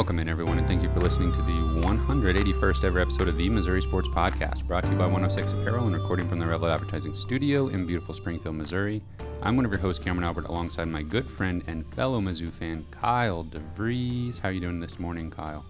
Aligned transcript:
Welcome 0.00 0.18
in, 0.18 0.30
everyone, 0.30 0.56
and 0.56 0.66
thank 0.66 0.82
you 0.82 0.90
for 0.94 1.00
listening 1.00 1.30
to 1.32 1.42
the 1.42 1.52
181st 1.52 2.84
ever 2.84 3.00
episode 3.00 3.28
of 3.28 3.36
the 3.36 3.50
Missouri 3.50 3.82
Sports 3.82 4.08
Podcast, 4.08 4.66
brought 4.66 4.84
to 4.84 4.90
you 4.90 4.96
by 4.96 5.04
106 5.04 5.52
Apparel 5.52 5.88
and 5.88 5.94
recording 5.94 6.26
from 6.26 6.38
the 6.38 6.46
Rebel 6.46 6.70
Advertising 6.70 7.14
Studio 7.14 7.68
in 7.68 7.84
beautiful 7.84 8.14
Springfield, 8.14 8.54
Missouri. 8.54 9.02
I'm 9.42 9.56
one 9.56 9.66
of 9.66 9.70
your 9.70 9.78
hosts, 9.78 10.02
Cameron 10.02 10.24
Albert, 10.24 10.46
alongside 10.46 10.88
my 10.88 11.02
good 11.02 11.30
friend 11.30 11.62
and 11.66 11.84
fellow 11.92 12.18
Mizzou 12.18 12.50
fan, 12.50 12.86
Kyle 12.90 13.44
DeVries. 13.44 14.38
How 14.38 14.48
are 14.48 14.52
you 14.52 14.60
doing 14.60 14.80
this 14.80 14.98
morning, 14.98 15.30
Kyle? 15.30 15.66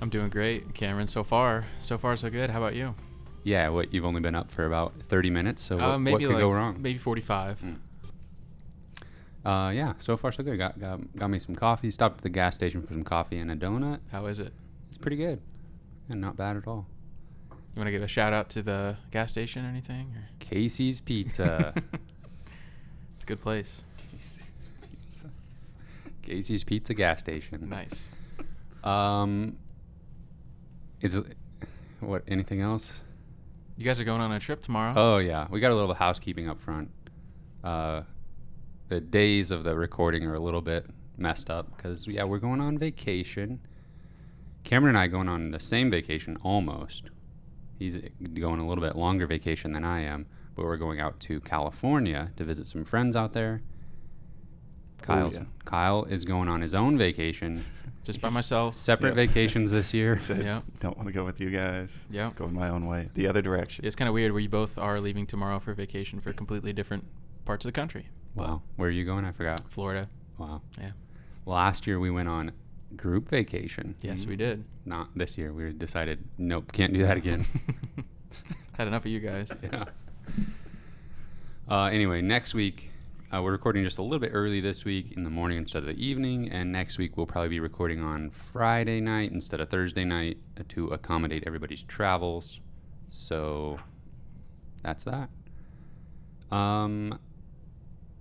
I'm 0.00 0.10
doing 0.10 0.30
great, 0.30 0.74
Cameron. 0.74 1.06
So 1.06 1.22
far, 1.22 1.64
so 1.78 1.96
far 1.96 2.16
so 2.16 2.28
good. 2.28 2.50
How 2.50 2.58
about 2.58 2.74
you? 2.74 2.96
Yeah, 3.44 3.68
what 3.68 3.94
you've 3.94 4.04
only 4.04 4.20
been 4.20 4.34
up 4.34 4.50
for 4.50 4.66
about 4.66 5.00
30 5.02 5.30
minutes, 5.30 5.62
so 5.62 5.76
what, 5.76 5.84
uh, 5.84 5.96
maybe 5.96 6.14
what 6.14 6.22
could 6.22 6.32
like 6.32 6.40
go 6.40 6.50
wrong? 6.50 6.82
maybe 6.82 6.98
45. 6.98 7.60
Mm. 7.60 7.76
Uh, 9.44 9.72
yeah, 9.74 9.94
so 9.98 10.16
far 10.16 10.32
so 10.32 10.42
good. 10.42 10.58
Got, 10.58 10.78
got 10.78 11.16
got 11.16 11.28
me 11.28 11.38
some 11.38 11.54
coffee. 11.54 11.90
Stopped 11.90 12.18
at 12.18 12.22
the 12.22 12.28
gas 12.28 12.54
station 12.54 12.82
for 12.82 12.92
some 12.92 13.04
coffee 13.04 13.38
and 13.38 13.50
a 13.50 13.56
donut. 13.56 14.00
How 14.12 14.26
is 14.26 14.38
it? 14.38 14.52
It's 14.88 14.98
pretty 14.98 15.16
good, 15.16 15.40
and 16.08 16.20
not 16.20 16.36
bad 16.36 16.56
at 16.56 16.66
all. 16.66 16.86
You 17.50 17.80
want 17.80 17.86
to 17.86 17.92
give 17.92 18.02
a 18.02 18.08
shout 18.08 18.32
out 18.32 18.50
to 18.50 18.62
the 18.62 18.96
gas 19.10 19.30
station 19.30 19.64
or 19.64 19.68
anything? 19.68 20.12
Or? 20.16 20.24
Casey's 20.40 21.00
Pizza. 21.00 21.72
it's 23.14 23.22
a 23.22 23.26
good 23.26 23.40
place. 23.40 23.82
Casey's 24.10 24.68
Pizza. 24.82 25.30
Casey's 26.22 26.64
Pizza 26.64 26.94
gas 26.94 27.20
station. 27.20 27.68
Nice. 27.68 28.10
Um, 28.82 29.56
it's 31.00 31.16
what? 32.00 32.24
Anything 32.28 32.60
else? 32.60 33.02
You 33.76 33.86
guys 33.86 33.98
are 33.98 34.04
going 34.04 34.20
on 34.20 34.32
a 34.32 34.40
trip 34.40 34.60
tomorrow. 34.60 34.92
Oh 34.94 35.18
yeah, 35.18 35.46
we 35.50 35.60
got 35.60 35.72
a 35.72 35.74
little 35.74 35.94
housekeeping 35.94 36.48
up 36.48 36.60
front. 36.60 36.90
Uh, 37.64 38.02
the 38.90 39.00
days 39.00 39.50
of 39.50 39.64
the 39.64 39.74
recording 39.76 40.24
are 40.26 40.34
a 40.34 40.40
little 40.40 40.60
bit 40.60 40.84
messed 41.16 41.48
up 41.48 41.74
because 41.76 42.06
yeah, 42.06 42.24
we're 42.24 42.38
going 42.38 42.60
on 42.60 42.76
vacation. 42.76 43.60
Cameron 44.64 44.96
and 44.96 44.98
I 44.98 45.06
going 45.06 45.28
on 45.28 45.52
the 45.52 45.60
same 45.60 45.90
vacation 45.90 46.36
almost. 46.42 47.08
He's 47.78 47.96
going 48.34 48.60
a 48.60 48.68
little 48.68 48.82
bit 48.84 48.96
longer 48.96 49.26
vacation 49.26 49.72
than 49.72 49.84
I 49.84 50.00
am, 50.00 50.26
but 50.54 50.64
we're 50.66 50.76
going 50.76 51.00
out 51.00 51.18
to 51.20 51.40
California 51.40 52.32
to 52.36 52.44
visit 52.44 52.66
some 52.66 52.84
friends 52.84 53.16
out 53.16 53.32
there. 53.32 53.62
Kyle's, 55.02 55.38
yeah. 55.38 55.44
Kyle 55.64 56.04
is 56.04 56.24
going 56.24 56.48
on 56.48 56.60
his 56.60 56.74
own 56.74 56.98
vacation. 56.98 57.64
Just 58.04 58.20
by 58.20 58.28
myself. 58.30 58.74
Separate 58.74 59.10
Yeah. 59.10 59.26
vacations 59.26 59.70
this 59.70 59.94
year. 59.98 60.18
Said, 60.18 60.42
Yeah. 60.42 60.60
Don't 60.80 60.96
want 60.96 61.06
to 61.06 61.12
go 61.12 61.24
with 61.24 61.40
you 61.40 61.50
guys. 61.50 62.06
Yeah. 62.10 62.32
Going 62.34 62.52
my 62.54 62.68
own 62.68 62.86
way. 62.86 63.08
The 63.14 63.26
other 63.28 63.40
direction. 63.40 63.84
It's 63.84 63.96
kind 63.96 64.08
of 64.08 64.14
weird. 64.14 64.32
We 64.32 64.46
both 64.46 64.78
are 64.78 65.00
leaving 65.00 65.26
tomorrow 65.26 65.58
for 65.60 65.72
vacation 65.74 66.20
for 66.20 66.32
completely 66.32 66.72
different 66.72 67.04
parts 67.44 67.64
of 67.64 67.68
the 67.68 67.72
country. 67.80 68.08
Wow, 68.34 68.62
where 68.76 68.88
are 68.88 68.92
you 68.92 69.04
going? 69.04 69.24
I 69.24 69.32
forgot. 69.32 69.62
Florida. 69.70 70.08
Wow. 70.38 70.62
Yeah. 70.80 70.92
Last 71.46 71.86
year 71.86 71.98
we 71.98 72.10
went 72.10 72.28
on 72.28 72.52
group 72.96 73.28
vacation. 73.28 73.96
Yes, 74.02 74.26
we 74.26 74.36
did. 74.36 74.64
Not 74.84 75.08
this 75.16 75.36
year. 75.36 75.52
We 75.52 75.72
decided, 75.72 76.24
nope, 76.38 76.72
can't 76.72 76.92
do 76.92 77.02
that 77.02 77.16
again. 77.16 77.46
Had 78.72 78.88
enough 78.88 79.04
of 79.04 79.10
you 79.10 79.20
guys. 79.20 79.50
yeah. 79.62 79.84
Uh, 81.68 81.84
anyway, 81.84 82.20
next 82.20 82.54
week 82.54 82.90
uh, 83.32 83.40
we're 83.42 83.52
recording 83.52 83.84
just 83.84 83.98
a 83.98 84.02
little 84.02 84.18
bit 84.18 84.32
early 84.32 84.60
this 84.60 84.84
week 84.84 85.12
in 85.12 85.22
the 85.22 85.30
morning 85.30 85.58
instead 85.58 85.78
of 85.78 85.86
the 85.86 86.04
evening, 86.04 86.50
and 86.50 86.72
next 86.72 86.98
week 86.98 87.16
we'll 87.16 87.26
probably 87.26 87.48
be 87.48 87.60
recording 87.60 88.02
on 88.02 88.30
Friday 88.30 89.00
night 89.00 89.30
instead 89.30 89.60
of 89.60 89.68
Thursday 89.68 90.04
night 90.04 90.38
uh, 90.58 90.64
to 90.68 90.88
accommodate 90.88 91.44
everybody's 91.46 91.82
travels. 91.82 92.60
So 93.06 93.78
that's 94.82 95.04
that. 95.04 95.30
Um, 96.50 97.20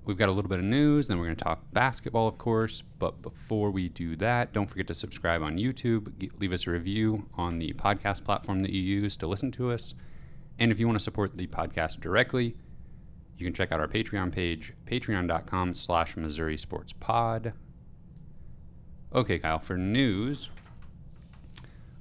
we've 0.06 0.18
got 0.18 0.30
a 0.30 0.32
little 0.32 0.50
bit 0.50 0.60
of 0.60 0.66
news, 0.66 1.08
then 1.08 1.18
we're 1.18 1.26
going 1.26 1.36
to 1.36 1.44
talk 1.44 1.64
basketball, 1.72 2.28
of 2.28 2.38
course. 2.38 2.84
But 3.00 3.22
before 3.22 3.72
we 3.72 3.90
do 3.90 4.16
that, 4.18 4.54
don't 4.54 4.68
forget 4.68 4.88
to 4.88 4.94
subscribe 4.94 5.42
on 5.42 5.58
YouTube. 5.58 6.32
Leave 6.40 6.52
us 6.52 6.68
a 6.68 6.72
review 6.72 7.28
on 7.36 7.60
the 7.60 7.74
podcast 7.74 8.24
platform 8.24 8.62
that 8.64 8.72
you 8.72 8.82
use 8.82 9.16
to 9.18 9.28
listen 9.28 9.52
to 9.54 9.72
us. 9.72 9.94
And 10.58 10.72
if 10.72 10.80
you 10.80 10.88
want 10.88 10.98
to 10.98 11.04
support 11.04 11.36
the 11.36 11.48
podcast 11.48 12.00
directly, 12.00 12.56
you 13.38 13.46
can 13.46 13.54
check 13.54 13.72
out 13.72 13.80
our 13.80 13.88
Patreon 13.88 14.34
page, 14.34 14.74
patreon.com 14.86 15.76
slash 15.76 16.18
Missouri 16.18 16.58
Sports 16.58 16.94
Pod. 17.00 17.54
Okay, 19.14 19.40
Kyle, 19.40 19.60
for 19.60 19.78
news, 19.78 20.50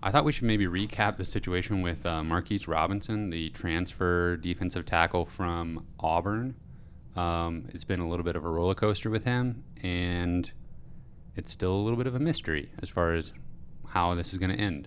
I 0.03 0.11
thought 0.11 0.25
we 0.25 0.33
should 0.33 0.45
maybe 0.45 0.67
recap 0.67 1.17
the 1.17 1.25
situation 1.25 1.83
with 1.83 2.05
uh, 2.05 2.23
Marquis 2.23 2.65
Robinson, 2.67 3.31
the 3.31 3.51
transfer 3.51 4.37
defensive 4.37 4.85
tackle 4.85 5.25
from 5.25 5.87
Auburn. 6.01 6.55
Um, 7.19 7.65
it's 7.71 7.83
been 7.83 7.99
a 7.99 8.09
little 8.09 8.25
bit 8.25 8.37
of 8.37 8.45
a 8.45 8.49
roller 8.49 8.77
coaster 8.77 9.11
with 9.11 9.25
him, 9.25 9.65
and 9.83 10.49
it's 11.35 11.51
still 11.51 11.75
a 11.75 11.83
little 11.83 11.97
bit 11.97 12.07
of 12.07 12.15
a 12.15 12.21
mystery 12.21 12.71
as 12.81 12.89
far 12.89 13.13
as 13.13 13.33
how 13.89 14.15
this 14.15 14.33
is 14.33 14.39
going 14.39 14.57
to 14.57 14.63
end. 14.63 14.87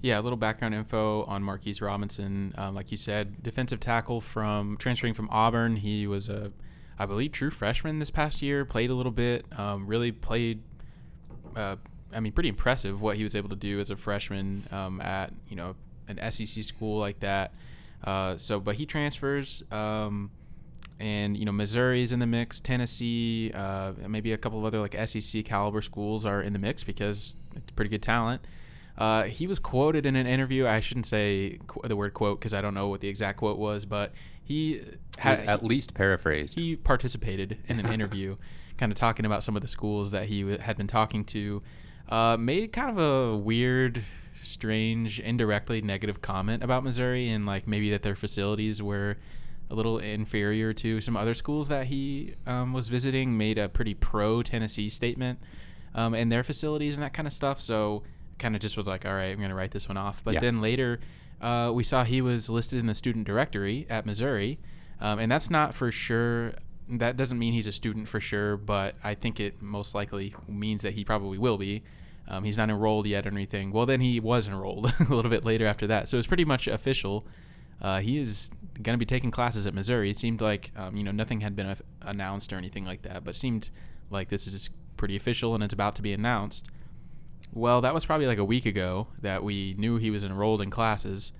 Yeah, 0.00 0.20
a 0.20 0.22
little 0.22 0.36
background 0.36 0.76
info 0.76 1.24
on 1.24 1.42
Marquis 1.42 1.78
Robinson. 1.80 2.54
Um, 2.56 2.76
like 2.76 2.92
you 2.92 2.96
said, 2.96 3.42
defensive 3.42 3.80
tackle 3.80 4.20
from 4.20 4.76
transferring 4.76 5.14
from 5.14 5.28
Auburn. 5.32 5.74
He 5.74 6.06
was 6.06 6.28
a, 6.28 6.52
I 6.96 7.06
believe, 7.06 7.32
true 7.32 7.50
freshman 7.50 7.98
this 7.98 8.12
past 8.12 8.40
year. 8.40 8.64
Played 8.64 8.90
a 8.90 8.94
little 8.94 9.10
bit. 9.10 9.44
Um, 9.58 9.88
really 9.88 10.12
played. 10.12 10.62
Uh, 11.56 11.74
I 12.14 12.20
mean, 12.20 12.32
pretty 12.32 12.50
impressive 12.50 13.02
what 13.02 13.16
he 13.16 13.24
was 13.24 13.34
able 13.34 13.48
to 13.48 13.56
do 13.56 13.80
as 13.80 13.90
a 13.90 13.96
freshman 13.96 14.62
um, 14.70 15.00
at 15.00 15.32
you 15.48 15.56
know 15.56 15.74
an 16.06 16.20
SEC 16.30 16.62
school 16.62 17.00
like 17.00 17.18
that. 17.18 17.52
Uh, 18.04 18.36
so, 18.36 18.60
but 18.60 18.76
he 18.76 18.86
transfers. 18.86 19.64
Um, 19.72 20.30
and 21.00 21.36
you 21.36 21.44
know 21.44 21.52
Missouri's 21.52 22.12
in 22.12 22.18
the 22.18 22.26
mix, 22.26 22.60
Tennessee, 22.60 23.50
uh, 23.54 23.92
maybe 24.08 24.32
a 24.32 24.38
couple 24.38 24.58
of 24.58 24.64
other 24.64 24.80
like 24.80 24.96
SEC 25.08 25.44
caliber 25.44 25.82
schools 25.82 26.26
are 26.26 26.42
in 26.42 26.52
the 26.52 26.58
mix 26.58 26.82
because 26.84 27.36
it's 27.54 27.70
pretty 27.72 27.88
good 27.88 28.02
talent. 28.02 28.42
Uh, 28.96 29.24
he 29.24 29.46
was 29.46 29.60
quoted 29.60 30.04
in 30.06 30.16
an 30.16 30.26
interview. 30.26 30.66
I 30.66 30.80
shouldn't 30.80 31.06
say 31.06 31.58
qu- 31.68 31.86
the 31.86 31.94
word 31.94 32.14
quote 32.14 32.40
because 32.40 32.52
I 32.52 32.60
don't 32.60 32.74
know 32.74 32.88
what 32.88 33.00
the 33.00 33.08
exact 33.08 33.38
quote 33.38 33.56
was, 33.58 33.84
but 33.84 34.12
he 34.42 34.82
had 35.18 35.38
at 35.40 35.62
least 35.62 35.94
paraphrased. 35.94 36.58
he 36.58 36.74
participated 36.74 37.58
in 37.68 37.78
an 37.78 37.92
interview, 37.92 38.36
kind 38.76 38.90
of 38.90 38.98
talking 38.98 39.24
about 39.24 39.44
some 39.44 39.54
of 39.54 39.62
the 39.62 39.68
schools 39.68 40.10
that 40.10 40.26
he 40.26 40.40
w- 40.40 40.58
had 40.58 40.76
been 40.76 40.88
talking 40.88 41.24
to. 41.26 41.62
Uh, 42.08 42.36
made 42.38 42.72
kind 42.72 42.90
of 42.90 42.98
a 42.98 43.36
weird, 43.36 44.02
strange, 44.42 45.20
indirectly 45.20 45.80
negative 45.80 46.20
comment 46.20 46.64
about 46.64 46.82
Missouri 46.82 47.28
and 47.28 47.46
like 47.46 47.68
maybe 47.68 47.90
that 47.90 48.02
their 48.02 48.16
facilities 48.16 48.82
were 48.82 49.16
a 49.70 49.74
little 49.74 49.98
inferior 49.98 50.72
to 50.74 51.00
some 51.00 51.16
other 51.16 51.34
schools 51.34 51.68
that 51.68 51.86
he 51.88 52.34
um, 52.46 52.72
was 52.72 52.88
visiting. 52.88 53.36
Made 53.36 53.58
a 53.58 53.68
pretty 53.68 53.94
pro 53.94 54.42
Tennessee 54.42 54.88
statement 54.88 55.38
um, 55.94 56.14
and 56.14 56.30
their 56.32 56.42
facilities 56.42 56.94
and 56.94 57.02
that 57.02 57.12
kind 57.12 57.26
of 57.26 57.32
stuff. 57.32 57.60
So 57.60 58.02
kind 58.38 58.54
of 58.54 58.60
just 58.62 58.76
was 58.76 58.86
like, 58.86 59.04
all 59.04 59.14
right, 59.14 59.32
I'm 59.32 59.40
gonna 59.40 59.54
write 59.54 59.72
this 59.72 59.88
one 59.88 59.96
off. 59.96 60.22
But 60.24 60.34
Yeah. 60.34 60.40
then 60.40 60.60
later, 60.60 61.00
uh, 61.40 61.70
we 61.74 61.82
saw 61.84 62.04
he 62.04 62.20
was 62.22 62.48
listed 62.48 62.78
in 62.78 62.86
the 62.86 62.94
student 62.94 63.26
directory 63.26 63.86
at 63.90 64.06
Missouri, 64.06 64.58
um, 65.00 65.18
and 65.18 65.30
that's 65.30 65.50
not 65.50 65.74
for 65.74 65.90
sure. 65.92 66.52
That 66.88 67.16
doesn't 67.16 67.38
mean 67.38 67.52
he's 67.52 67.66
a 67.66 67.72
student 67.72 68.08
for 68.08 68.18
sure, 68.20 68.56
but 68.56 68.94
I 69.04 69.14
think 69.14 69.38
it 69.40 69.60
most 69.60 69.94
likely 69.94 70.34
means 70.48 70.82
that 70.82 70.94
he 70.94 71.04
probably 71.04 71.36
will 71.36 71.58
be. 71.58 71.82
Um, 72.26 72.44
he's 72.44 72.56
not 72.56 72.70
enrolled 72.70 73.06
yet 73.06 73.26
or 73.26 73.30
anything. 73.30 73.72
Well, 73.72 73.86
then 73.86 74.00
he 74.00 74.20
was 74.20 74.46
enrolled 74.46 74.92
a 75.00 75.14
little 75.14 75.30
bit 75.30 75.44
later 75.44 75.66
after 75.66 75.86
that, 75.88 76.08
so 76.08 76.16
it's 76.18 76.26
pretty 76.26 76.44
much 76.44 76.66
official. 76.66 77.26
Uh, 77.80 78.00
he 78.00 78.18
is 78.18 78.50
going 78.82 78.94
to 78.94 78.98
be 78.98 79.06
taking 79.06 79.30
classes 79.30 79.66
at 79.66 79.74
Missouri. 79.74 80.10
It 80.10 80.18
seemed 80.18 80.40
like 80.40 80.72
um, 80.76 80.96
you 80.96 81.04
know 81.04 81.12
nothing 81.12 81.40
had 81.40 81.54
been 81.54 81.76
announced 82.02 82.52
or 82.52 82.56
anything 82.56 82.84
like 82.84 83.02
that, 83.02 83.24
but 83.24 83.34
seemed 83.34 83.70
like 84.10 84.28
this 84.28 84.46
is 84.46 84.70
pretty 84.96 85.16
official 85.16 85.54
and 85.54 85.62
it's 85.62 85.74
about 85.74 85.94
to 85.96 86.02
be 86.02 86.12
announced. 86.12 86.66
Well, 87.54 87.80
that 87.80 87.94
was 87.94 88.04
probably 88.04 88.26
like 88.26 88.38
a 88.38 88.44
week 88.44 88.66
ago 88.66 89.08
that 89.22 89.42
we 89.42 89.74
knew 89.78 89.96
he 89.96 90.10
was 90.10 90.22
enrolled 90.22 90.60
in 90.60 90.70
classes, 90.70 91.32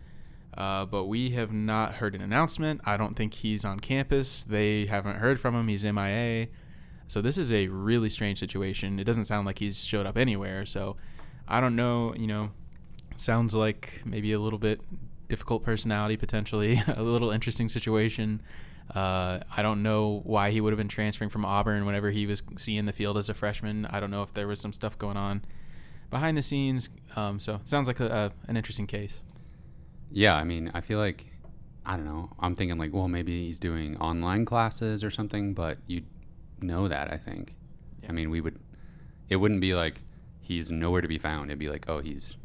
uh, 0.57 0.87
but 0.87 1.05
we 1.05 1.31
have 1.31 1.53
not 1.53 1.95
heard 1.95 2.15
an 2.15 2.23
announcement. 2.23 2.81
I 2.85 2.97
don't 2.97 3.15
think 3.15 3.35
he's 3.35 3.65
on 3.65 3.81
campus. 3.81 4.43
They 4.45 4.87
haven't 4.87 5.17
heard 5.17 5.39
from 5.39 5.55
him. 5.55 5.69
He's 5.69 5.85
MIA. 5.85 6.49
So 7.09 7.21
this 7.21 7.39
is 7.39 7.53
a 7.53 7.69
really 7.69 8.11
strange 8.11 8.39
situation. 8.39 8.99
It 8.99 9.05
doesn't 9.05 9.27
sound 9.27 9.47
like 9.47 9.59
he's 9.59 9.79
showed 9.79 10.07
up 10.07 10.17
anywhere. 10.17 10.65
So 10.67 10.97
I 11.47 11.61
don't 11.61 11.77
know. 11.77 12.15
You 12.17 12.27
know, 12.27 12.51
sounds 13.17 13.55
like 13.55 14.03
maybe 14.05 14.33
a 14.33 14.41
little 14.41 14.59
bit 14.59 14.81
difficult 15.29 15.63
personality 15.63 16.17
potentially, 16.17 16.83
a 16.97 17.03
little 17.03 17.31
interesting 17.31 17.69
situation. 17.69 18.43
Uh, 18.95 19.41
I 19.55 19.63
don't 19.63 19.83
know 19.83 20.23
why 20.25 20.51
he 20.51 20.61
would 20.61 20.73
have 20.73 20.79
been 20.79 20.89
transferring 20.89 21.31
from 21.31 21.45
Auburn 21.45 21.85
whenever 21.85 22.11
he 22.11 22.27
was 22.27 22.43
seeing 22.57 22.87
the 22.87 22.93
field 22.93 23.19
as 23.19 23.29
a 23.29 23.35
freshman. 23.35 23.87
I 23.87 24.01
don't 24.01 24.11
know 24.11 24.23
if 24.23 24.33
there 24.33 24.49
was 24.49 24.61
some 24.61 24.73
stuff 24.73 24.97
going 24.99 25.17
on 25.17 25.45
behind 26.11 26.39
the 26.39 26.43
scenes. 26.43 26.89
Um, 27.15 27.39
so 27.39 27.57
it 27.57 27.69
sounds 27.69 27.87
like 27.87 28.01
a, 28.01 28.33
an 28.47 28.57
interesting 28.57 28.87
case. 28.87 29.23
Yeah, 30.11 30.35
I 30.35 30.45
mean, 30.45 30.71
I 30.73 30.81
feel 30.81 30.99
like 30.99 31.27
I 31.85 31.97
don't 31.97 32.07
know. 32.07 32.31
I'm 32.41 32.55
thinking 32.55 32.79
like, 32.79 32.93
well, 32.93 33.09
maybe 33.09 33.47
he's 33.47 33.59
doing 33.59 33.97
online 33.99 34.45
classes 34.45 35.05
or 35.05 35.11
something, 35.11 35.55
but 35.55 35.79
you 35.87 36.03
know 36.61 36.89
that, 36.89 37.13
I 37.13 37.17
think. 37.17 37.57
Yeah. 38.03 38.11
I 38.11 38.13
mean, 38.13 38.31
we 38.31 38.41
would 38.41 38.59
it 39.29 39.37
wouldn't 39.37 39.61
be 39.61 39.75
like 39.75 40.01
he's 40.41 40.71
nowhere 40.71 41.03
to 41.03 41.09
be 41.09 41.19
found. 41.19 41.51
It'd 41.51 41.59
be 41.59 41.69
like, 41.69 41.87
oh, 41.89 42.01
he's 42.01 42.37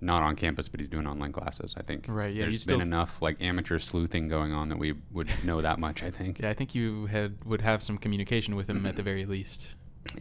not 0.00 0.22
on 0.22 0.36
campus, 0.36 0.68
but 0.68 0.80
he's 0.80 0.88
doing 0.88 1.06
online 1.06 1.32
classes. 1.32 1.74
I 1.76 1.82
think. 1.82 2.06
Right, 2.08 2.32
yeah, 2.34 2.42
There's 2.44 2.64
been 2.66 2.80
enough 2.80 3.20
like 3.22 3.40
amateur 3.42 3.78
sleuthing 3.78 4.28
going 4.28 4.52
on 4.52 4.68
that 4.68 4.78
we 4.78 4.94
would 5.12 5.28
know 5.44 5.60
that 5.60 5.78
much. 5.78 6.02
I 6.02 6.10
think. 6.10 6.40
Yeah, 6.40 6.50
I 6.50 6.54
think 6.54 6.74
you 6.74 7.06
had 7.06 7.44
would 7.44 7.60
have 7.62 7.82
some 7.82 7.98
communication 7.98 8.56
with 8.56 8.68
him 8.70 8.84
at 8.86 8.96
the 8.96 9.02
very 9.02 9.24
least. 9.26 9.68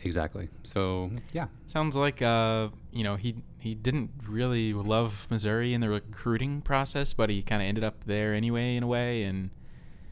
Exactly. 0.03 0.49
So 0.63 1.11
yeah, 1.31 1.47
Sounds 1.67 1.95
like 1.95 2.21
uh, 2.21 2.69
you 2.91 3.03
know 3.03 3.15
he 3.15 3.35
he 3.59 3.73
didn't 3.75 4.11
really 4.27 4.73
love 4.73 5.27
Missouri 5.29 5.73
in 5.73 5.81
the 5.81 5.89
recruiting 5.89 6.61
process, 6.61 7.13
but 7.13 7.29
he 7.29 7.41
kind 7.41 7.61
of 7.61 7.67
ended 7.67 7.83
up 7.83 8.03
there 8.05 8.33
anyway 8.33 8.75
in 8.75 8.83
a 8.83 8.87
way, 8.87 9.23
and 9.23 9.49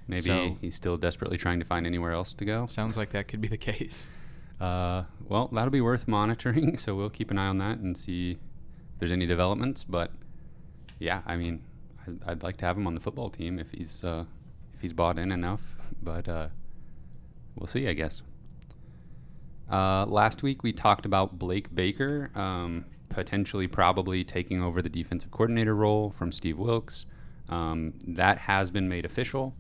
maybe 0.07 0.21
So- 0.21 0.57
he's 0.61 0.75
still 0.75 0.97
desperately 0.97 1.38
trying 1.38 1.59
to 1.59 1.65
find 1.65 1.85
anywhere 1.85 2.11
else 2.11 2.33
to 2.33 2.45
go. 2.45 2.68
sounds 2.68 2.95
like 2.97 3.09
that 3.11 3.27
could 3.27 3.41
be 3.41 3.47
the 3.47 3.57
case. 3.71 4.06
Uh, 4.61 5.03
well, 5.27 5.50
that'll 5.51 5.69
be 5.71 5.81
worth 5.81 6.07
monitoring. 6.07 6.77
So 6.83 6.95
we'll 6.95 7.09
keep 7.09 7.29
an 7.31 7.38
eye 7.38 7.47
on 7.47 7.57
that 7.57 7.79
and 7.79 7.97
see 7.97 8.38
there's 9.00 9.12
any 9.12 9.25
developments. 9.25 9.83
But 9.83 10.12
yeah, 11.00 11.21
I 11.25 11.36
mean, 11.36 11.62
I'd, 12.07 12.24
I'd 12.25 12.44
like 12.44 12.57
to 12.57 12.65
have 12.65 12.77
him 12.77 12.88
on 12.88 12.94
the 12.95 13.01
football 13.01 13.30
team 13.30 13.59
if 13.59 13.71
he's 13.71 14.03
uh, 14.03 14.25
if 14.74 14.81
he's 14.81 14.94
bought 14.94 15.18
in 15.18 15.31
enough. 15.31 15.62
But 16.01 16.27
uh, 16.27 16.47
we'll 17.56 17.68
see, 17.68 17.88
I 17.88 17.94
guess. 17.94 18.21
Uh, 19.71 20.06
last 20.06 20.44
week 20.44 20.62
we 20.62 20.71
talked 20.71 21.06
about 21.06 21.39
Blake 21.39 21.74
Baker 21.74 22.30
um, 22.36 22.86
potentially, 23.09 23.68
probably 23.68 24.24
taking 24.24 24.62
over 24.62 24.81
the 24.81 24.89
defensive 24.89 25.31
coordinator 25.31 25.75
role 25.75 26.12
from 26.12 26.31
Steve 26.31 26.57
Wilkes. 26.57 27.06
Um, 27.50 27.94
that 28.07 28.39
has 28.39 28.71
been 28.71 28.89
made 28.89 29.06
official, 29.06 29.56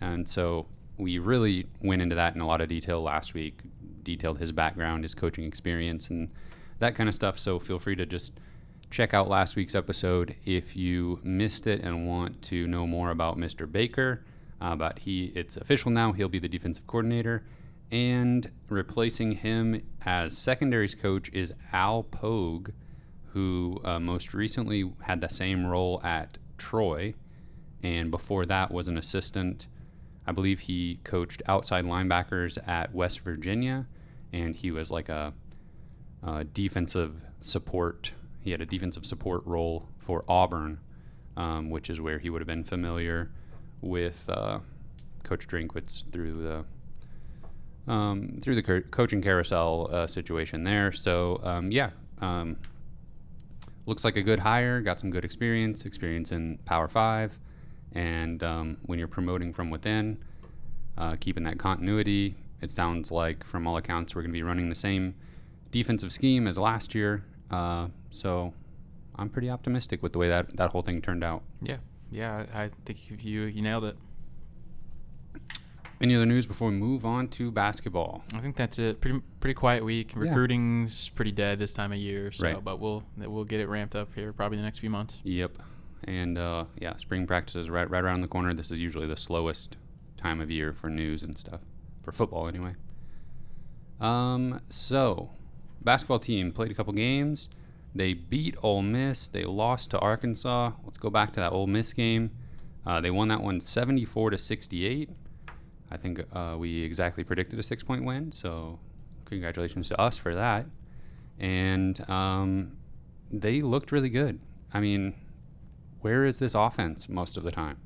and 0.00 0.28
so 0.28 0.66
we 0.98 1.18
really 1.18 1.66
went 1.80 2.02
into 2.02 2.16
that 2.16 2.34
in 2.34 2.40
a 2.40 2.46
lot 2.46 2.60
of 2.60 2.68
detail 2.68 3.02
last 3.02 3.34
week. 3.34 3.60
Detailed 4.02 4.38
his 4.38 4.52
background, 4.52 5.04
his 5.04 5.14
coaching 5.14 5.44
experience, 5.44 6.08
and 6.10 6.30
that 6.80 6.94
kind 6.94 7.08
of 7.08 7.14
stuff. 7.14 7.38
So 7.38 7.58
feel 7.58 7.78
free 7.78 7.96
to 7.96 8.06
just 8.06 8.38
check 8.90 9.12
out 9.12 9.28
last 9.28 9.56
week's 9.56 9.74
episode 9.74 10.36
if 10.44 10.76
you 10.76 11.20
missed 11.22 11.66
it 11.66 11.82
and 11.82 12.06
want 12.06 12.40
to 12.42 12.66
know 12.66 12.86
more 12.86 13.10
about 13.10 13.36
Mr. 13.36 13.70
Baker. 13.70 14.24
Uh, 14.60 14.74
but 14.74 15.00
he, 15.00 15.26
it's 15.34 15.56
official 15.56 15.90
now. 15.90 16.12
He'll 16.12 16.28
be 16.28 16.38
the 16.38 16.48
defensive 16.48 16.86
coordinator, 16.86 17.44
and 17.92 18.50
replacing 18.68 19.32
him 19.32 19.82
as 20.04 20.36
secondaries 20.36 20.94
coach 20.94 21.30
is 21.32 21.52
Al 21.72 22.02
Pogue, 22.02 22.70
who 23.26 23.80
uh, 23.84 24.00
most 24.00 24.34
recently 24.34 24.92
had 25.02 25.20
the 25.20 25.28
same 25.28 25.64
role 25.64 26.00
at 26.02 26.38
Troy, 26.56 27.14
and 27.82 28.10
before 28.10 28.44
that 28.46 28.72
was 28.72 28.88
an 28.88 28.98
assistant. 28.98 29.68
I 30.26 30.32
believe 30.32 30.60
he 30.60 30.98
coached 31.04 31.42
outside 31.46 31.84
linebackers 31.84 32.58
at 32.68 32.92
West 32.92 33.20
Virginia, 33.20 33.86
and 34.32 34.56
he 34.56 34.70
was 34.70 34.90
like 34.90 35.08
a, 35.08 35.32
a 36.22 36.44
defensive 36.44 37.14
support. 37.40 38.12
He 38.48 38.52
had 38.52 38.62
a 38.62 38.66
defensive 38.66 39.04
support 39.04 39.44
role 39.44 39.86
for 39.98 40.24
Auburn, 40.26 40.80
um, 41.36 41.68
which 41.68 41.90
is 41.90 42.00
where 42.00 42.18
he 42.18 42.30
would 42.30 42.40
have 42.40 42.46
been 42.46 42.64
familiar 42.64 43.30
with 43.82 44.24
uh, 44.26 44.60
Coach 45.22 45.46
Drinkwitz 45.46 46.10
through 46.10 46.32
the 46.32 47.92
um, 47.92 48.38
through 48.40 48.54
the 48.54 48.62
co- 48.62 48.80
coaching 48.90 49.20
carousel 49.20 49.90
uh, 49.92 50.06
situation 50.06 50.64
there. 50.64 50.92
So 50.92 51.42
um, 51.44 51.70
yeah, 51.70 51.90
um, 52.22 52.56
looks 53.84 54.02
like 54.02 54.16
a 54.16 54.22
good 54.22 54.38
hire. 54.38 54.80
Got 54.80 54.98
some 54.98 55.10
good 55.10 55.26
experience, 55.26 55.84
experience 55.84 56.32
in 56.32 56.56
Power 56.64 56.88
Five, 56.88 57.38
and 57.92 58.42
um, 58.42 58.78
when 58.86 58.98
you're 58.98 59.08
promoting 59.08 59.52
from 59.52 59.68
within, 59.68 60.24
uh, 60.96 61.16
keeping 61.20 61.42
that 61.42 61.58
continuity. 61.58 62.34
It 62.62 62.70
sounds 62.70 63.10
like, 63.12 63.44
from 63.44 63.66
all 63.66 63.76
accounts, 63.76 64.14
we're 64.14 64.22
going 64.22 64.32
to 64.32 64.38
be 64.38 64.42
running 64.42 64.70
the 64.70 64.74
same 64.74 65.16
defensive 65.70 66.12
scheme 66.12 66.46
as 66.46 66.56
last 66.56 66.94
year. 66.94 67.24
Uh, 67.50 67.88
so 68.10 68.52
I'm 69.16 69.28
pretty 69.28 69.48
optimistic 69.50 70.02
with 70.02 70.12
the 70.12 70.18
way 70.18 70.28
that 70.28 70.56
that 70.56 70.70
whole 70.70 70.82
thing 70.82 71.00
turned 71.00 71.24
out. 71.24 71.42
Yeah, 71.62 71.78
yeah, 72.10 72.44
I 72.54 72.64
I 72.64 72.70
think 72.84 73.10
you 73.24 73.42
you 73.42 73.62
nailed 73.62 73.84
it. 73.84 73.96
Any 76.00 76.14
other 76.14 76.26
news 76.26 76.46
before 76.46 76.68
we 76.68 76.76
move 76.76 77.04
on 77.04 77.26
to 77.30 77.50
basketball? 77.50 78.22
I 78.32 78.38
think 78.38 78.54
that's 78.54 78.78
it. 78.78 79.00
Pretty 79.00 79.20
pretty 79.40 79.54
quiet 79.54 79.84
week. 79.84 80.12
Yeah. 80.14 80.20
Recruiting's 80.22 81.08
pretty 81.08 81.32
dead 81.32 81.58
this 81.58 81.72
time 81.72 81.90
of 81.90 81.98
year. 81.98 82.30
So, 82.30 82.44
Right. 82.46 82.62
but 82.62 82.78
we'll 82.78 83.02
we'll 83.16 83.44
get 83.44 83.58
it 83.60 83.66
ramped 83.68 83.96
up 83.96 84.14
here 84.14 84.32
probably 84.32 84.58
the 84.58 84.64
next 84.64 84.78
few 84.78 84.90
months. 84.90 85.20
Yep. 85.24 85.58
And 86.04 86.38
uh, 86.38 86.66
yeah, 86.80 86.96
spring 86.98 87.26
practice 87.26 87.56
is 87.56 87.68
right 87.68 87.90
right 87.90 88.04
around 88.04 88.20
the 88.20 88.28
corner. 88.28 88.54
This 88.54 88.70
is 88.70 88.78
usually 88.78 89.08
the 89.08 89.16
slowest 89.16 89.76
time 90.16 90.40
of 90.40 90.50
year 90.52 90.72
for 90.72 90.88
news 90.88 91.24
and 91.24 91.36
stuff 91.36 91.60
for 92.02 92.12
football 92.12 92.46
anyway. 92.46 92.76
Um, 94.00 94.60
so 94.68 95.30
basketball 95.82 96.18
team 96.18 96.52
played 96.52 96.70
a 96.70 96.74
couple 96.74 96.92
games. 96.92 97.48
They 97.94 98.14
beat 98.14 98.56
Ole 98.62 98.82
Miss. 98.82 99.28
They 99.28 99.44
lost 99.44 99.90
to 99.90 99.98
Arkansas. 99.98 100.72
Let's 100.84 100.98
go 100.98 101.10
back 101.10 101.32
to 101.32 101.40
that 101.40 101.52
Ole 101.52 101.66
Miss 101.66 101.92
game. 101.92 102.30
Uh, 102.86 103.00
they 103.00 103.10
won 103.10 103.28
that 103.28 103.42
one 103.42 103.60
74 103.60 104.30
to 104.30 104.38
68. 104.38 105.10
I 105.90 105.96
think 105.96 106.20
uh, 106.32 106.56
we 106.58 106.82
exactly 106.82 107.24
predicted 107.24 107.58
a 107.58 107.62
six 107.62 107.82
point 107.82 108.04
win. 108.04 108.32
So 108.32 108.78
congratulations 109.24 109.88
to 109.88 110.00
us 110.00 110.18
for 110.18 110.34
that. 110.34 110.66
And 111.38 112.08
um, 112.10 112.76
they 113.30 113.62
looked 113.62 113.92
really 113.92 114.10
good. 114.10 114.40
I 114.72 114.80
mean, 114.80 115.14
where 116.00 116.24
is 116.24 116.38
this 116.38 116.54
offense 116.54 117.08
most 117.08 117.36
of 117.36 117.42
the 117.42 117.50
time? 117.50 117.78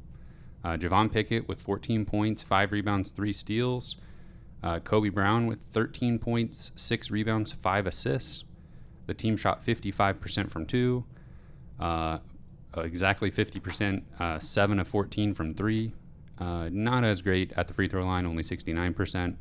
Uh, 0.64 0.76
Javon 0.76 1.12
Pickett 1.12 1.48
with 1.48 1.60
14 1.60 2.04
points, 2.04 2.42
five 2.42 2.72
rebounds, 2.72 3.10
three 3.10 3.32
steals. 3.32 3.96
Uh, 4.62 4.79
Kobe 4.79 5.09
Brown 5.09 5.47
with 5.47 5.62
13 5.73 6.19
points, 6.19 6.70
six 6.76 7.11
rebounds, 7.11 7.53
five 7.53 7.87
assists. 7.87 8.44
The 9.06 9.14
team 9.14 9.37
shot 9.37 9.64
55% 9.64 10.50
from 10.50 10.67
two, 10.67 11.05
uh, 11.81 12.19
exactly 12.76 13.31
50%, 13.31 14.05
uh, 14.20 14.38
seven 14.38 14.79
of 14.79 14.87
14 14.87 15.35
from 15.35 15.55
three. 15.55 15.93
Uh, 16.38 16.69
not 16.73 17.05
as 17.05 17.23
great 17.23 17.53
at 17.56 17.69
the 17.69 17.75
free 17.75 17.88
throw 17.88 18.05
line, 18.05 18.26
only 18.26 18.43
69%. 18.43 19.37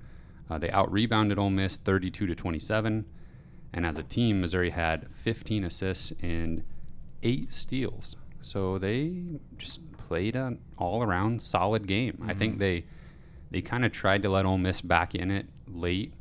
Uh, 0.50 0.58
they 0.58 0.70
out 0.72 0.92
rebounded 0.92 1.40
Ole 1.40 1.50
Miss 1.50 1.78
32 1.78 2.28
to 2.28 2.36
27. 2.36 3.06
And 3.74 3.86
as 3.86 3.98
a 3.98 4.04
team, 4.04 4.42
Missouri 4.42 4.72
had 4.72 5.08
15 5.14 5.64
assists 5.64 6.12
and 6.22 6.64
eight 7.24 7.54
steals. 7.54 8.16
So 8.42 8.78
they 8.78 9.14
just 9.58 9.92
played 9.94 10.36
an 10.36 10.60
all 10.78 11.04
around 11.04 11.42
solid 11.42 11.88
game. 11.88 12.24
I 12.28 12.34
think 12.34 12.58
they 12.60 12.86
they 13.52 13.62
kind 13.62 13.86
of 13.86 13.92
tried 13.92 14.24
to 14.24 14.30
let 14.30 14.46
Ole 14.46 14.58
Miss 14.58 14.82
back 14.82 15.14
in 15.16 15.30
it 15.32 15.46
late. 15.68 16.14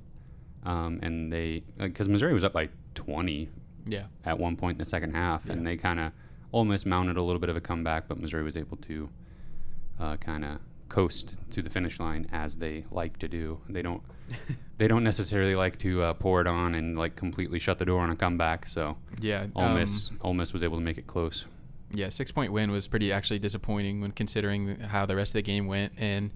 Um, 0.65 0.99
and 1.03 1.33
they, 1.33 1.63
because 1.79 2.09
Missouri 2.09 2.35
was 2.35 2.45
up 2.45 2.53
by 2.53 2.69
20 2.95 3.49
Yeah. 3.87 4.05
at 4.27 4.39
one 4.39 4.57
point 4.57 4.75
in 4.75 4.79
the 4.79 4.85
second 4.85 5.15
half, 5.15 5.49
and 5.49 5.67
they 5.67 5.77
kind 5.77 5.99
of 5.99 6.13
Ole 6.53 6.65
Miss 6.67 6.85
mounted 6.85 7.17
a 7.17 7.23
little 7.23 7.41
bit 7.41 7.49
of 7.49 7.57
a 7.57 7.61
comeback, 7.61 8.09
but 8.09 8.19
Missouri 8.21 8.43
was 8.43 8.57
able 8.57 8.77
to 8.79 9.09
uh, 9.99 10.17
kind 10.17 10.45
of 10.45 10.59
coast 10.89 11.37
to 11.53 11.63
the 11.63 11.71
finish 11.71 12.01
line 12.01 12.27
as 12.33 12.57
they 12.57 12.85
like 12.91 13.19
to 13.21 13.29
do. 13.29 13.61
They 13.69 13.81
don't 13.81 14.03
they 14.79 14.89
don't 14.89 15.05
necessarily 15.05 15.55
like 15.55 15.79
to 15.79 16.03
uh, 16.03 16.15
pour 16.15 16.41
it 16.41 16.47
on 16.47 16.75
and 16.75 16.99
like 16.99 17.17
completely 17.17 17.59
shut 17.59 17.79
the 17.79 17.85
door 17.85 18.01
on 18.01 18.11
a 18.11 18.17
comeback. 18.17 18.67
So 18.67 18.97
Yeah. 19.21 19.47
Ole 19.55 19.65
um, 19.65 19.75
Miss 19.77 20.11
Ole 20.23 20.35
Miss 20.35 20.53
was 20.53 20.63
able 20.63 20.77
to 20.79 20.83
make 20.85 20.99
it 20.99 21.07
close. 21.07 21.47
Yeah, 21.93 22.09
six 22.09 22.31
point 22.33 22.53
win 22.53 22.71
was 22.71 22.87
pretty 22.89 23.13
actually 23.13 23.39
disappointing 23.39 24.01
when 24.01 24.11
considering 24.13 24.79
how 24.81 25.07
the 25.07 25.17
rest 25.17 25.31
of 25.31 25.35
the 25.35 25.43
game 25.43 25.67
went. 25.67 25.93
And 25.97 26.33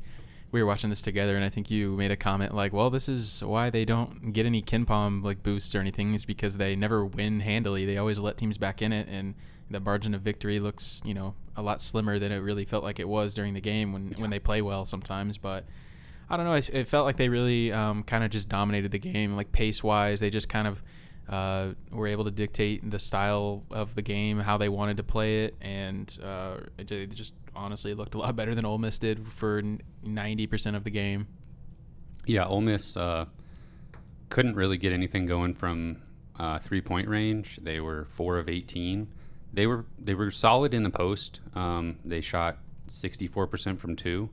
we 0.54 0.62
were 0.62 0.68
watching 0.68 0.88
this 0.88 1.02
together, 1.02 1.34
and 1.34 1.44
I 1.44 1.48
think 1.48 1.68
you 1.68 1.96
made 1.96 2.12
a 2.12 2.16
comment 2.16 2.54
like, 2.54 2.72
"Well, 2.72 2.88
this 2.88 3.08
is 3.08 3.42
why 3.42 3.70
they 3.70 3.84
don't 3.84 4.32
get 4.32 4.46
any 4.46 4.62
KenPom 4.62 5.24
like 5.24 5.42
boosts 5.42 5.74
or 5.74 5.80
anything 5.80 6.14
is 6.14 6.24
because 6.24 6.58
they 6.58 6.76
never 6.76 7.04
win 7.04 7.40
handily. 7.40 7.84
They 7.84 7.98
always 7.98 8.20
let 8.20 8.36
teams 8.36 8.56
back 8.56 8.80
in 8.80 8.92
it, 8.92 9.08
and 9.10 9.34
the 9.68 9.80
margin 9.80 10.14
of 10.14 10.22
victory 10.22 10.60
looks, 10.60 11.02
you 11.04 11.12
know, 11.12 11.34
a 11.56 11.62
lot 11.62 11.80
slimmer 11.80 12.20
than 12.20 12.30
it 12.30 12.38
really 12.38 12.64
felt 12.64 12.84
like 12.84 13.00
it 13.00 13.08
was 13.08 13.34
during 13.34 13.54
the 13.54 13.60
game 13.60 13.92
when 13.92 14.12
when 14.16 14.30
they 14.30 14.38
play 14.38 14.62
well 14.62 14.84
sometimes. 14.84 15.38
But 15.38 15.64
I 16.30 16.36
don't 16.36 16.46
know. 16.46 16.54
It, 16.54 16.70
it 16.72 16.86
felt 16.86 17.04
like 17.04 17.16
they 17.16 17.28
really 17.28 17.72
um, 17.72 18.04
kind 18.04 18.22
of 18.22 18.30
just 18.30 18.48
dominated 18.48 18.92
the 18.92 19.00
game, 19.00 19.34
like 19.34 19.50
pace 19.50 19.82
wise. 19.82 20.20
They 20.20 20.30
just 20.30 20.48
kind 20.48 20.68
of 20.68 20.84
uh, 21.28 21.68
were 21.90 22.06
able 22.06 22.24
to 22.24 22.30
dictate 22.30 22.88
the 22.88 22.98
style 22.98 23.62
of 23.70 23.94
the 23.94 24.02
game, 24.02 24.38
how 24.40 24.58
they 24.58 24.68
wanted 24.68 24.96
to 24.98 25.02
play 25.02 25.44
it, 25.44 25.54
and 25.60 26.18
uh, 26.22 26.56
it 26.78 27.14
just 27.14 27.34
honestly 27.56 27.94
looked 27.94 28.14
a 28.14 28.18
lot 28.18 28.36
better 28.36 28.54
than 28.54 28.64
Ole 28.64 28.78
Miss 28.78 28.98
did 28.98 29.26
for 29.28 29.62
ninety 30.02 30.46
percent 30.46 30.76
of 30.76 30.84
the 30.84 30.90
game. 30.90 31.28
Yeah, 32.26 32.46
Ole 32.46 32.60
Miss 32.60 32.96
uh, 32.96 33.26
couldn't 34.28 34.54
really 34.54 34.78
get 34.78 34.92
anything 34.92 35.26
going 35.26 35.54
from 35.54 36.02
uh, 36.38 36.58
three 36.58 36.80
point 36.80 37.08
range. 37.08 37.58
They 37.62 37.80
were 37.80 38.06
four 38.10 38.38
of 38.38 38.48
eighteen. 38.48 39.08
They 39.52 39.66
were 39.66 39.86
they 39.98 40.14
were 40.14 40.30
solid 40.30 40.74
in 40.74 40.82
the 40.82 40.90
post. 40.90 41.40
Um, 41.54 41.98
they 42.04 42.20
shot 42.20 42.58
sixty 42.86 43.28
four 43.28 43.46
percent 43.46 43.80
from 43.80 43.96
two. 43.96 44.30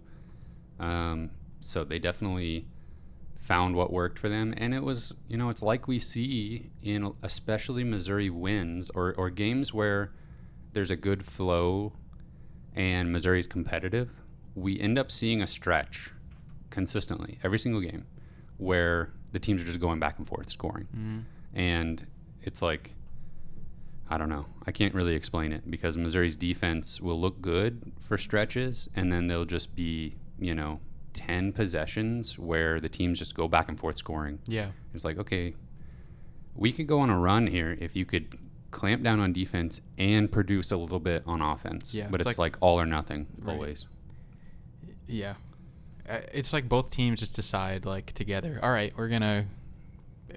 Um, 0.80 1.32
so 1.60 1.84
they 1.84 2.00
definitely 2.00 2.66
found 3.42 3.76
what 3.76 3.92
worked 3.92 4.18
for 4.18 4.30
them, 4.30 4.54
and 4.56 4.74
it 4.74 4.84
was 4.84 5.14
you 5.28 5.38
know 5.38 5.50
it's 5.50 5.62
like 5.62 5.88
we 5.88 6.00
see 6.00 6.72
in 6.84 7.14
especially 7.24 7.84
Missouri 7.84 8.30
wins 8.30 8.90
or 8.92 9.14
or 9.18 9.30
games 9.30 9.74
where 9.74 10.12
there's 10.74 10.92
a 10.92 10.96
good 10.96 11.26
flow 11.26 11.94
and 12.76 13.12
Missouri's 13.12 13.48
competitive. 13.48 14.12
We 14.56 14.80
end 14.80 14.98
up 14.98 15.12
seeing 15.12 15.42
a 15.42 15.48
stretch 15.48 16.12
consistently 16.70 17.40
every 17.44 17.60
single 17.60 17.82
game 17.82 18.06
where 18.58 19.12
the 19.32 19.40
teams 19.40 19.62
are 19.62 19.66
just 19.66 19.80
going 19.80 20.00
back 20.00 20.18
and 20.18 20.28
forth 20.28 20.50
scoring. 20.50 20.88
Mm-hmm. 20.96 21.20
And 21.54 22.08
it's 22.42 22.62
like, 22.62 22.96
I 24.10 24.18
don't 24.18 24.30
know. 24.30 24.46
I 24.66 24.72
can't 24.72 24.94
really 24.94 25.16
explain 25.16 25.52
it 25.52 25.70
because 25.70 25.98
Missouri's 25.98 26.36
defense 26.36 27.02
will 27.02 27.20
look 27.20 27.42
good 27.42 27.92
for 28.00 28.18
stretches 28.18 28.90
and 28.96 29.12
then 29.12 29.28
they'll 29.28 29.46
just 29.46 29.76
be, 29.76 30.16
you 30.40 30.54
know, 30.54 30.80
10 31.13 31.53
possessions 31.53 32.38
where 32.39 32.80
the 32.80 32.89
teams 32.89 33.20
just 33.20 33.36
go 33.36 33.48
back 33.48 33.68
and 33.70 33.80
forth 33.80 33.98
scoring. 33.98 34.39
Yeah. 34.48 34.72
It's 34.94 35.03
like, 35.06 35.18
okay, 35.18 35.53
we 36.56 36.72
could 36.72 36.88
go 36.88 37.00
on 37.00 37.10
a 37.10 37.18
run 37.18 37.48
here 37.48 37.77
if 37.80 37.96
you 37.96 38.06
could 38.06 38.38
clamp 38.72 39.03
down 39.03 39.20
on 39.20 39.34
defense 39.34 39.82
and 39.98 40.32
produce 40.32 40.72
a 40.72 40.77
little 40.77 41.00
bit 41.00 41.24
on 41.25 41.41
offense. 41.41 41.94
Yeah, 41.94 42.08
But 42.10 42.22
it's 42.22 42.30
it's, 42.32 42.38
like- 42.39 42.56
like, 42.56 42.62
all 42.62 42.80
or 42.80 42.86
nothing 42.86 43.27
Right. 43.39 43.53
always. 43.53 43.86
Yeah. 45.08 45.36
Uh, 46.10 46.20
It's 46.34 46.53
like 46.53 46.68
both 46.70 46.89
teams 46.89 47.20
just 47.20 47.36
decide 47.36 47.86
like 47.86 48.13
together. 48.13 48.60
All 48.63 48.72
right, 48.72 48.94
we're 48.96 49.10
gonna 49.10 49.46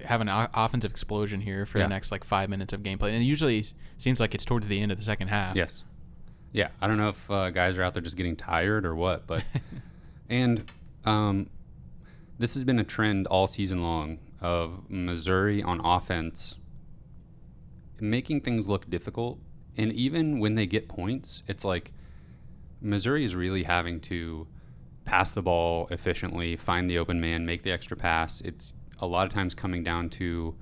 have 0.03 0.19
an 0.21 0.27
o- 0.29 0.47
offensive 0.53 0.91
explosion 0.91 1.41
here 1.41 1.65
for 1.65 1.77
Yeah. 1.77 1.85
the 1.85 1.89
next 1.89 2.11
like 2.11 2.23
five 2.25 2.49
minutes 2.49 2.73
of 2.73 2.81
gameplay, 2.83 3.09
and 3.13 3.21
it 3.21 3.25
usually 3.25 3.63
seems 3.97 4.19
like 4.19 4.35
it's 4.35 4.43
towards 4.45 4.67
the 4.67 4.81
end 4.81 4.91
of 4.91 4.97
the 4.97 5.03
second 5.03 5.29
half. 5.29 5.55
Yes. 5.55 5.83
Yeah. 6.51 6.69
I 6.81 6.87
don't 6.87 6.97
know 6.97 7.09
if 7.09 7.31
uh, 7.31 7.49
guys 7.51 7.77
are 7.77 7.83
out 7.83 7.93
there 7.93 8.03
just 8.03 8.17
getting 8.17 8.35
tired 8.35 8.85
or 8.85 8.95
what, 8.95 9.25
but 9.27 9.43
and 10.29 10.69
um, 11.05 11.49
this 12.37 12.53
has 12.53 12.63
been 12.63 12.79
a 12.79 12.83
trend 12.83 13.27
all 13.27 13.47
season 13.47 13.81
long 13.81 14.19
of 14.41 14.89
Missouri 14.89 15.63
on 15.63 15.81
offense 15.83 16.55
making 17.99 18.41
things 18.41 18.67
look 18.67 18.89
difficult, 18.89 19.39
and 19.77 19.91
even 19.93 20.39
when 20.39 20.55
they 20.55 20.65
get 20.65 20.87
points, 20.87 21.43
it's 21.47 21.63
like 21.63 21.91
Missouri 22.81 23.23
is 23.23 23.35
really 23.35 23.63
having 23.63 23.99
to 24.01 24.47
pass 25.05 25.33
the 25.33 25.41
ball 25.41 25.87
efficiently, 25.91 26.55
find 26.55 26.89
the 26.89 26.97
open 26.97 27.19
man, 27.19 27.45
make 27.45 27.63
the 27.63 27.71
extra 27.71 27.95
pass. 27.95 28.41
It's 28.41 28.73
a 28.99 29.07
lot 29.07 29.27
of 29.27 29.33
times 29.33 29.53
coming 29.53 29.83
down 29.83 30.09
to 30.09 30.55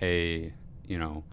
a 0.00 0.52
you 0.86 0.98
know 0.98 1.24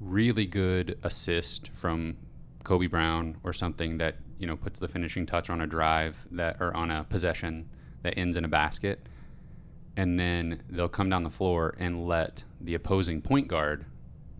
really 0.00 0.46
good 0.46 0.98
assist 1.02 1.72
from 1.72 2.16
Kobe 2.64 2.86
Brown 2.86 3.38
or 3.44 3.52
something 3.52 3.98
that 3.98 4.16
you 4.42 4.48
know 4.48 4.56
puts 4.56 4.80
the 4.80 4.88
finishing 4.88 5.24
touch 5.24 5.48
on 5.48 5.60
a 5.60 5.66
drive 5.68 6.26
that 6.32 6.56
or 6.58 6.76
on 6.76 6.90
a 6.90 7.04
possession 7.04 7.68
that 8.02 8.18
ends 8.18 8.36
in 8.36 8.44
a 8.44 8.48
basket, 8.48 9.06
and 9.96 10.18
then 10.18 10.62
they'll 10.68 10.88
come 10.88 11.08
down 11.08 11.22
the 11.22 11.30
floor 11.30 11.76
and 11.78 12.04
let 12.04 12.42
the 12.60 12.74
opposing 12.74 13.22
point 13.22 13.46
guard 13.46 13.86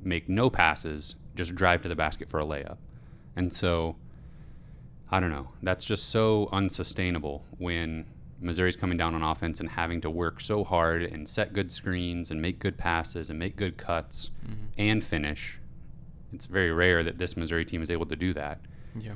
make 0.02 0.28
no 0.28 0.50
passes, 0.50 1.14
just 1.37 1.54
drive 1.54 1.80
to 1.82 1.88
the 1.88 1.94
basket 1.94 2.28
for 2.28 2.40
a 2.40 2.42
layup, 2.42 2.78
and 3.37 3.52
so 3.52 3.94
I 5.09 5.21
don't 5.21 5.30
know. 5.30 5.50
That's 5.62 5.85
just 5.85 6.11
so 6.11 6.49
unsustainable 6.50 7.44
when 7.59 8.06
Missouri's 8.40 8.75
coming 8.75 8.99
down 8.99 9.14
on 9.14 9.23
offense 9.23 9.61
and 9.61 9.68
having 9.68 10.00
to 10.00 10.11
work 10.11 10.40
so 10.40 10.64
hard 10.64 11.02
and 11.02 11.28
set 11.28 11.52
good 11.52 11.71
screens 11.71 12.32
and 12.32 12.42
make 12.42 12.59
good 12.59 12.76
passes 12.76 13.30
and 13.30 13.38
make 13.38 13.54
good 13.54 13.76
cuts 13.76 14.30
mm-hmm. 14.44 14.64
and 14.78 15.04
finish. 15.04 15.61
It's 16.32 16.47
very 16.47 16.73
rare 16.73 17.04
that 17.04 17.18
this 17.18 17.37
Missouri 17.37 17.64
team 17.64 17.82
is 17.82 17.90
able 17.90 18.06
to 18.06 18.16
do 18.16 18.32
that. 18.32 18.59
Yeah. 18.99 19.12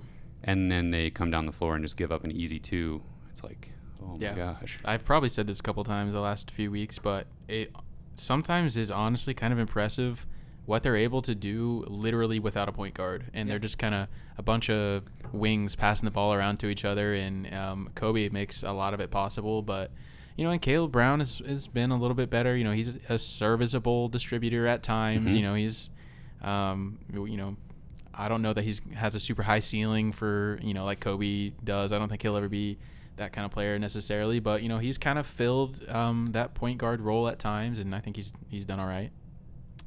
And 0.46 0.70
then 0.70 0.90
they 0.92 1.10
come 1.10 1.30
down 1.30 1.44
the 1.46 1.52
floor 1.52 1.74
and 1.74 1.84
just 1.84 1.96
give 1.96 2.10
up 2.12 2.24
an 2.24 2.30
easy 2.32 2.58
two. 2.58 3.02
It's 3.30 3.42
like, 3.42 3.72
oh 4.02 4.16
Yeah. 4.18 4.30
my 4.32 4.36
gosh. 4.36 4.78
I've 4.84 5.04
probably 5.04 5.28
said 5.28 5.46
this 5.46 5.58
a 5.60 5.62
couple 5.62 5.82
times 5.84 6.12
the 6.12 6.20
last 6.20 6.50
few 6.50 6.70
weeks, 6.70 6.98
but 6.98 7.26
it 7.48 7.72
sometimes 8.14 8.76
is 8.76 8.90
honestly 8.90 9.34
kind 9.34 9.52
of 9.52 9.58
impressive 9.58 10.26
what 10.64 10.82
they're 10.82 10.96
able 10.96 11.22
to 11.22 11.34
do 11.34 11.84
literally 11.86 12.38
without 12.40 12.68
a 12.68 12.72
point 12.72 12.94
guard, 12.94 13.26
and 13.34 13.48
they're 13.48 13.58
just 13.58 13.78
kind 13.78 13.94
of 13.94 14.08
a 14.36 14.42
bunch 14.42 14.68
of 14.70 15.04
wings 15.32 15.76
passing 15.76 16.04
the 16.06 16.10
ball 16.10 16.32
around 16.34 16.58
to 16.58 16.68
each 16.68 16.84
other, 16.84 17.14
and 17.14 17.52
um, 17.54 17.88
Kobe 17.94 18.28
makes 18.30 18.62
a 18.64 18.72
lot 18.72 18.94
of 18.94 19.00
it 19.00 19.10
possible, 19.10 19.62
but. 19.62 19.90
You 20.38 20.44
know, 20.44 20.50
and 20.50 20.60
Caleb 20.60 20.92
Brown 20.92 21.20
has, 21.20 21.38
has 21.46 21.66
been 21.66 21.90
a 21.90 21.96
little 21.96 22.14
bit 22.14 22.28
better. 22.28 22.54
You 22.54 22.64
know, 22.64 22.72
he's 22.72 22.90
a 23.08 23.18
serviceable 23.18 24.10
distributor 24.10 24.66
at 24.66 24.82
times. 24.82 25.32
Mhm. 25.32 25.36
You 25.36 25.40
know, 25.42 25.54
he's, 25.54 25.88
um, 26.42 26.98
you 27.10 27.38
know, 27.38 27.56
I 28.16 28.28
don't 28.28 28.42
know 28.42 28.52
that 28.52 28.64
he's 28.64 28.80
has 28.94 29.14
a 29.14 29.20
super 29.20 29.42
high 29.42 29.60
ceiling 29.60 30.12
for 30.12 30.58
you 30.62 30.74
know 30.74 30.84
like 30.84 31.00
Kobe 31.00 31.50
does. 31.62 31.92
I 31.92 31.98
don't 31.98 32.08
think 32.08 32.22
he'll 32.22 32.36
ever 32.36 32.48
be 32.48 32.78
that 33.16 33.32
kind 33.32 33.44
of 33.44 33.50
player 33.50 33.78
necessarily, 33.78 34.40
but 34.40 34.62
you 34.62 34.68
know 34.68 34.78
he's 34.78 34.98
kind 34.98 35.18
of 35.18 35.26
filled 35.26 35.86
um, 35.88 36.26
that 36.32 36.54
point 36.54 36.78
guard 36.78 37.00
role 37.00 37.28
at 37.28 37.38
times, 37.38 37.78
and 37.78 37.94
I 37.94 38.00
think 38.00 38.16
he's 38.16 38.32
he's 38.48 38.64
done 38.64 38.80
all 38.80 38.86
right. 38.86 39.10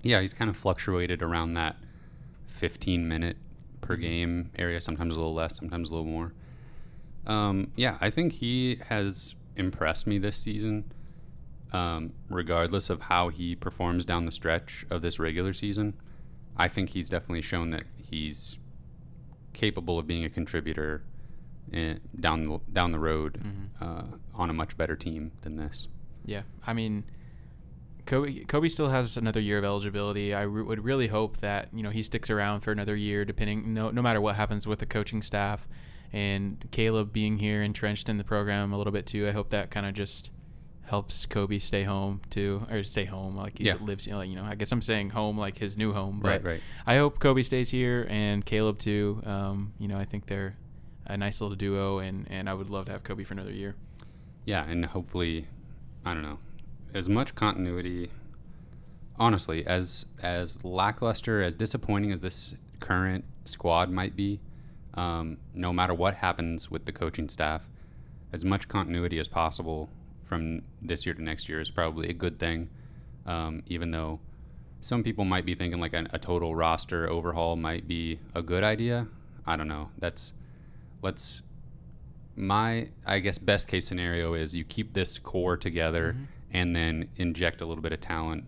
Yeah, 0.01 0.21
he's 0.21 0.33
kind 0.33 0.49
of 0.49 0.55
fluctuated 0.57 1.21
around 1.21 1.55
that 1.55 1.75
15 2.47 3.07
minute 3.07 3.37
per 3.81 3.95
Mm-hmm. 3.95 4.01
game 4.01 4.51
area, 4.57 4.79
sometimes 4.79 5.15
a 5.15 5.17
little 5.19 5.33
less, 5.33 5.57
sometimes 5.57 5.89
a 5.89 5.93
little 5.93 6.09
more. 6.09 6.33
Um, 7.25 7.71
yeah, 7.75 7.97
I 7.99 8.09
think 8.09 8.33
he 8.33 8.79
has 8.89 9.35
impressed 9.55 10.05
me 10.07 10.17
this 10.19 10.37
season, 10.37 10.91
um, 11.73 12.13
regardless 12.29 12.89
of 12.89 13.03
how 13.03 13.29
he 13.29 13.55
performs 13.55 14.05
down 14.05 14.23
the 14.23 14.31
stretch 14.31 14.85
of 14.89 15.01
this 15.01 15.19
regular 15.19 15.53
season. 15.53 15.95
I 16.59 16.67
think 16.67 16.89
he's 16.89 17.09
definitely 17.09 17.41
shown 17.41 17.69
that 17.71 17.83
he's 17.95 18.59
capable 19.53 19.97
of 19.97 20.05
being 20.05 20.23
a 20.25 20.29
contributor 20.29 21.03
in, 21.71 21.99
down 22.19 22.43
the 22.43 22.59
down 22.71 22.91
the 22.91 22.99
road 22.99 23.39
Mhm. 23.43 23.81
uh, 23.81 24.17
on 24.35 24.49
a 24.49 24.53
much 24.53 24.77
better 24.77 24.95
team 24.95 25.31
than 25.41 25.55
this. 25.55 25.87
Yeah, 26.25 26.43
I 26.67 26.73
mean, 26.73 27.05
Kobe 28.05 28.43
Kobe 28.43 28.67
still 28.67 28.89
has 28.89 29.17
another 29.17 29.39
year 29.39 29.57
of 29.59 29.63
eligibility. 29.63 30.33
I 30.33 30.41
re- 30.41 30.63
would 30.63 30.83
really 30.83 31.07
hope 31.07 31.37
that 31.37 31.69
you 31.73 31.81
know 31.83 31.91
he 31.91 32.03
sticks 32.03 32.29
around 32.29 32.61
for 32.61 32.71
another 32.71 32.95
year, 32.95 33.23
depending 33.25 33.73
no 33.73 33.91
no 33.91 34.01
matter 34.01 34.19
what 34.21 34.35
happens 34.35 34.65
with 34.67 34.79
the 34.79 34.85
coaching 34.85 35.21
staff, 35.21 35.67
and 36.11 36.65
Caleb 36.71 37.13
being 37.13 37.37
here 37.37 37.61
entrenched 37.61 38.09
in 38.09 38.17
the 38.17 38.23
program 38.23 38.73
a 38.73 38.77
little 38.77 38.93
bit 38.93 39.05
too. 39.05 39.27
I 39.27 39.31
hope 39.31 39.49
that 39.49 39.69
kind 39.71 39.85
of 39.85 39.93
just 39.93 40.31
helps 40.89 41.25
Kobe 41.25 41.59
stay 41.59 41.83
home 41.83 42.21
too, 42.29 42.65
or 42.69 42.83
stay 42.83 43.05
home 43.05 43.35
like 43.35 43.57
he 43.59 43.65
Yeah. 43.65 43.75
lives. 43.75 44.05
You 44.05 44.13
know, 44.13 44.17
like, 44.19 44.29
you 44.29 44.35
know, 44.35 44.43
I 44.43 44.55
guess 44.55 44.71
I'm 44.71 44.81
saying 44.81 45.11
home 45.11 45.37
like 45.37 45.57
his 45.57 45.77
new 45.77 45.93
home, 45.93 46.19
but 46.21 46.29
Right, 46.29 46.43
right. 46.43 46.61
I 46.85 46.97
hope 46.97 47.19
Kobe 47.19 47.43
stays 47.43 47.69
here 47.69 48.07
and 48.09 48.45
Caleb 48.45 48.77
too. 48.79 49.21
Um, 49.25 49.73
you 49.79 49.87
know, 49.87 49.97
I 49.97 50.05
think 50.05 50.25
they're 50.25 50.55
a 51.05 51.15
nice 51.17 51.41
little 51.41 51.55
duo, 51.55 51.99
and 51.99 52.27
and 52.29 52.49
I 52.49 52.53
would 52.53 52.69
love 52.69 52.85
to 52.85 52.91
have 52.91 53.03
Kobe 53.03 53.23
for 53.23 53.33
another 53.33 53.51
year. 53.53 53.75
Yeah, 54.45 54.65
and 54.67 54.85
hopefully, 54.85 55.47
I 56.05 56.13
don't 56.13 56.23
know, 56.23 56.39
as 56.93 57.07
much 57.09 57.35
continuity. 57.35 58.11
Honestly, 59.17 59.65
as 59.67 60.05
as 60.23 60.63
lackluster, 60.63 61.43
as 61.43 61.53
disappointing 61.55 62.11
as 62.11 62.21
this 62.21 62.55
current 62.79 63.25
squad 63.45 63.89
might 63.91 64.15
be, 64.15 64.39
um, 64.93 65.37
no 65.53 65.73
matter 65.73 65.93
what 65.93 66.15
happens 66.15 66.71
with 66.71 66.85
the 66.85 66.91
coaching 66.93 67.27
staff, 67.27 67.67
as 68.31 68.45
much 68.45 68.67
continuity 68.69 69.19
as 69.19 69.27
possible 69.27 69.89
from 70.29 70.61
this 70.81 71.05
year 71.05 71.13
to 71.15 71.21
next 71.21 71.49
year 71.49 71.59
is 71.59 71.71
probably 71.71 72.07
a 72.09 72.13
good 72.13 72.39
thing. 72.39 72.69
Um, 73.25 73.63
even 73.67 73.91
though 73.91 74.19
some 74.79 75.03
people 75.03 75.25
might 75.25 75.45
be 75.45 75.55
thinking 75.55 75.81
like 75.81 75.93
a, 75.93 76.05
a 76.13 76.19
total 76.19 76.55
roster 76.55 77.09
overhaul 77.09 77.55
might 77.57 77.87
be 77.87 78.19
a 78.33 78.41
good 78.41 78.63
idea. 78.63 79.07
I 79.45 79.57
don't 79.57 79.67
know. 79.67 79.89
That's 79.97 80.31
let's 81.01 81.41
my 82.35 82.89
I 83.05 83.19
guess 83.19 83.37
best 83.37 83.67
case 83.67 83.85
scenario 83.87 84.33
is 84.33 84.55
you 84.55 84.63
keep 84.63 84.93
this 84.93 85.17
core 85.17 85.57
together 85.57 86.13
Mhm. 86.13 86.25
and 86.53 86.75
then 86.75 87.09
inject 87.17 87.59
a 87.61 87.65
little 87.65 87.81
bit 87.81 87.91
of 87.91 87.99
talent 87.99 88.45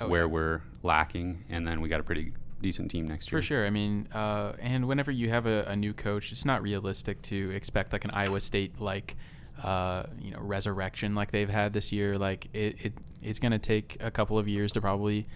Oh, 0.00 0.08
where 0.08 0.22
yeah. 0.22 0.26
we're 0.26 0.60
lacking, 0.82 1.44
and 1.50 1.66
then 1.66 1.80
we 1.80 1.88
got 1.88 2.00
a 2.00 2.02
pretty 2.02 2.32
decent 2.60 2.90
team 2.90 3.06
next 3.08 3.26
year. 3.30 3.38
For 3.40 3.42
sure. 3.44 3.66
I 3.66 3.70
mean, 3.70 4.08
uh, 4.12 4.52
and 4.60 4.86
whenever 4.88 5.10
you 5.10 5.28
have 5.30 5.46
a, 5.46 5.64
a 5.64 5.76
new 5.76 5.92
coach, 5.92 6.32
it's 6.32 6.44
not 6.44 6.62
realistic 6.62 7.20
to 7.22 7.50
expect 7.50 7.92
like 7.92 8.04
an 8.04 8.10
Iowa 8.12 8.40
State 8.40 8.80
like, 8.80 9.16
uh, 9.62 10.04
you 10.20 10.30
know, 10.30 10.38
resurrection 10.40 11.14
like 11.14 11.30
they've 11.30 11.50
had 11.50 11.72
this 11.72 11.92
year. 11.92 12.18
Like 12.18 12.48
it, 12.52 12.84
it 12.84 12.92
it's 13.22 13.38
going 13.38 13.52
to 13.52 13.58
take 13.58 13.96
a 14.00 14.10
couple 14.10 14.38
of 14.38 14.48
years 14.48 14.72
to 14.72 14.80
probably 14.80 15.26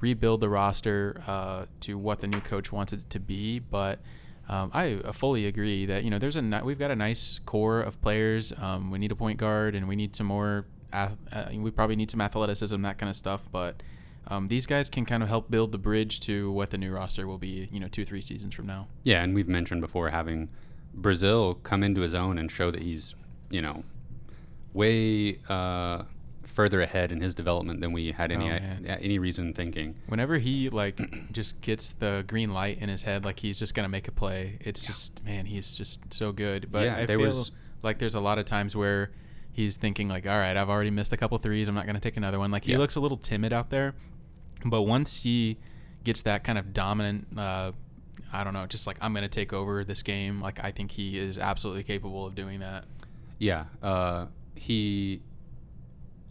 rebuild 0.00 0.40
the 0.40 0.48
roster 0.48 1.22
uh, 1.26 1.66
to 1.80 1.96
what 1.96 2.20
the 2.20 2.26
new 2.26 2.40
coach 2.40 2.72
wants 2.72 2.92
it 2.92 3.08
to 3.10 3.20
be. 3.20 3.58
But 3.58 4.00
um, 4.48 4.70
I 4.72 5.00
fully 5.12 5.46
agree 5.46 5.86
that 5.86 6.04
you 6.04 6.10
know 6.10 6.18
there's 6.18 6.36
a 6.36 6.62
we've 6.64 6.78
got 6.78 6.90
a 6.90 6.96
nice 6.96 7.40
core 7.46 7.80
of 7.80 8.00
players. 8.00 8.52
Um, 8.60 8.90
we 8.90 8.98
need 8.98 9.12
a 9.12 9.16
point 9.16 9.38
guard 9.38 9.74
and 9.74 9.88
we 9.88 9.96
need 9.96 10.14
some 10.16 10.26
more. 10.26 10.66
Uh, 10.92 11.10
we 11.52 11.70
probably 11.70 11.96
need 11.96 12.10
some 12.10 12.20
athleticism, 12.20 12.80
that 12.82 12.96
kind 12.96 13.10
of 13.10 13.16
stuff. 13.16 13.48
But 13.50 13.82
um, 14.28 14.48
these 14.48 14.66
guys 14.66 14.88
can 14.88 15.04
kind 15.04 15.22
of 15.22 15.28
help 15.28 15.50
build 15.50 15.72
the 15.72 15.78
bridge 15.78 16.20
to 16.20 16.50
what 16.50 16.70
the 16.70 16.78
new 16.78 16.92
roster 16.92 17.26
will 17.26 17.38
be, 17.38 17.68
you 17.70 17.78
know, 17.78 17.88
two, 17.88 18.04
three 18.04 18.20
seasons 18.20 18.54
from 18.54 18.66
now. 18.66 18.88
Yeah, 19.04 19.22
and 19.22 19.34
we've 19.34 19.48
mentioned 19.48 19.80
before 19.80 20.10
having 20.10 20.48
Brazile 20.98 21.62
come 21.62 21.82
into 21.82 22.00
his 22.00 22.14
own 22.14 22.38
and 22.38 22.50
show 22.50 22.70
that 22.70 22.82
he's, 22.82 23.14
you 23.50 23.62
know, 23.62 23.84
way 24.72 25.38
uh, 25.48 26.02
further 26.42 26.80
ahead 26.80 27.12
in 27.12 27.20
his 27.20 27.34
development 27.34 27.80
than 27.80 27.92
we 27.92 28.12
had 28.12 28.30
any 28.32 28.50
Oh, 28.50 28.54
uh, 28.54 28.96
any 29.00 29.18
reason 29.18 29.52
thinking. 29.52 29.96
Whenever 30.06 30.38
he 30.38 30.68
like 30.68 30.98
just 31.32 31.60
gets 31.60 31.92
the 31.92 32.24
green 32.26 32.52
light 32.52 32.78
in 32.78 32.88
his 32.88 33.02
head, 33.02 33.24
like 33.24 33.40
he's 33.40 33.58
just 33.58 33.74
gonna 33.74 33.88
make 33.88 34.08
a 34.08 34.12
play. 34.12 34.58
It's 34.60 34.84
just 34.84 35.24
man, 35.24 35.46
he's 35.46 35.74
just 35.74 36.00
so 36.12 36.32
good. 36.32 36.70
But 36.70 36.84
Yeah, 36.84 36.96
I 36.98 37.06
there 37.06 37.18
feel 37.18 37.26
was- 37.28 37.50
like 37.82 37.98
there's 37.98 38.14
a 38.14 38.20
lot 38.20 38.38
of 38.38 38.46
times 38.46 38.74
where 38.74 39.12
he's 39.52 39.76
thinking 39.76 40.08
like, 40.08 40.26
all 40.26 40.36
right, 40.38 40.56
I've 40.56 40.68
already 40.70 40.90
missed 40.90 41.12
a 41.12 41.16
couple 41.16 41.38
threes. 41.38 41.68
I'm 41.68 41.74
not 41.74 41.86
gonna 41.86 42.00
take 42.00 42.16
another 42.16 42.38
one. 42.38 42.50
Like 42.50 42.64
he 42.64 42.72
Yeah. 42.72 42.78
looks 42.78 42.96
a 42.96 43.00
little 43.00 43.16
timid 43.18 43.52
out 43.52 43.70
there, 43.70 43.94
but 44.64 44.82
once 44.82 45.22
he 45.22 45.58
gets 46.04 46.22
that 46.22 46.44
kind 46.44 46.58
of 46.58 46.72
dominant. 46.72 47.26
Uh, 47.38 47.72
I 48.32 48.44
don't 48.44 48.54
know, 48.54 48.66
just 48.66 48.86
like 48.86 48.96
I'm 49.00 49.12
gonna 49.14 49.28
take 49.28 49.52
over 49.52 49.84
this 49.84 50.02
game. 50.02 50.40
Like 50.40 50.62
I 50.64 50.70
think 50.72 50.90
he 50.90 51.18
is 51.18 51.38
absolutely 51.38 51.84
capable 51.84 52.26
of 52.26 52.34
doing 52.34 52.60
that. 52.60 52.84
Yeah, 53.38 53.64
uh, 53.82 54.26
he. 54.54 55.22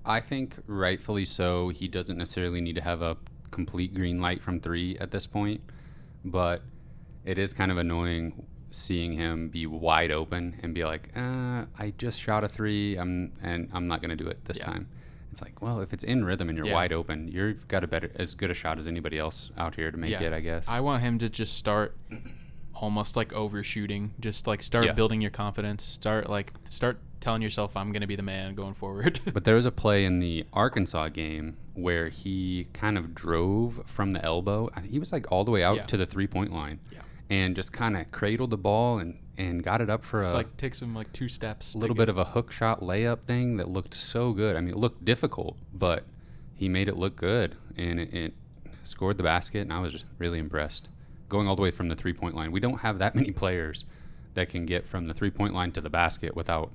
I 0.06 0.20
think 0.20 0.58
rightfully 0.68 1.26
so. 1.26 1.70
He 1.70 1.88
doesn't 1.88 2.18
necessarily 2.18 2.62
need 2.62 2.76
to 2.76 2.82
have 2.82 3.02
a 3.02 3.18
complete 3.52 3.94
green 3.96 4.22
light 4.22 4.42
from 4.42 4.60
three 4.60 4.98
at 5.00 5.12
this 5.12 5.26
point, 5.26 5.62
but 6.24 6.62
it 7.24 7.38
is 7.40 7.54
kind 7.54 7.72
of 7.72 7.78
annoying 7.78 8.46
seeing 8.70 9.14
him 9.14 9.48
be 9.50 9.66
wide 9.66 10.12
open 10.12 10.60
and 10.62 10.74
be 10.76 10.84
like, 10.84 11.10
uh, 11.16 11.66
I 11.80 11.94
just 11.98 12.20
shot 12.20 12.44
a 12.44 12.48
three, 12.48 12.98
I'm 12.98 13.32
and 13.42 13.70
I'm 13.74 13.88
not 13.88 14.02
gonna 14.02 14.16
do 14.16 14.28
it 14.28 14.44
this 14.46 14.58
Yeah. 14.58 14.66
time. 14.66 14.88
It's 15.32 15.42
like, 15.42 15.62
well, 15.62 15.80
if 15.82 15.92
it's 15.94 16.04
in 16.04 16.24
rhythm 16.26 16.50
and 16.50 16.58
you're 16.58 16.68
Yeah. 16.68 16.74
wide 16.74 16.94
open, 16.94 17.28
you've 17.28 17.68
got 17.68 17.84
a 17.84 17.88
better, 17.88 18.12
as 18.16 18.36
good 18.36 18.52
a 18.52 18.54
shot 18.54 18.78
as 18.78 18.86
anybody 18.88 19.18
else 19.18 19.50
out 19.58 19.76
here 19.76 19.92
to 19.92 19.98
make 19.98 20.12
Yeah. 20.12 20.24
it, 20.24 20.34
I 20.34 20.40
guess. 20.42 20.68
I 20.68 20.82
want 20.82 21.02
him 21.04 21.18
to 21.20 21.30
just 21.30 21.58
start 21.58 21.96
almost 22.76 23.16
like 23.16 23.34
overshooting. 23.34 24.14
Just 24.20 24.48
like 24.48 24.62
start 24.64 24.86
Yeah. 24.86 24.92
building 24.94 25.22
your 25.22 25.32
confidence. 25.32 25.84
Start 25.84 26.30
like 26.30 26.54
start 26.66 27.00
telling 27.22 27.42
yourself 27.42 27.76
I'm 27.76 27.92
gonna 27.92 28.06
be 28.08 28.16
the 28.16 28.22
man 28.24 28.54
going 28.56 28.74
forward. 28.74 29.20
But 29.34 29.44
there 29.46 29.56
was 29.56 29.66
a 29.66 29.72
play 29.72 30.06
in 30.06 30.20
the 30.20 30.46
Arkansas 30.54 31.10
game 31.10 31.58
where 31.74 32.10
he 32.10 32.68
kind 32.74 32.98
of 32.98 33.16
drove 33.16 33.82
from 33.86 34.14
the 34.14 34.24
elbow. 34.24 34.70
He 34.88 35.00
was 35.00 35.12
like 35.12 35.32
all 35.32 35.44
the 35.44 35.52
way 35.52 35.64
out 35.64 35.78
Yeah. 35.78 35.84
to 35.86 35.98
the 35.98 36.06
three 36.06 36.28
point 36.28 36.52
line 36.54 36.80
Yeah. 36.92 37.00
and 37.30 37.56
just 37.56 37.74
kind 37.74 37.98
of 37.98 38.12
cradled 38.12 38.50
the 38.52 38.58
ball 38.58 39.00
and, 39.00 39.18
and 39.38 39.64
got 39.64 39.82
it 39.82 39.90
up 39.90 40.04
for 40.04 40.20
It's 40.22 40.32
a 40.32 40.34
like 40.36 40.56
takes 40.58 40.82
him 40.82 40.94
like 40.94 41.12
two 41.14 41.28
steps. 41.30 41.72
to 41.74 41.78
little 41.80 41.96
bit 41.96 42.10
of 42.10 42.18
a 42.18 42.26
hook 42.26 42.52
shot 42.52 42.82
layup 42.82 43.22
thing 43.26 43.58
that 43.58 43.70
looked 43.70 43.94
so 43.94 44.32
good. 44.34 44.56
I 44.56 44.60
mean, 44.60 44.70
it 44.74 44.78
looked 44.78 45.04
difficult, 45.04 45.58
but 45.74 46.04
he 46.54 46.70
made 46.70 46.88
it 46.88 46.96
look 46.98 47.16
good 47.16 47.56
and 47.76 48.00
it, 48.00 48.14
it 48.14 48.34
scored 48.84 49.18
the 49.18 49.24
basket. 49.24 49.60
And 49.62 49.74
I 49.74 49.80
was 49.80 49.92
just 49.94 50.06
really 50.20 50.40
impressed. 50.40 50.88
Going 51.30 51.48
all 51.48 51.56
the 51.56 51.62
way 51.62 51.72
from 51.72 51.90
the 51.90 51.96
three 51.96 52.14
point 52.14 52.36
line. 52.36 52.52
We 52.52 52.60
don't 52.60 52.80
have 52.80 53.00
that 53.00 53.16
many 53.16 53.32
players 53.32 53.86
that 54.36 54.50
can 54.50 54.66
get 54.66 54.86
from 54.86 55.08
the 55.08 55.14
three 55.14 55.32
point 55.32 55.54
line 55.54 55.72
to 55.74 55.82
the 55.82 55.90
basket 55.90 56.36
without 56.36 56.72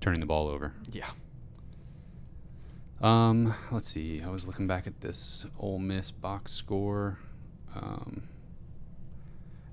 turning 0.00 0.20
the 0.20 0.26
ball 0.26 0.48
over. 0.48 0.74
Yeah. 0.90 1.10
Um, 3.00 3.54
let's 3.70 3.88
see. 3.88 4.22
I 4.22 4.28
was 4.28 4.46
looking 4.46 4.66
back 4.66 4.86
at 4.86 5.00
this 5.00 5.46
Ole 5.58 5.78
Miss 5.78 6.10
box 6.10 6.52
score. 6.52 7.18
Um, 7.74 8.24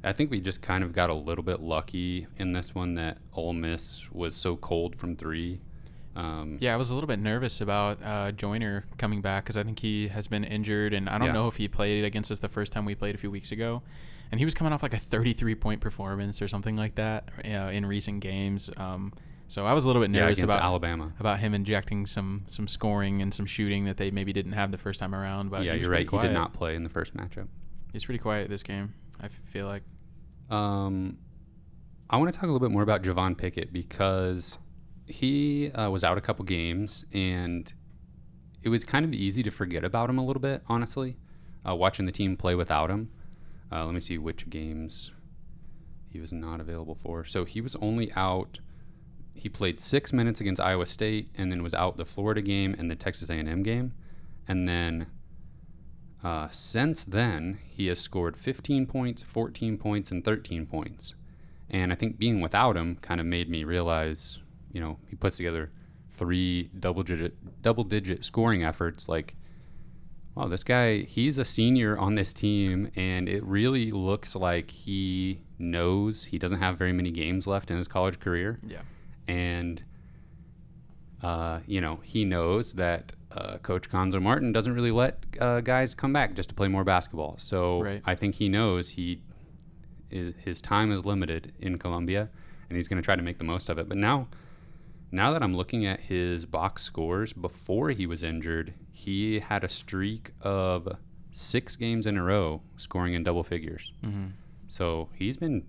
I 0.04 0.14
think 0.14 0.30
we 0.30 0.40
just 0.40 0.62
kind 0.62 0.84
of 0.84 0.94
got 0.94 1.10
a 1.10 1.14
little 1.14 1.44
bit 1.44 1.62
lucky 1.62 2.28
in 2.38 2.54
this 2.54 2.76
one 2.76 2.94
that 2.94 3.18
Ole 3.34 3.54
Miss 3.54 4.12
was 4.12 4.36
so 4.36 4.56
cold 4.56 4.96
from 4.96 5.16
three. 5.16 5.60
Um, 6.16 6.58
Yeah, 6.62 6.74
I 6.74 6.78
was 6.78 6.92
a 6.92 6.96
little 6.96 7.08
bit 7.08 7.20
nervous 7.20 7.60
about 7.62 8.00
uh, 8.04 8.32
Joiner 8.32 8.86
coming 8.98 9.22
back 9.22 9.44
because 9.44 9.58
I 9.58 9.64
think 9.64 9.80
he 9.80 10.08
has 10.08 10.28
been 10.28 10.44
injured, 10.44 10.94
and 10.94 11.10
I 11.10 11.18
don't 11.18 11.28
Yeah. 11.28 11.34
know 11.34 11.48
if 11.48 11.58
he 11.58 11.68
played 11.68 12.04
against 12.06 12.32
us 12.32 12.40
the 12.40 12.48
first 12.50 12.72
time 12.72 12.86
we 12.86 12.96
played 12.96 13.16
a 13.16 13.18
few 13.18 13.30
weeks 13.32 13.52
ago. 13.52 13.82
And 14.32 14.40
he 14.40 14.46
was 14.46 14.54
coming 14.54 14.74
off 14.74 14.82
like 14.82 14.94
a 14.94 14.98
33 15.00 15.56
point 15.56 15.82
performance 15.82 16.42
or 16.42 16.48
something 16.48 16.76
like 16.76 16.96
that 16.96 17.30
uh, 17.44 17.70
in 17.72 17.86
recent 17.86 18.22
games. 18.22 18.70
Um, 18.78 19.14
so 19.48 19.66
I 19.68 19.74
was 19.74 19.84
a 19.86 19.88
little 19.88 20.02
bit 20.02 20.10
nervous 20.10 20.40
against 20.40 20.56
about 20.56 20.64
Alabama. 20.66 21.14
about 21.20 21.40
him 21.40 21.54
injecting 21.54 22.06
some 22.08 22.46
some 22.48 22.68
scoring 22.68 23.22
and 23.22 23.32
some 23.32 23.46
shooting 23.46 23.86
that 23.86 23.98
they 23.98 24.10
maybe 24.10 24.34
didn't 24.34 24.54
have 24.54 24.72
the 24.72 24.78
first 24.80 25.00
time 25.00 25.14
around. 25.14 25.52
But 25.52 25.64
yeah, 25.64 25.74
you're 25.76 25.92
right. 25.92 26.08
Quiet. 26.08 26.24
He 26.24 26.28
did 26.30 26.34
not 26.34 26.54
play 26.54 26.76
in 26.76 26.84
the 26.84 26.90
first 26.90 27.16
matchup. 27.16 27.48
He's 27.94 28.04
pretty 28.06 28.18
quiet 28.20 28.50
this 28.50 28.64
game. 28.64 28.94
I 29.22 29.26
f- 29.26 29.40
feel 29.46 29.68
like. 29.68 29.84
Um, 30.50 31.18
I 32.10 32.18
want 32.18 32.32
to 32.34 32.40
talk 32.40 32.44
a 32.50 32.52
little 32.52 32.60
bit 32.68 32.72
more 32.72 32.84
about 32.84 33.04
Javon 33.04 33.38
Pickett 33.38 33.72
because 33.72 34.58
he 35.08 35.72
uh, 35.72 35.90
was 35.90 36.04
out 36.04 36.18
a 36.18 36.22
couple 36.22 36.46
games 36.46 37.06
and 37.14 37.74
it 38.64 38.70
was 38.70 38.84
kind 38.84 39.06
of 39.06 39.14
easy 39.14 39.44
to 39.44 39.52
forget 39.52 39.84
about 39.84 40.10
him 40.10 40.18
a 40.18 40.26
little 40.26 40.42
bit, 40.42 40.64
honestly, 40.68 41.18
uh, 41.68 41.76
watching 41.76 42.06
the 42.06 42.12
team 42.12 42.36
play 42.36 42.56
without 42.56 42.90
him. 42.90 43.12
Uh, 43.72 43.86
let 43.86 43.94
me 43.94 44.02
see 44.02 44.18
which 44.18 44.50
games 44.50 45.12
he 46.10 46.20
was 46.20 46.32
not 46.32 46.60
available 46.60 46.96
for. 46.96 47.26
So 47.26 47.46
he 47.46 47.62
was 47.62 47.76
only 47.78 48.12
out. 48.14 48.60
He 49.34 49.50
played 49.50 49.80
six 49.80 50.14
minutes 50.14 50.42
against 50.42 50.62
Iowa 50.62 50.86
State 50.86 51.30
and 51.38 51.52
then 51.52 51.62
was 51.62 51.74
out 51.74 51.98
the 51.98 52.06
Florida 52.06 52.42
game 52.42 52.76
and 52.78 52.90
the 52.90 52.96
Texas 52.96 53.30
A&M 53.30 53.64
game, 53.64 53.94
and 54.48 54.68
then 54.68 55.08
uh, 56.26 56.48
since 56.50 57.06
then, 57.06 57.60
he 57.68 57.86
has 57.86 58.00
scored 58.00 58.36
15 58.36 58.88
points, 58.88 59.22
14 59.22 59.78
points, 59.78 60.10
and 60.10 60.26
13 60.26 60.66
points. 60.66 61.14
And 61.70 61.92
I 61.92 61.96
think 61.96 62.18
being 62.18 62.42
without 62.42 62.76
him 62.76 62.96
kind 62.96 63.20
of 63.20 63.28
made 63.28 63.48
me 63.48 63.64
realize, 63.64 64.40
you 64.76 64.82
know, 64.82 64.98
he 65.10 65.16
puts 65.16 65.38
together 65.38 65.72
three 66.12 66.70
double 66.78 67.02
digit 67.04 67.34
double 67.62 67.84
digit 67.86 68.24
scoring 68.26 68.62
efforts. 68.64 69.08
Like, 69.08 69.36
wow, 70.36 70.48
this 70.48 70.64
guy, 70.66 71.00
he's 71.16 71.38
a 71.38 71.46
senior 71.46 71.98
on 71.98 72.16
this 72.16 72.34
team, 72.34 72.92
and 72.96 73.30
it 73.30 73.44
really 73.44 73.90
looks 73.92 74.36
like 74.36 74.70
he 74.72 75.40
knows 75.58 76.26
he 76.26 76.38
doesn't 76.38 76.60
have 76.60 76.78
very 76.78 76.92
many 76.92 77.10
games 77.12 77.48
left 77.48 77.72
in 77.72 77.78
his 77.78 77.88
college 77.88 78.20
career 78.20 78.60
Yeah. 78.68 78.82
and 79.28 79.82
uh, 81.24 81.60
you 81.66 81.80
know 81.80 82.00
he 82.04 82.26
knows 82.26 82.74
that 82.74 83.14
uh, 83.32 83.58
Coach 83.60 83.90
Cuonzo 83.90 84.22
Martin 84.22 84.52
doesn't 84.52 84.74
really 84.74 84.92
let 84.92 85.24
uh, 85.40 85.62
guys 85.62 85.94
come 85.94 86.12
back 86.14 86.36
just 86.36 86.50
to 86.50 86.56
play 86.56 86.68
more 86.68 86.84
basketball. 86.84 87.36
So 87.38 87.82
Right. 87.82 88.02
I 88.06 88.16
think 88.16 88.36
he 88.36 88.50
knows 88.50 88.92
he 88.92 89.22
his 90.10 90.62
time 90.62 90.92
is 90.92 91.04
limited 91.06 91.52
in 91.60 91.78
Columbia, 91.78 92.30
and 92.70 92.76
he's 92.78 92.88
going 92.88 93.02
to 93.02 93.06
try 93.06 93.16
to 93.16 93.22
make 93.24 93.38
the 93.38 93.44
most 93.44 93.70
of 93.70 93.78
it. 93.78 93.90
But 93.90 93.98
now, 93.98 94.28
now 95.12 95.32
that 95.32 95.44
I'm 95.44 95.56
looking 95.56 95.86
at 95.86 96.00
his 96.02 96.46
box 96.46 96.84
scores 96.84 97.34
before 97.34 97.90
he 97.90 98.06
was 98.06 98.24
injured, 98.24 98.74
he 98.92 99.40
had 99.40 99.64
a 99.64 99.70
streak 99.70 100.32
of 100.42 100.88
six 101.32 101.76
games 101.76 102.08
in 102.08 102.18
a 102.18 102.24
row 102.24 102.62
scoring 102.78 103.14
in 103.14 103.24
double 103.24 103.44
figures. 103.44 103.94
Mm-hmm. 104.04 104.28
So 104.68 105.10
he's 105.14 105.38
been 105.38 105.66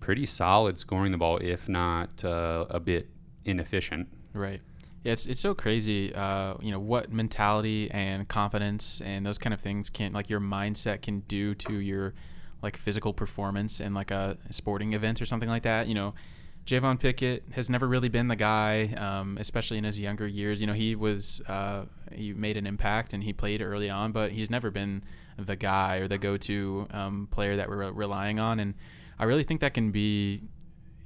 pretty 0.00 0.26
solid 0.26 0.78
scoring 0.78 1.12
the 1.12 1.18
ball, 1.18 1.38
if 1.38 1.68
not 1.68 2.24
uh, 2.24 2.66
a 2.68 2.80
bit 2.80 3.08
inefficient. 3.44 4.08
Right. 4.32 4.60
Yeah, 5.04 5.12
it's 5.12 5.26
it's 5.26 5.40
so 5.40 5.54
crazy. 5.54 6.14
Uh, 6.14 6.54
you 6.60 6.70
know 6.70 6.78
what 6.78 7.12
mentality 7.12 7.90
and 7.90 8.28
confidence 8.28 9.00
and 9.04 9.26
those 9.26 9.38
kind 9.38 9.52
of 9.52 9.60
things 9.60 9.90
can 9.90 10.12
like 10.12 10.30
your 10.30 10.40
mindset 10.40 11.02
can 11.02 11.20
do 11.20 11.54
to 11.56 11.74
your 11.74 12.14
like 12.62 12.76
physical 12.76 13.12
performance 13.12 13.80
in 13.80 13.94
like 13.94 14.10
a 14.12 14.38
sporting 14.50 14.92
event 14.92 15.20
or 15.20 15.26
something 15.26 15.48
like 15.48 15.64
that. 15.64 15.88
You 15.88 15.94
know, 15.94 16.14
Javon 16.66 16.98
Pickett 17.00 17.44
has 17.52 17.68
never 17.68 17.88
really 17.88 18.08
been 18.08 18.28
the 18.28 18.36
guy, 18.36 18.86
um, 18.96 19.36
especially 19.40 19.78
in 19.78 19.84
his 19.84 19.98
younger 19.98 20.26
years. 20.26 20.60
You 20.60 20.66
know, 20.68 20.72
he 20.72 20.94
was 20.94 21.40
uh, 21.48 21.86
he 22.12 22.32
made 22.32 22.56
an 22.56 22.66
impact 22.66 23.12
and 23.12 23.22
he 23.24 23.32
played 23.32 23.60
early 23.60 23.90
on, 23.90 24.12
but 24.12 24.30
he's 24.32 24.48
never 24.50 24.70
been 24.70 25.02
the 25.38 25.56
guy 25.56 25.96
or 25.96 26.06
the 26.08 26.18
go-to 26.18 26.86
um, 26.92 27.26
player 27.30 27.56
that 27.56 27.68
we're 27.68 27.90
relying 27.90 28.38
on. 28.38 28.60
And 28.60 28.74
I 29.18 29.24
really 29.24 29.42
think 29.44 29.60
that 29.60 29.74
can 29.74 29.90
be 29.90 30.42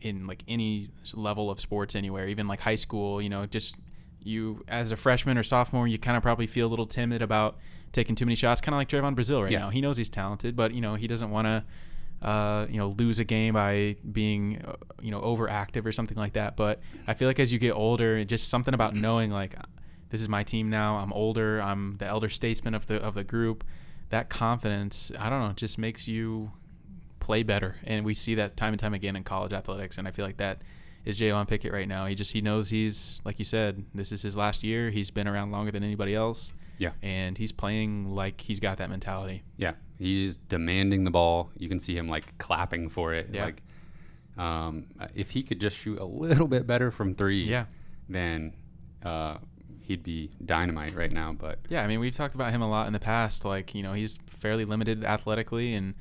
in 0.02 0.26
like 0.26 0.42
any 0.46 0.90
level 1.14 1.50
of 1.50 1.58
sports 1.60 1.94
anywhere, 1.94 2.28
even 2.28 2.46
like 2.46 2.60
high 2.60 2.76
school. 2.76 3.22
You 3.22 3.30
know, 3.30 3.46
just 3.46 3.76
you 4.22 4.62
as 4.68 4.90
a 4.90 4.96
freshman 4.96 5.38
or 5.38 5.42
sophomore, 5.42 5.88
you 5.88 5.98
kind 5.98 6.16
of 6.18 6.22
probably 6.22 6.46
feel 6.46 6.66
a 6.66 6.68
little 6.68 6.86
timid 6.86 7.22
about 7.22 7.56
taking 7.92 8.14
too 8.14 8.26
many 8.26 8.34
shots, 8.34 8.60
kind 8.60 8.74
of 8.74 8.78
like 8.78 8.88
Trevon 8.88 9.14
Brazile 9.16 9.42
right 9.44 9.50
Yeah. 9.52 9.60
now. 9.60 9.70
He 9.70 9.80
knows 9.80 9.96
he's 9.96 10.10
talented, 10.10 10.54
but 10.54 10.74
you 10.74 10.82
know 10.82 10.96
he 10.96 11.06
doesn't 11.06 11.30
want 11.30 11.46
to. 11.46 11.64
Uh, 12.26 12.66
you 12.68 12.76
know, 12.76 12.88
lose 12.88 13.20
a 13.20 13.24
game 13.24 13.54
by 13.54 13.94
being, 14.10 14.60
uh, 14.66 14.74
you 15.00 15.12
know, 15.12 15.20
overactive 15.20 15.86
or 15.86 15.92
something 15.92 16.16
like 16.16 16.32
that. 16.32 16.56
But 16.56 16.80
I 17.06 17.14
feel 17.14 17.28
like 17.28 17.38
as 17.38 17.52
you 17.52 17.60
get 17.60 17.70
older, 17.70 18.24
just 18.24 18.48
something 18.48 18.74
about 18.74 18.96
knowing 18.96 19.30
like, 19.30 19.54
this 20.10 20.20
is 20.20 20.28
my 20.28 20.42
team 20.42 20.68
now. 20.68 20.96
I'm 20.96 21.12
older. 21.12 21.62
I'm 21.62 21.98
the 21.98 22.06
elder 22.06 22.28
statesman 22.28 22.74
of 22.74 22.88
the 22.88 22.96
of 22.96 23.14
the 23.14 23.22
group. 23.22 23.62
That 24.10 24.28
confidence, 24.28 25.12
I 25.16 25.30
don't 25.30 25.40
know, 25.40 25.52
just 25.52 25.78
makes 25.78 26.08
you 26.08 26.50
play 27.20 27.44
better. 27.44 27.76
And 27.84 28.04
we 28.04 28.14
see 28.14 28.34
that 28.34 28.56
time 28.56 28.72
and 28.72 28.80
time 28.80 28.94
again 28.94 29.14
in 29.14 29.22
college 29.22 29.52
athletics. 29.52 29.96
And 29.96 30.08
I 30.08 30.10
feel 30.10 30.24
like 30.24 30.38
that 30.38 30.62
is 31.04 31.18
Jalen 31.18 31.46
Pickett 31.46 31.72
right 31.72 31.86
now. 31.86 32.06
He 32.06 32.16
just 32.16 32.32
he 32.32 32.40
knows 32.40 32.70
he's 32.70 33.20
like 33.24 33.38
you 33.38 33.44
said, 33.44 33.84
this 33.94 34.10
is 34.10 34.22
his 34.22 34.36
last 34.36 34.64
year. 34.64 34.90
He's 34.90 35.10
been 35.12 35.28
around 35.28 35.52
longer 35.52 35.70
than 35.70 35.84
anybody 35.84 36.14
else. 36.14 36.52
Yeah. 36.78 36.90
And 37.02 37.36
he's 37.38 37.52
playing 37.52 38.10
like 38.10 38.40
he's 38.40 38.60
got 38.60 38.78
that 38.78 38.90
mentality. 38.90 39.42
Yeah, 39.56 39.72
he's 39.98 40.36
demanding 40.36 41.04
the 41.04 41.10
ball. 41.10 41.50
You 41.56 41.68
can 41.68 41.78
see 41.80 41.96
him 41.96 42.08
like 42.08 42.36
clapping 42.38 42.88
for 42.88 43.14
it. 43.14 43.30
Yeah. 43.32 43.46
Like, 43.46 43.62
um, 44.38 44.86
if 45.14 45.30
he 45.30 45.42
could 45.42 45.60
just 45.60 45.76
shoot 45.76 45.98
a 45.98 46.04
little 46.04 46.46
bit 46.48 46.66
better 46.66 46.90
from 46.90 47.14
three, 47.14 47.44
Yeah. 47.44 47.64
then 48.08 48.52
uh, 49.02 49.38
he'd 49.80 50.02
be 50.02 50.30
dynamite 50.44 50.94
right 50.94 51.12
now. 51.12 51.32
But 51.32 51.60
Yeah, 51.68 51.82
I 51.82 51.86
mean 51.86 52.00
we've 52.00 52.14
talked 52.14 52.34
about 52.34 52.50
him 52.52 52.60
a 52.62 52.68
lot 52.68 52.86
in 52.86 52.92
the 52.92 53.00
past. 53.00 53.44
Like 53.44 53.74
you 53.74 53.82
know 53.82 53.92
he's 53.94 54.18
fairly 54.26 54.64
limited 54.64 55.04
athletically, 55.04 55.72
and 55.74 55.94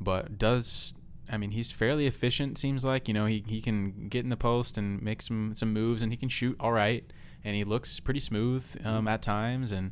but 0.00 0.38
does 0.38 0.94
I 1.32 1.36
mean 1.36 1.50
he's 1.50 1.70
fairly 1.72 2.06
efficient. 2.06 2.58
Seems 2.58 2.84
like 2.84 3.08
you 3.08 3.14
know 3.14 3.26
he, 3.26 3.42
he 3.46 3.60
can 3.60 4.08
get 4.08 4.22
in 4.24 4.30
the 4.30 4.36
post 4.36 4.78
and 4.78 5.02
make 5.02 5.22
some 5.22 5.54
some 5.56 5.72
moves, 5.72 6.02
and 6.02 6.12
he 6.12 6.16
can 6.16 6.28
shoot 6.28 6.56
all 6.60 6.72
right, 6.72 7.04
and 7.44 7.56
he 7.56 7.64
looks 7.64 7.98
pretty 7.98 8.20
smooth 8.20 8.64
um, 8.84 9.08
at 9.08 9.22
times. 9.22 9.72
And 9.72 9.90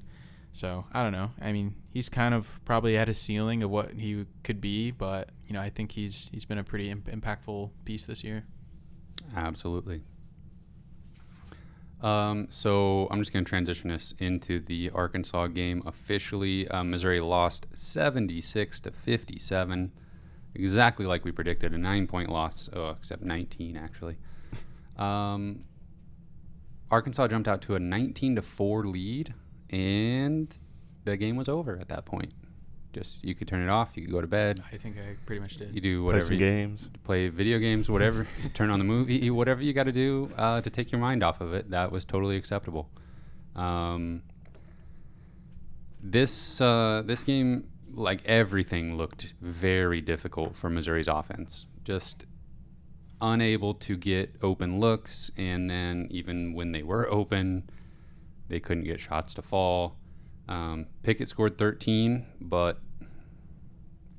so 0.53 0.87
I 0.93 1.03
don't 1.03 1.13
know. 1.13 1.31
I 1.41 1.53
mean 1.53 1.75
he's 1.91 2.09
kind 2.09 2.35
of 2.35 2.61
probably 2.65 2.97
at 2.97 3.09
a 3.09 3.15
ceiling 3.15 3.63
of 3.63 3.71
what 3.71 3.93
he 3.93 4.27
could 4.43 4.61
be, 4.61 4.91
but 4.91 5.31
you 5.47 5.55
know 5.55 5.61
I 5.61 5.71
think 5.71 5.93
he's 5.93 6.29
he's 6.33 6.45
been 6.45 6.59
a 6.59 6.65
pretty 6.65 6.91
Im- 6.91 7.03
impactful 7.03 7.71
piece 7.85 8.05
this 8.07 8.25
year. 8.25 8.45
Absolutely. 9.37 10.03
Um, 12.01 12.47
so 12.49 13.09
I'm 13.11 13.19
just 13.19 13.33
going 13.33 13.45
to 13.45 13.49
transition 13.49 13.91
us 13.91 14.15
into 14.19 14.61
the 14.61 14.91
Arkansas 14.91 15.49
game. 15.49 15.83
Officially, 15.85 16.69
uh, 16.69 16.85
Missouri 16.85 17.21
lost 17.21 17.67
76 17.75 18.81
to 18.81 18.91
57, 18.93 19.93
exactly 20.55 21.07
like 21.07 21.25
we 21.25 21.33
predicted. 21.33 21.75
A 21.75 21.79
nine-point 21.79 22.31
loss, 22.31 22.69
oh, 22.73 22.91
except 22.91 23.23
19 23.23 23.77
actually. 23.77 24.17
Um, 24.99 25.61
Arkansas 26.91 27.29
jumped 27.29 27.47
out 27.47 27.63
to 27.63 27.77
a 27.77 27.79
19 27.79 28.35
to 28.35 28.43
four 28.43 28.85
lead, 28.85 29.33
and 29.71 30.49
the 31.05 31.17
game 31.17 31.37
was 31.37 31.49
over 31.49 31.79
at 31.81 31.89
that 31.89 32.05
point. 32.05 32.33
Just 32.93 33.23
you 33.25 33.35
could 33.35 33.47
turn 33.47 33.63
it 33.63 33.69
off. 33.69 33.91
You 33.97 34.03
could 34.03 34.13
go 34.13 34.21
to 34.21 34.27
bed. 34.27 34.61
I 34.73 34.77
think 34.77 34.97
I 34.97 35.17
pretty 35.27 35.41
much 35.41 35.57
did. 35.59 35.75
You 35.75 35.81
do 35.81 35.99
Play 36.01 36.07
whatever. 36.07 36.25
some 36.25 36.33
you, 36.35 36.39
games. 36.39 36.91
play 37.05 37.29
video 37.29 37.59
games, 37.59 37.91
whatever. 37.91 38.27
turn 38.55 38.71
on 38.71 38.79
the 38.79 38.85
movie, 38.85 39.31
whatever 39.41 39.63
you 39.63 39.73
got 39.73 39.85
to 39.85 39.93
do 39.93 40.31
uh, 40.37 40.61
to 40.63 40.71
take 40.71 40.91
your 40.91 41.01
mind 41.01 41.23
off 41.23 41.41
of 41.41 41.53
it. 41.55 41.71
That 41.71 41.93
was 41.93 42.05
totally 42.05 42.37
acceptable. 42.37 42.89
Um, 43.55 44.23
this 46.03 46.61
uh, 46.61 47.03
this 47.05 47.23
game, 47.23 47.69
like 47.93 48.25
everything, 48.25 48.97
looked 48.97 49.35
very 49.41 50.01
difficult 50.01 50.55
for 50.57 50.71
Missouri's 50.71 51.09
offense. 51.09 51.67
Just 51.85 52.27
unable 53.21 53.75
to 53.75 53.97
get 53.97 54.35
open 54.43 54.79
looks, 54.79 55.31
and 55.37 55.69
then 55.69 56.07
even 56.11 56.55
when 56.55 56.73
they 56.73 56.83
were 56.83 57.11
open, 57.11 57.69
they 58.49 58.61
couldn't 58.61 58.85
get 58.85 59.01
shots 59.01 59.35
to 59.35 59.43
fall. 59.43 59.97
Um, 60.49 60.87
Pickett 61.03 61.29
scored 61.29 61.59
13, 61.59 62.27
but 62.41 62.79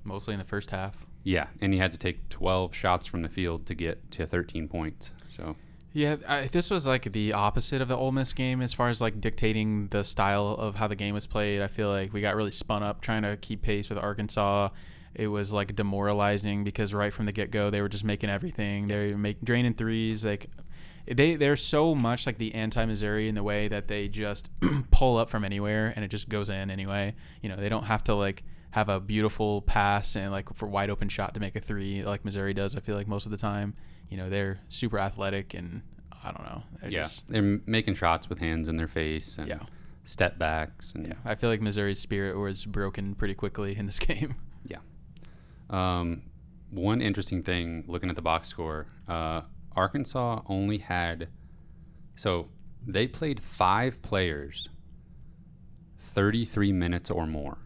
Mostly 0.03 0.33
in 0.33 0.39
the 0.39 0.45
first 0.45 0.71
half. 0.71 1.05
yeah, 1.23 1.47
and 1.61 1.73
he 1.73 1.79
had 1.79 1.91
to 1.91 1.97
take 1.97 2.29
12 2.29 2.73
shots 2.73 3.05
from 3.05 3.21
the 3.21 3.29
field 3.29 3.65
to 3.67 3.73
get 3.75 4.09
to 4.11 4.25
13 4.25 4.67
points. 4.67 5.11
So 5.29 5.55
Yeah, 5.91 6.15
I, 6.27 6.45
this 6.47 6.69
was 6.71 6.87
like 6.87 7.11
the 7.11 7.33
opposite 7.33 7.81
of 7.81 7.87
the 7.87 7.95
Ole 7.97 8.11
Miss 8.11 8.31
game 8.33 8.61
as 8.61 8.73
far 8.73 8.89
as 8.89 9.01
like 9.01 9.19
dictating 9.19 9.87
the 9.87 10.03
style 10.03 10.47
of 10.57 10.75
how 10.75 10.87
the 10.87 10.95
game 10.95 11.13
was 11.13 11.27
played. 11.27 11.61
I 11.61 11.67
feel 11.67 11.89
like 11.89 12.13
we 12.13 12.21
got 12.21 12.35
really 12.35 12.51
spun 12.51 12.83
up 12.83 13.01
trying 13.01 13.23
to 13.23 13.37
keep 13.37 13.61
pace 13.61 13.89
with 13.89 13.97
Arkansas. 13.97 14.69
It 15.15 15.27
was 15.27 15.51
like 15.51 15.75
demoralizing 15.75 16.63
because 16.63 16.93
right 16.93 17.13
from 17.13 17.25
the 17.25 17.31
get 17.31 17.51
go 17.51 17.69
they 17.69 17.81
were 17.81 17.89
just 17.89 18.05
making 18.05 18.29
everything. 18.29 18.87
They 18.87 19.11
were 19.11 19.17
making 19.17 19.41
draining 19.43 19.73
threes. 19.73 20.23
Like 20.23 20.47
they 21.13 21.35
they're 21.35 21.55
so 21.55 21.93
much 21.95 22.25
like 22.25 22.37
the 22.37 22.53
anti 22.55 22.85
Missouri 22.85 23.27
in 23.29 23.35
the 23.35 23.43
way 23.43 23.67
that 23.67 23.87
they 23.87 24.07
just 24.07 24.49
pull 24.91 25.17
up 25.17 25.29
from 25.29 25.43
anywhere 25.43 25.91
and 25.95 26.05
it 26.05 26.09
just 26.09 26.29
goes 26.29 26.49
in 26.49 26.69
anyway. 26.71 27.15
You 27.41 27.49
know 27.49 27.55
they 27.55 27.69
don't 27.69 27.85
have 27.85 28.03
to 28.05 28.15
like 28.15 28.43
have 28.71 28.87
a 28.89 28.99
beautiful 28.99 29.61
pass 29.63 30.15
and 30.15 30.31
like 30.31 30.53
for 30.55 30.67
wide 30.67 30.89
open 30.89 31.09
shot 31.09 31.33
to 31.33 31.39
make 31.39 31.55
a 31.55 31.59
three 31.61 32.03
like 32.03 32.23
Missouri 32.23 32.53
does. 32.53 32.75
I 32.75 32.79
feel 32.79 32.95
like 32.95 33.07
most 33.07 33.25
of 33.25 33.31
the 33.31 33.37
time, 33.37 33.73
you 34.09 34.17
know, 34.17 34.29
they're 34.29 34.59
super 34.67 34.99
athletic 34.99 35.53
and 35.55 35.81
I 36.23 36.31
don't 36.31 36.43
know. 36.43 36.63
They're 36.81 36.91
yeah, 36.91 37.03
just, 37.03 37.27
they're 37.29 37.59
making 37.65 37.95
shots 37.95 38.29
with 38.29 38.39
hands 38.39 38.67
in 38.67 38.77
their 38.77 38.87
face 38.87 39.37
and 39.39 39.47
Yeah. 39.47 39.59
step 40.03 40.37
backs 40.37 40.91
and 40.93 41.07
yeah. 41.07 41.13
I 41.25 41.33
feel 41.35 41.49
like 41.49 41.61
Missouri's 41.61 41.99
spirit 41.99 42.37
was 42.37 42.65
broken 42.65 43.15
pretty 43.15 43.33
quickly 43.33 43.75
in 43.75 43.85
this 43.87 43.97
game. 44.09 44.35
yeah. 44.65 44.77
Um, 45.69 46.23
one 46.71 47.01
interesting 47.01 47.41
thing 47.43 47.83
looking 47.87 48.09
at 48.09 48.15
the 48.15 48.21
box 48.21 48.47
score, 48.49 48.87
uh, 49.07 49.41
Arkansas 49.79 50.41
only 50.47 50.79
had 50.79 51.29
so 52.17 52.49
they 52.85 53.07
played 53.07 53.39
five 53.39 54.01
players 54.01 54.67
33 55.97 56.73
minutes 56.73 57.09
or 57.09 57.25
more. 57.25 57.57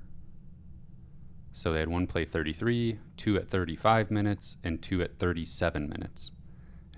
So 1.52 1.71
they 1.73 1.80
had 1.80 1.88
one 1.88 2.06
play 2.08 2.23
33, 2.26 2.99
two 3.17 3.38
at 3.38 3.49
35 3.49 4.12
minutes, 4.12 4.58
and 4.63 4.82
two 4.82 5.02
at 5.02 5.17
37 5.17 5.89
minutes. 5.89 6.32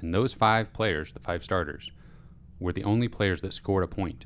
And 0.01 0.13
those 0.13 0.33
five 0.33 0.73
players, 0.73 1.13
the 1.13 1.19
five 1.19 1.43
starters, 1.43 1.91
were 2.59 2.73
the 2.73 2.83
only 2.83 3.07
players 3.07 3.41
that 3.41 3.53
scored 3.53 3.83
a 3.83 3.87
point 3.87 4.25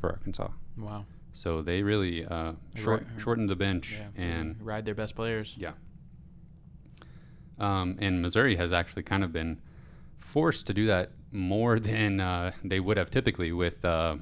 for 0.00 0.10
Arkansas. 0.10 0.48
Wow. 0.76 1.06
So 1.32 1.62
they 1.62 1.82
really 1.82 2.24
uh, 2.26 2.52
short, 2.74 3.06
shortened 3.18 3.48
the 3.48 3.56
bench 3.56 3.98
Yeah. 3.98 4.22
and 4.22 4.56
ride 4.60 4.84
their 4.84 4.94
best 4.94 5.14
players. 5.16 5.54
yeah. 5.58 5.72
Um, 7.58 7.96
and 8.00 8.20
Missouri 8.20 8.56
has 8.56 8.72
actually 8.72 9.04
kind 9.04 9.22
of 9.22 9.32
been 9.32 9.60
forced 10.22 10.66
to 10.68 10.74
do 10.74 10.86
that 10.86 11.10
more 11.30 11.78
than 11.90 12.20
uh, 12.20 12.52
they 12.64 12.80
would 12.80 12.96
have 12.96 13.10
typically 13.10 13.52
with 13.52 13.84
uh, 13.84 14.16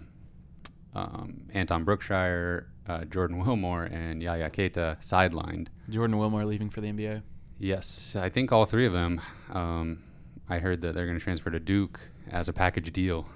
um, 0.95 1.49
Anton 1.53 1.85
Brookshire, 1.85 2.69
uh, 2.87 3.05
Jordan 3.05 3.39
Wilmore, 3.39 3.85
and 3.85 4.23
Yaya 4.23 4.51
Keita 4.51 4.99
sidelined. 5.01 5.69
Jordan 5.89 6.19
Wilmore 6.19 6.45
leaving 6.45 6.71
for 6.71 6.81
the 6.81 6.89
NBA. 6.89 7.23
Yes, 7.59 8.17
I 8.17 8.29
think 8.31 8.53
all 8.53 8.65
three 8.65 8.87
of 8.87 8.93
them. 8.93 9.21
Um, 9.53 10.03
I 10.49 10.59
heard 10.59 10.81
that 10.81 10.95
they're 10.95 11.07
going 11.07 11.19
to 11.19 11.23
transfer 11.23 11.51
to 11.51 11.61
Duke 11.61 12.01
as 12.31 12.49
a 12.49 12.53
package 12.53 12.93
deal. 12.93 13.29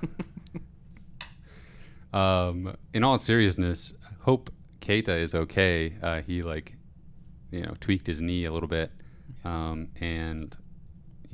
um, 2.13 2.75
in 2.93 3.05
all 3.05 3.19
seriousness, 3.19 3.93
hope 4.21 4.51
Keita 4.81 5.17
is 5.21 5.35
okay. 5.35 5.95
Uh, 6.03 6.23
he 6.23 6.43
like, 6.43 6.75
you 7.51 7.63
know, 7.63 7.75
tweaked 7.81 8.07
his 8.07 8.21
knee 8.21 8.47
a 8.47 8.53
little 8.53 8.69
bit, 8.69 8.91
um, 9.45 9.89
and 10.01 10.57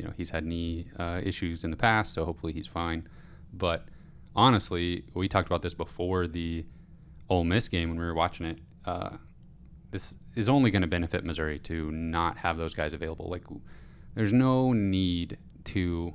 you 0.00 0.06
know 0.06 0.14
he's 0.16 0.30
had 0.30 0.46
knee 0.46 0.86
uh, 0.98 1.20
issues 1.22 1.62
in 1.64 1.70
the 1.70 1.76
past, 1.76 2.14
so 2.14 2.24
hopefully 2.24 2.52
he's 2.54 2.66
fine. 2.66 3.06
But 3.52 3.84
honestly, 4.34 5.04
we 5.12 5.28
talked 5.28 5.46
about 5.46 5.60
this 5.60 5.74
before 5.74 6.26
the 6.26 6.64
Ole 7.28 7.44
Miss 7.44 7.68
game 7.68 7.90
when 7.90 7.98
we 7.98 8.04
were 8.06 8.14
watching 8.14 8.46
it. 8.46 8.58
Uh, 8.86 9.16
this 9.90 10.14
is 10.34 10.48
only 10.48 10.70
going 10.70 10.82
to 10.82 10.88
benefit 10.88 11.22
Missouri 11.24 11.58
to 11.58 11.90
not 11.92 12.38
have 12.38 12.56
those 12.56 12.72
guys 12.74 12.92
available. 12.94 13.28
Like, 13.28 13.44
there's 14.14 14.32
no 14.32 14.72
need 14.72 15.36
to 15.64 16.14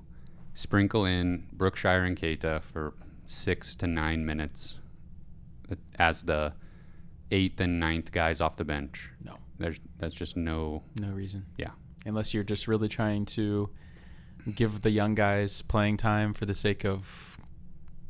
sprinkle 0.56 1.06
in 1.06 1.48
Brookshire 1.54 2.04
and 2.06 2.18
Keita 2.18 2.62
for 2.64 2.94
six 3.28 3.76
to 3.76 3.86
nine 3.88 4.26
minutes 4.26 4.80
as 6.00 6.24
the 6.24 6.54
eighth 7.32 7.60
and 7.60 7.80
ninth 7.80 8.12
guys 8.12 8.40
off 8.42 8.56
the 8.56 8.66
bench. 8.66 9.12
No. 9.24 9.38
There's 9.60 9.80
that's 10.00 10.16
just 10.16 10.36
no 10.36 10.84
No 11.00 11.10
reason. 11.12 11.46
yeah 11.58 11.72
Unless 12.06 12.34
you're 12.34 12.44
just 12.44 12.68
really 12.68 12.88
trying 12.88 13.26
to 13.26 13.70
give 14.54 14.82
the 14.84 14.92
young 14.92 15.16
guys 15.16 15.62
playing 15.64 15.98
time 15.98 16.34
for 16.34 16.46
the 16.46 16.54
sake 16.54 16.86
of 16.86 17.38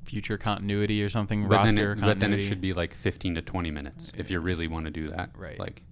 future 0.03 0.37
continuity 0.37 1.01
or 1.01 1.09
something. 1.09 1.47
but 1.47 1.55
roster 1.55 1.95
then, 1.95 2.03
it, 2.03 2.07
but 2.07 2.19
then 2.19 2.33
it 2.33 2.41
should 2.41 2.61
be 2.61 2.73
like 2.73 2.93
15 2.93 3.35
to 3.35 3.41
20 3.41 3.71
minutes 3.71 4.11
if 4.17 4.29
you 4.29 4.39
really 4.39 4.67
want 4.67 4.85
to 4.85 4.91
do 4.91 5.07
that 5.07 5.31
Right. 5.35 5.57
like 5.57 5.83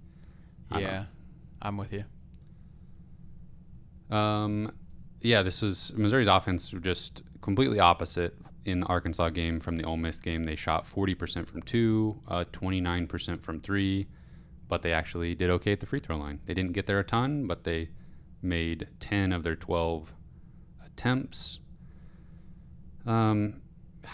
I 0.70 0.80
Yeah. 0.80 1.04
I'm 1.62 1.76
with 1.78 1.92
you. 1.92 2.04
Um, 4.14 4.70
yeah, 5.20 5.42
this 5.42 5.62
was 5.62 5.92
Missouri's 5.96 6.28
offense 6.28 6.70
just 6.82 7.22
completely 7.40 7.80
opposite 7.80 8.36
in 8.66 8.80
the 8.80 8.86
Arkansas 8.86 9.30
game 9.30 9.60
from 9.60 9.76
the 9.78 9.84
Ole 9.84 9.96
Miss 9.96 10.18
game. 10.18 10.44
They 10.44 10.56
shot 10.56 10.84
40% 10.86 11.46
from 11.48 11.62
two, 11.62 12.20
uh, 12.28 12.44
29% 12.52 13.40
from 13.42 13.60
three, 13.60 14.06
but 14.74 14.82
they 14.82 14.92
actually 14.92 15.36
did 15.36 15.50
okay 15.50 15.70
at 15.70 15.78
the 15.78 15.86
free 15.86 16.00
throw 16.00 16.16
line. 16.16 16.40
They 16.46 16.52
didn't 16.52 16.72
get 16.72 16.86
there 16.86 16.98
a 16.98 17.04
ton, 17.04 17.46
but 17.46 17.62
they 17.62 17.90
made 18.42 18.88
10 18.98 19.32
of 19.32 19.44
their 19.44 19.54
12 19.54 20.12
attempts. 20.84 21.60
Um, 23.06 23.62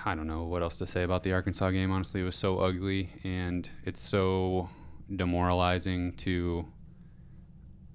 I 0.04 0.14
don't 0.14 0.26
know 0.26 0.42
what 0.42 0.60
else 0.62 0.76
to 0.76 0.86
say 0.86 1.02
about 1.02 1.22
the 1.22 1.32
Arkansas 1.32 1.70
game. 1.70 1.90
Honestly, 1.90 2.20
it 2.20 2.24
was 2.24 2.36
so 2.36 2.58
ugly 2.58 3.08
and 3.24 3.70
it's 3.86 4.02
so 4.02 4.68
demoralizing 5.16 6.12
to 6.16 6.66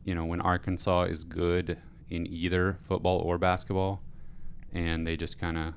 you 0.04 0.16
know, 0.16 0.26
when 0.26 0.42
Arkansas 0.42 1.04
is 1.04 1.24
good 1.24 1.78
in 2.10 2.26
either 2.26 2.80
football 2.80 3.20
or 3.20 3.38
basketball, 3.38 4.02
and 4.74 5.06
they 5.06 5.16
just 5.16 5.38
kind 5.38 5.58
of 5.60 5.76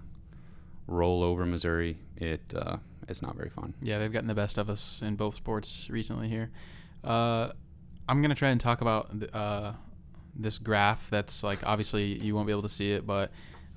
roll 0.86 1.22
over 1.22 1.44
Missouri, 1.44 1.98
it 2.16 2.54
uh, 2.56 2.78
it's 3.08 3.22
not 3.22 3.36
very 3.36 3.50
fun. 3.50 3.74
Yeah, 3.82 3.98
they've 3.98 4.12
gotten 4.12 4.28
the 4.28 4.34
best 4.34 4.58
of 4.58 4.70
us 4.70 5.02
in 5.02 5.16
both 5.16 5.34
sports 5.34 5.88
recently 5.90 6.28
here. 6.28 6.50
Uh, 7.04 7.52
I'm 8.08 8.22
gonna 8.22 8.34
try 8.34 8.48
and 8.50 8.60
talk 8.60 8.80
about 8.80 9.10
uh, 9.32 9.72
this 10.34 10.58
graph. 10.58 11.10
That's 11.10 11.42
like 11.42 11.60
obviously 11.66 12.22
you 12.24 12.34
won't 12.34 12.46
be 12.46 12.52
able 12.52 12.62
to 12.62 12.68
see 12.68 12.92
it, 12.92 13.06
but 13.06 13.30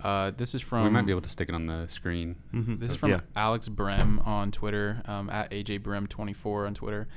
uh, 0.04 0.32
this 0.36 0.56
is 0.56 0.62
from 0.62 0.84
we 0.86 0.90
might 0.90 1.06
be 1.06 1.12
able 1.12 1.22
to 1.22 1.30
stick 1.30 1.50
it 1.50 1.56
on 1.56 1.66
the 1.68 1.88
screen. 1.88 2.36
This 2.54 2.92
is 2.92 2.98
from 2.98 3.12
Yeah. 3.12 3.20
Alex 3.36 3.70
Brem 3.70 4.26
on 4.26 4.52
Twitter, 4.52 5.02
um, 5.06 5.30
at 5.30 5.52
AJ 5.52 5.80
Brem24 5.82 6.68
on 6.68 6.74
Twitter. 6.74 7.08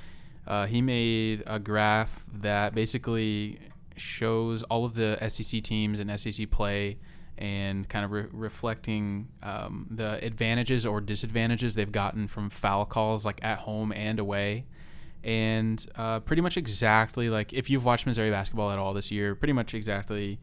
Uh, 0.47 0.67
he 0.67 0.83
made 0.83 1.43
a 1.47 1.59
graph 1.59 2.25
that 2.33 2.75
basically 2.75 3.59
shows 3.97 4.63
all 4.65 4.85
of 4.85 4.95
the 4.95 5.17
SEC 5.29 5.63
teams 5.63 5.99
and 6.01 6.21
SEC 6.21 6.51
play 6.51 6.99
and 7.39 7.89
kind 7.89 8.05
of 8.05 8.11
re- 8.11 8.27
reflecting 8.33 9.29
um, 9.43 9.87
the 9.91 10.23
advantages 10.25 10.85
or 10.85 11.01
disadvantages 11.01 11.75
they've 11.75 11.91
gotten 11.93 12.29
from 12.29 12.51
foul 12.51 12.85
calls, 12.85 13.25
like 13.25 13.43
at 13.43 13.61
home 13.61 13.91
and 13.93 14.19
away. 14.19 14.67
And 15.25 15.85
uh, 15.97 16.21
pretty 16.21 16.43
much 16.43 16.59
exactly 16.59 17.31
like 17.31 17.53
if 17.55 17.71
you've 17.71 17.85
watched 17.85 18.07
Missouri 18.07 18.31
basketball 18.31 18.71
at 18.71 18.79
all 18.79 18.93
this 18.93 19.11
year, 19.11 19.35
pretty 19.35 19.55
much 19.55 19.73
exactly 19.75 20.39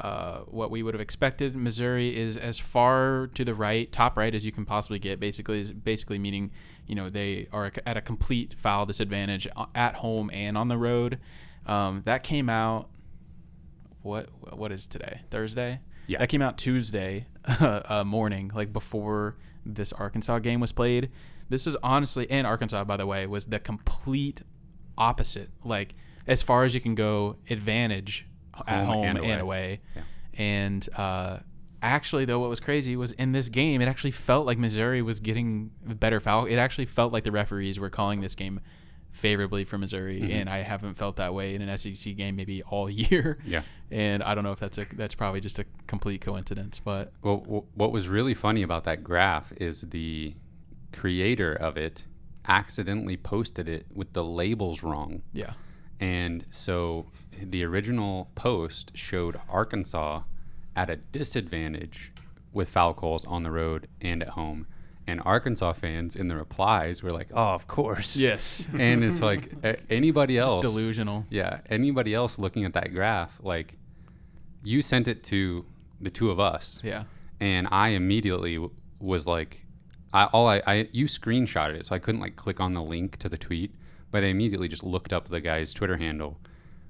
uh, 0.00 0.40
what 0.40 0.70
we 0.70 0.82
would 0.82 0.94
have 0.94 1.00
expected. 1.00 1.56
Missouri 1.56 2.16
is 2.16 2.36
as 2.36 2.58
far 2.58 3.28
to 3.34 3.44
the 3.44 3.54
right, 3.54 3.90
top 3.92 4.16
right, 4.16 4.34
as 4.34 4.44
you 4.44 4.52
can 4.52 4.64
possibly 4.66 4.98
get. 4.98 5.20
Basically, 5.20 5.60
is 5.60 5.72
basically 5.72 6.18
meaning 6.18 6.50
you 6.86 6.94
know 6.94 7.08
they 7.08 7.48
are 7.52 7.72
at 7.86 7.96
a 7.96 8.00
complete 8.00 8.56
foul 8.58 8.84
disadvantage 8.84 9.46
at 9.74 9.94
home 9.96 10.28
and 10.32 10.58
on 10.58 10.68
the 10.68 10.76
road. 10.76 11.18
Um, 11.66 12.02
that 12.04 12.22
came 12.22 12.48
out. 12.48 12.88
What 14.02 14.28
what 14.56 14.72
is 14.72 14.86
today? 14.86 15.20
Thursday. 15.30 15.80
Yeah. 16.08 16.18
That 16.18 16.28
came 16.28 16.42
out 16.42 16.58
Tuesday 16.58 17.26
uh, 17.46 18.04
morning, 18.04 18.50
like 18.54 18.72
before 18.72 19.36
this 19.64 19.92
Arkansas 19.92 20.38
game 20.40 20.60
was 20.60 20.72
played. 20.72 21.10
This 21.48 21.66
is 21.66 21.76
honestly, 21.82 22.28
and 22.30 22.46
Arkansas, 22.46 22.84
by 22.84 22.96
the 22.96 23.06
way, 23.06 23.26
was 23.26 23.46
the 23.46 23.58
complete 23.58 24.42
opposite. 24.98 25.50
Like 25.64 25.94
as 26.26 26.42
far 26.42 26.64
as 26.64 26.74
you 26.74 26.80
can 26.80 26.94
go, 26.94 27.36
advantage 27.50 28.26
at 28.66 28.84
Home 28.84 28.86
home 28.86 29.04
and 29.04 29.18
and 29.18 29.40
away. 29.40 29.40
away. 29.40 29.80
Yeah. 29.94 30.02
And 30.38 30.88
uh, 30.96 31.38
actually, 31.82 32.24
though, 32.24 32.38
what 32.40 32.50
was 32.50 32.60
crazy 32.60 32.96
was 32.96 33.12
in 33.12 33.32
this 33.32 33.48
game, 33.48 33.80
it 33.80 33.86
actually 33.86 34.10
felt 34.10 34.46
like 34.46 34.58
Missouri 34.58 35.02
was 35.02 35.20
getting 35.20 35.70
better 35.84 36.20
foul. 36.20 36.46
It 36.46 36.56
actually 36.56 36.86
felt 36.86 37.12
like 37.12 37.24
the 37.24 37.32
referees 37.32 37.78
were 37.78 37.90
calling 37.90 38.20
this 38.20 38.34
game 38.34 38.60
favorably 39.12 39.64
for 39.64 39.78
Missouri, 39.78 40.20
Mhm. 40.20 40.30
and 40.30 40.50
I 40.50 40.58
haven't 40.62 40.94
felt 40.98 41.16
that 41.16 41.32
way 41.32 41.54
in 41.54 41.62
an 41.62 41.70
SEC 41.70 42.12
game 42.14 42.36
maybe 42.36 42.62
all 42.64 42.90
year. 42.90 43.38
Yeah. 43.46 43.62
And 43.90 44.22
I 44.22 44.34
don't 44.34 44.44
know 44.44 44.52
if 44.52 44.60
that's 44.60 44.76
a 44.76 44.86
that's 44.92 45.14
probably 45.14 45.40
just 45.40 45.58
a 45.58 45.64
complete 45.86 46.20
coincidence, 46.20 46.78
but 46.84 47.12
Well, 47.22 47.66
what 47.74 47.92
was 47.92 48.08
really 48.08 48.34
funny 48.34 48.62
about 48.62 48.84
that 48.84 49.02
graph 49.02 49.52
is 49.56 49.82
the 49.82 50.34
creator 50.96 51.52
of 51.52 51.76
it 51.76 52.04
accidentally 52.48 53.16
posted 53.16 53.68
it 53.68 53.86
with 53.94 54.12
the 54.12 54.24
labels 54.24 54.82
wrong. 54.82 55.22
yeah, 55.32 55.52
And 56.00 56.44
so 56.50 57.06
the 57.40 57.64
original 57.64 58.30
post 58.34 58.92
showed 58.94 59.40
Arkansas 59.48 60.22
at 60.74 60.88
a 60.90 60.96
disadvantage 60.96 62.12
with 62.52 62.68
foul 62.68 62.94
calls 62.94 63.24
on 63.26 63.42
the 63.42 63.50
road 63.50 63.88
and 64.00 64.22
at 64.22 64.30
home. 64.30 64.66
And 65.08 65.20
Arkansas 65.24 65.74
fans 65.74 66.16
in 66.16 66.28
the 66.28 66.36
replies 66.36 67.00
were 67.02 67.10
like, 67.10 67.28
"Oh, 67.32 67.54
of 67.54 67.66
course." 67.68 68.16
yes, 68.16 68.64
And 68.78 69.04
it's 69.04 69.20
like 69.20 69.52
anybody 69.88 70.36
It's 70.36 70.44
else 70.46 70.62
delusional. 70.64 71.24
Yeah, 71.30 71.60
anybody 71.70 72.12
else 72.14 72.38
looking 72.40 72.64
at 72.64 72.72
that 72.72 72.92
graph, 72.92 73.38
like 73.42 73.76
you 74.64 74.82
sent 74.82 75.06
it 75.06 75.22
to 75.24 75.64
the 76.00 76.10
two 76.10 76.30
of 76.30 76.38
us 76.40 76.80
Yeah, 76.82 77.04
and 77.40 77.68
I 77.70 77.90
immediately 77.90 78.54
w- 78.54 78.72
was 78.98 79.26
like, 79.28 79.64
I 80.12 80.24
all 80.26 80.48
I, 80.48 80.62
I 80.66 80.88
you 80.92 81.06
screenshotted 81.06 81.74
it, 81.74 81.86
so 81.86 81.94
I 81.94 81.98
couldn't 81.98 82.20
like 82.20 82.36
click 82.36 82.60
on 82.60 82.74
the 82.74 82.82
link 82.82 83.16
to 83.18 83.28
the 83.28 83.38
tweet, 83.38 83.74
but 84.10 84.22
I 84.24 84.28
immediately 84.28 84.68
just 84.68 84.84
looked 84.84 85.12
up 85.12 85.28
the 85.28 85.40
guy's 85.40 85.74
Twitter 85.74 85.96
handle 85.96 86.38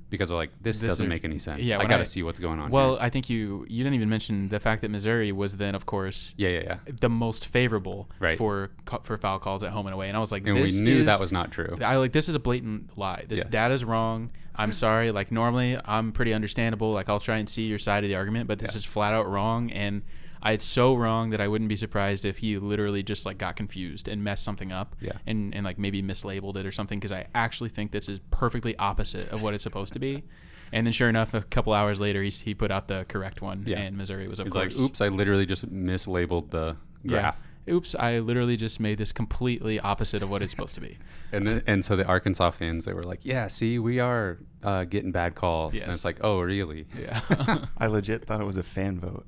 because 0.08 0.30
I'm 0.30 0.36
like 0.36 0.50
this, 0.60 0.80
This 0.80 0.90
doesn't 0.90 1.06
is- 1.06 1.10
make 1.10 1.24
any 1.24 1.38
sense. 1.38 1.62
yeah, 1.62 1.78
I 1.80 1.86
got 1.86 1.96
to 1.96 2.06
see 2.06 2.22
what's 2.22 2.38
going 2.38 2.60
on. 2.60 2.70
Well, 2.70 2.90
here. 2.94 2.98
I 3.02 3.10
think 3.10 3.28
you 3.28 3.66
you 3.68 3.82
didn't 3.82 3.94
even 3.94 4.08
mention 4.08 4.48
the 4.50 4.60
fact 4.60 4.82
that 4.82 4.90
Missouri 4.90 5.32
was 5.32 5.56
then, 5.56 5.74
of 5.74 5.86
course, 5.86 6.34
yeah, 6.36 6.50
yeah, 6.50 6.60
yeah, 6.62 6.76
the 7.00 7.08
most 7.08 7.46
favorable 7.46 8.08
Right. 8.20 8.38
for 8.38 8.70
for 9.02 9.16
foul 9.16 9.38
calls 9.40 9.62
at 9.64 9.72
home 9.72 9.86
and 9.86 9.94
away, 9.94 10.08
and 10.08 10.16
I 10.16 10.20
was 10.20 10.30
like, 10.30 10.46
and 10.46 10.54
we 10.54 10.78
knew 10.80 10.98
is- 11.00 11.06
that 11.06 11.18
was 11.18 11.32
not 11.32 11.50
true. 11.50 11.76
I 11.82 11.96
like 11.96 12.12
this 12.12 12.28
is 12.28 12.34
a 12.34 12.38
blatant 12.40 12.96
lie. 12.96 13.24
This 13.26 13.40
Yes. 13.40 13.48
data's 13.50 13.84
wrong. 13.84 14.30
I'm 14.58 14.72
sorry. 14.72 15.10
Like 15.10 15.30
normally, 15.32 15.76
I'm 15.84 16.12
pretty 16.12 16.32
understandable. 16.32 16.92
Like 16.92 17.08
I'll 17.08 17.20
try 17.20 17.38
and 17.38 17.48
see 17.48 17.66
your 17.66 17.78
side 17.78 18.04
of 18.04 18.08
the 18.08 18.14
argument, 18.16 18.46
but 18.46 18.58
this 18.58 18.72
Yeah. 18.72 18.78
is 18.78 18.84
flat 18.84 19.12
out 19.12 19.28
wrong, 19.28 19.70
and 19.72 20.02
I, 20.42 20.52
it's 20.52 20.64
so 20.64 20.94
wrong 20.94 21.30
that 21.30 21.40
I 21.40 21.48
wouldn't 21.48 21.68
be 21.68 21.76
surprised 21.76 22.24
if 22.24 22.38
he 22.38 22.58
literally 22.58 23.02
just 23.02 23.26
like 23.26 23.38
got 23.38 23.56
confused 23.56 24.06
and 24.08 24.22
messed 24.22 24.44
something 24.44 24.72
up, 24.72 24.94
Yeah. 25.00 25.12
and 25.26 25.54
and 25.54 25.64
like 25.64 25.78
maybe 25.78 26.02
mislabeled 26.02 26.56
it 26.56 26.66
or 26.66 26.72
something. 26.72 26.98
Because 26.98 27.12
I 27.12 27.26
actually 27.34 27.70
think 27.70 27.92
this 27.92 28.08
is 28.08 28.20
perfectly 28.30 28.76
opposite 28.78 29.30
of 29.32 29.42
what 29.42 29.54
it's 29.54 29.62
supposed 29.62 29.92
to 29.94 29.98
be. 29.98 30.24
And 30.72 30.84
then, 30.86 30.92
sure 30.92 31.08
enough, 31.08 31.32
a 31.32 31.42
couple 31.42 31.72
hours 31.72 32.00
later, 32.00 32.22
he, 32.24 32.30
he 32.30 32.52
put 32.54 32.72
out 32.72 32.88
the 32.88 33.06
correct 33.08 33.40
one, 33.40 33.62
Yeah. 33.66 33.78
and 33.78 33.96
Missouri 33.96 34.26
was 34.26 34.40
of 34.40 34.48
It's 34.48 34.54
course. 34.54 34.76
like, 34.76 34.84
oops, 34.84 35.00
I 35.00 35.08
literally 35.08 35.46
just 35.46 35.64
mislabeled 35.72 36.50
the 36.50 36.76
graph. 37.06 37.36
Yeah. 37.66 37.74
Oops, 37.74 37.94
I 37.96 38.18
literally 38.20 38.56
just 38.56 38.78
made 38.80 38.98
this 38.98 39.12
completely 39.12 39.78
opposite 39.80 40.22
of 40.22 40.30
what 40.30 40.40
it's 40.42 40.50
supposed 40.52 40.74
to 40.76 40.80
be. 40.80 40.98
And 41.32 41.44
then, 41.44 41.62
and 41.66 41.84
so 41.84 41.96
the 41.96 42.04
Arkansas 42.06 42.52
fans 42.52 42.84
they 42.84 42.92
were 42.94 43.02
like, 43.02 43.24
yeah, 43.24 43.48
see, 43.48 43.80
we 43.80 43.98
are 43.98 44.38
uh, 44.62 44.84
getting 44.84 45.10
bad 45.10 45.34
calls. 45.34 45.74
And 45.80 45.90
it's 45.92 46.04
like, 46.04 46.18
oh, 46.20 46.40
really? 46.40 46.86
Yeah. 47.00 47.20
I 47.78 47.86
legit 47.88 48.24
thought 48.24 48.40
it 48.40 48.44
was 48.44 48.56
a 48.56 48.62
fan 48.62 49.00
vote. 49.00 49.26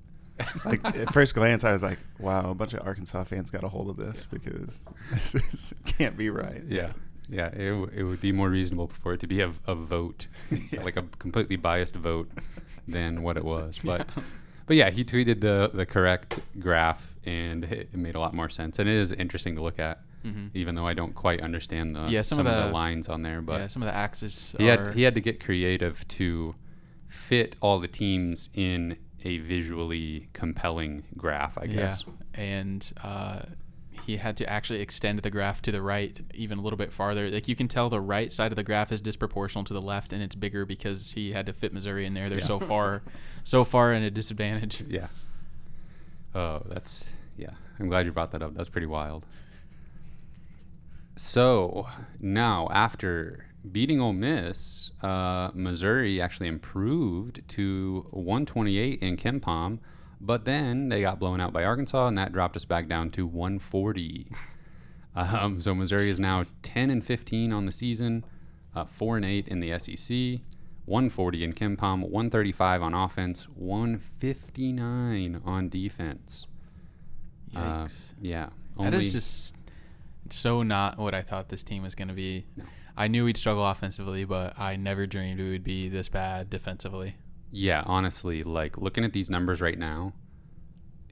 Like 0.65 0.85
at 0.85 1.13
first 1.13 1.35
glance, 1.35 1.65
I 1.65 1.73
was 1.73 1.83
like, 1.83 1.99
"Wow, 2.19 2.51
a 2.51 2.55
bunch 2.55 2.75
of 2.75 2.87
Arkansas 2.87 3.25
fans 3.25 3.51
got 3.51 3.65
a 3.65 3.69
hold 3.69 3.89
of 3.91 3.97
this 3.97 4.27
because 4.31 4.83
this 5.13 5.35
is, 5.35 5.75
can't 5.85 6.17
be 6.17 6.31
right." 6.31 6.63
Yeah, 6.69 6.93
yeah. 7.29 7.49
It, 7.49 7.71
w- 7.71 7.91
it 7.95 8.03
would 8.05 8.21
be 8.21 8.33
more 8.33 8.49
reasonable 8.49 8.89
for 8.89 9.13
it 9.15 9.21
to 9.21 9.27
be 9.27 9.41
a, 9.41 9.53
a 9.67 9.75
vote, 9.75 10.27
Yeah. 10.73 10.83
like 10.85 10.97
a 10.97 11.05
completely 11.19 11.57
biased 11.57 11.97
vote, 11.97 12.31
than 12.87 13.23
what 13.23 13.37
it 13.37 13.45
was. 13.45 13.79
But, 13.85 14.07
Yeah. 14.17 14.23
but 14.67 14.77
yeah, 14.77 14.91
he 14.91 15.05
tweeted 15.05 15.41
the 15.41 15.71
the 15.73 15.87
correct 15.87 16.41
graph, 16.59 17.13
and 17.27 17.65
it, 17.65 17.89
it 17.93 17.97
made 17.97 18.15
a 18.15 18.21
lot 18.21 18.35
more 18.35 18.49
sense. 18.49 18.79
And 18.79 18.89
it 18.89 18.95
is 18.95 19.13
interesting 19.13 19.57
to 19.57 19.63
look 19.63 19.79
at, 19.79 20.01
Mhm. 20.25 20.51
even 20.55 20.75
though 20.75 20.87
I 20.87 20.95
don't 20.95 21.15
quite 21.15 21.41
understand 21.41 21.95
the 21.97 22.07
Yeah, 22.09 22.23
some 22.23 22.37
some, 22.39 22.47
of 22.47 22.53
of 22.53 22.59
the 22.63 22.67
the- 22.69 22.75
lines 22.75 23.09
on 23.09 23.23
there. 23.23 23.41
But 23.41 23.61
yeah, 23.61 23.67
some 23.69 23.83
of 23.83 23.87
the 23.89 23.95
axes 23.95 24.55
he 24.59 24.67
had 24.67 24.95
he 24.95 25.03
had 25.03 25.15
to 25.15 25.21
get 25.21 25.43
creative 25.43 26.07
to 26.19 26.55
fit 27.07 27.57
all 27.61 27.79
the 27.81 27.89
teams 27.89 28.51
in 28.53 28.97
a 29.25 29.39
visually 29.39 30.29
compelling 30.33 31.05
graph. 31.17 31.59
I 31.59 31.67
guess. 31.67 32.05
Yeah, 32.07 32.41
and 32.41 32.93
uh, 33.03 33.41
he 34.05 34.17
had 34.17 34.37
to 34.39 34.49
actually 34.49 34.81
extend 34.81 35.21
the 35.21 35.31
graph 35.31 35.61
to 35.63 35.73
the 35.73 35.83
right 35.83 36.19
even 36.35 36.59
a 36.59 36.63
little 36.63 36.77
bit 36.77 36.93
farther. 36.93 37.29
Like 37.31 37.49
you 37.49 37.57
can 37.57 37.69
tell, 37.69 37.89
the 37.91 38.01
right 38.01 38.31
side 38.33 38.53
of 38.53 38.57
the 38.57 38.63
graph 38.63 38.93
is 38.93 39.03
disproportional 39.03 39.65
to 39.67 39.75
the 39.75 39.83
left, 39.83 40.13
and 40.13 40.23
it's 40.23 40.35
bigger 40.35 40.65
because 40.65 41.13
he 41.13 41.33
had 41.33 41.47
to 41.47 41.53
fit 41.53 41.73
Missouri 41.73 42.07
in 42.07 42.15
there. 42.15 42.29
They're 42.29 42.39
Yeah. 42.39 42.45
so 42.47 42.61
far, 42.61 43.03
so 43.45 43.65
far 43.65 43.93
in 43.93 44.03
a 44.03 44.11
disadvantage. 44.11 44.83
Yeah. 44.89 45.09
Oh, 46.35 46.63
that's 46.67 47.11
yeah. 47.37 47.51
I'm 47.81 47.89
glad 47.89 48.07
you 48.07 48.13
brought 48.13 48.31
that 48.33 48.43
up. 48.43 48.55
That's 48.55 48.69
pretty 48.69 48.87
wild. 48.87 49.27
So 51.17 51.89
now, 52.21 52.69
after 52.71 53.45
beating 53.73 54.01
Ole 54.01 54.13
Miss, 54.13 54.91
uh, 55.03 55.51
Missouri 55.55 56.21
actually 56.21 56.49
improved 56.49 57.47
to 57.49 58.07
128 58.11 59.01
in 59.01 59.17
KenPom, 59.17 59.79
but 60.21 60.45
then 60.45 60.89
they 60.89 61.01
got 61.01 61.19
blown 61.19 61.41
out 61.41 61.53
by 61.53 61.65
Arkansas, 61.65 62.09
and 62.09 62.19
that 62.19 62.33
dropped 62.33 62.57
us 62.57 62.65
back 62.65 62.89
down 62.89 63.11
to 63.11 63.27
140. 63.27 64.31
Um, 65.17 65.61
so 65.61 65.75
Missouri 65.75 66.11
is 66.11 66.21
now 66.21 66.45
10 66.63 66.91
and 66.91 67.05
15 67.05 67.53
on 67.53 67.67
the 67.67 67.73
season, 67.73 68.25
uh, 68.77 68.85
four 68.85 69.17
and 69.17 69.25
eight 69.25 69.49
in 69.49 69.59
the 69.59 69.77
SEC. 69.77 70.43
140 70.85 71.45
in 71.45 71.53
KenPom, 71.53 72.03
135 72.03 72.83
on 72.83 72.95
offense, 72.95 73.49
159 73.49 75.43
on 75.45 75.69
defense. 75.69 76.47
Uh, 77.55 77.85
Yikes. 77.85 78.15
yeah, 78.21 78.49
that 78.79 78.95
is 78.95 79.13
just 79.13 79.55
so 80.31 80.63
not 80.63 80.99
what 80.99 81.15
I 81.15 81.23
thought 81.23 81.49
this 81.49 81.63
team 81.63 81.83
was 81.83 81.95
going 81.95 82.09
to 82.09 82.15
be. 82.15 82.47
No. 82.57 82.65
I 82.99 83.07
knew 83.09 83.25
we'd 83.25 83.37
struggle 83.37 83.65
offensively, 83.67 84.25
but 84.25 84.59
I 84.59 84.75
never 84.77 85.07
dreamed 85.07 85.39
we 85.39 85.51
would 85.51 85.63
be 85.65 85.89
this 85.89 86.09
bad 86.09 86.51
defensively. 86.51 87.15
Yeah, 87.53 87.83
honestly, 87.87 88.43
like 88.43 88.77
looking 88.77 89.05
at 89.05 89.13
these 89.13 89.31
numbers 89.31 89.61
right 89.61 89.79
now, 89.79 90.13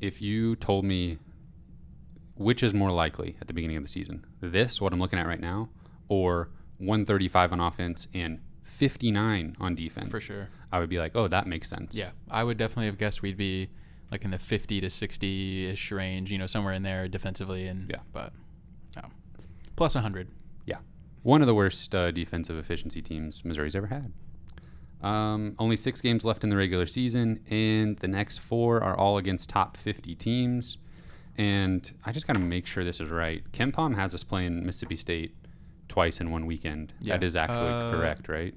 if 0.01 0.21
you 0.21 0.57
told 0.57 0.85
me 0.85 1.19
which 2.35 2.63
is 2.63 2.75
more 2.75 2.91
likely 2.91 3.37
at 3.41 3.47
the 3.47 3.55
beginning 3.55 3.77
of 3.77 3.83
the 3.85 3.89
season, 3.89 4.27
this, 4.41 4.81
what 4.81 4.93
I'm 4.93 4.99
looking 4.99 5.19
at 5.19 5.27
right 5.27 5.41
now, 5.41 5.71
or 6.09 6.51
135 6.79 7.53
on 7.53 7.61
offense 7.61 8.09
and 8.13 8.41
59 8.65 9.57
on 9.61 9.75
defense, 9.75 10.11
For 10.11 10.21
sure. 10.21 10.49
I 10.73 10.81
would 10.81 10.91
be 10.91 10.99
like, 10.99 11.13
oh, 11.15 11.29
that 11.29 11.47
makes 11.47 11.69
sense. 11.71 11.95
Yeah, 11.95 12.11
I 12.31 12.43
would 12.45 12.57
definitely 12.59 12.87
have 12.87 12.99
guessed 12.99 13.23
we'd 13.23 13.37
be 13.37 13.71
like 14.11 14.25
in 14.25 14.33
the 14.33 14.39
50 14.39 14.81
to 14.83 14.91
60 14.91 15.67
ish 15.69 15.91
range, 15.93 16.31
you 16.31 16.37
know, 16.39 16.47
somewhere 16.47 16.75
in 16.75 16.83
there 16.83 17.09
defensively. 17.09 17.67
And 17.69 17.89
Yeah. 17.89 18.01
but 18.13 18.33
no. 18.97 19.03
plus 19.77 19.95
100. 19.95 20.29
Yeah. 20.67 20.79
One 21.27 21.41
of 21.41 21.49
the 21.49 21.57
worst 21.57 21.93
uh, 21.93 22.13
defensive 22.13 22.57
efficiency 22.57 23.03
teams 23.03 23.45
Missouri's 23.45 23.75
ever 23.75 23.89
had. 23.89 24.13
Um, 25.03 25.57
only 25.59 25.75
six 25.75 26.01
games 26.01 26.25
left 26.25 26.45
in 26.45 26.51
the 26.51 26.57
regular 26.57 26.87
season, 26.87 27.41
and 27.51 27.99
the 27.99 28.07
next 28.07 28.39
four 28.39 28.81
are 28.81 28.97
all 28.97 29.19
against 29.19 29.49
top 29.49 29.77
50 29.77 30.15
teams. 30.15 30.79
And 31.37 31.93
I 32.05 32.13
just 32.13 32.29
got 32.29 32.35
to 32.35 32.39
make 32.39 32.65
sure 32.65 32.85
this 32.85 33.01
is 33.01 33.11
right. 33.11 33.43
KenPom 33.51 33.97
has 33.97 34.15
us 34.15 34.23
playing 34.23 34.65
Mississippi 34.65 34.95
State 34.95 35.35
twice 35.89 36.21
in 36.21 36.31
one 36.31 36.47
weekend. 36.47 36.93
Yeah. 37.01 37.15
That 37.17 37.25
is 37.25 37.35
actually 37.35 37.71
Uh, 37.71 37.91
correct, 37.91 38.29
right? 38.29 38.55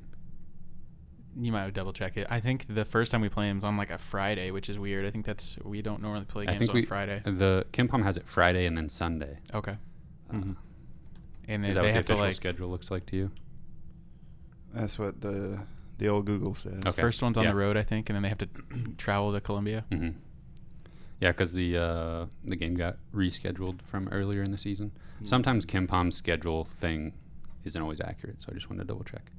You 1.40 1.52
might 1.52 1.74
double 1.74 1.92
check 1.92 2.18
it. 2.18 2.28
I 2.30 2.40
think 2.40 2.68
the 2.70 2.86
first 2.86 3.12
time 3.12 3.22
we 3.22 3.30
play 3.30 3.50
him 3.50 3.58
is 3.58 3.64
on 3.64 3.78
like 3.78 3.90
a 3.90 3.98
Friday, 3.98 4.52
which 4.52 4.70
is 4.70 4.78
weird. 4.78 5.08
I 5.08 5.10
think 5.10 5.26
that's 5.26 5.58
we 5.64 5.82
don't 5.82 6.04
normally 6.04 6.26
play 6.26 6.46
games 6.46 6.70
on 6.70 6.76
we 6.76 6.86
Friday. 6.86 7.20
The 7.26 7.66
KenPom 7.74 8.04
has 8.04 8.16
it 8.16 8.28
Friday 8.28 8.68
and 8.68 8.78
then 8.78 8.90
Sunday. 8.90 9.40
Okay. 9.56 9.78
Uh, 10.32 10.54
And 11.50 11.64
then 11.64 11.72
Is 11.72 11.76
that 11.76 11.82
they 11.82 11.92
what 11.92 11.98
the 11.98 12.04
to 12.04 12.14
official 12.14 12.26
like 12.26 12.36
schedule 12.36 12.70
looks 12.70 12.92
like 12.92 13.08
to 13.08 13.16
you? 13.16 13.32
That's 14.72 15.00
what 15.00 15.20
the 15.20 15.60
the 15.98 16.08
old 16.08 16.26
Google 16.26 16.54
says. 16.54 16.82
Okay. 16.86 17.02
first 17.02 17.22
one's 17.24 17.38
on 17.38 17.44
yeah. 17.44 17.50
the 17.50 17.58
road, 17.58 17.76
I 17.76 17.82
think, 17.82 18.10
and 18.10 18.16
then 18.16 18.22
they 18.22 18.30
have 18.30 18.38
to 18.38 18.50
travel 18.98 19.34
to 19.34 19.42
Columbia. 19.42 19.84
hmm 19.92 20.10
Yeah, 21.20 21.32
because 21.32 21.54
the 21.54 21.76
uh, 21.76 22.26
the 22.46 22.56
game 22.56 22.76
got 22.76 22.98
rescheduled 23.14 23.82
from 23.82 24.08
earlier 24.10 24.44
in 24.44 24.52
the 24.52 24.60
season. 24.60 24.92
Sometimes 25.24 25.66
KenPom's 25.66 26.16
schedule 26.16 26.66
thing 26.66 27.14
isn't 27.64 27.82
always 27.82 28.00
accurate, 28.00 28.42
so 28.42 28.50
I 28.52 28.54
just 28.54 28.70
wanted 28.70 28.84
to 28.84 28.88
double 28.88 29.04
check. 29.04 29.32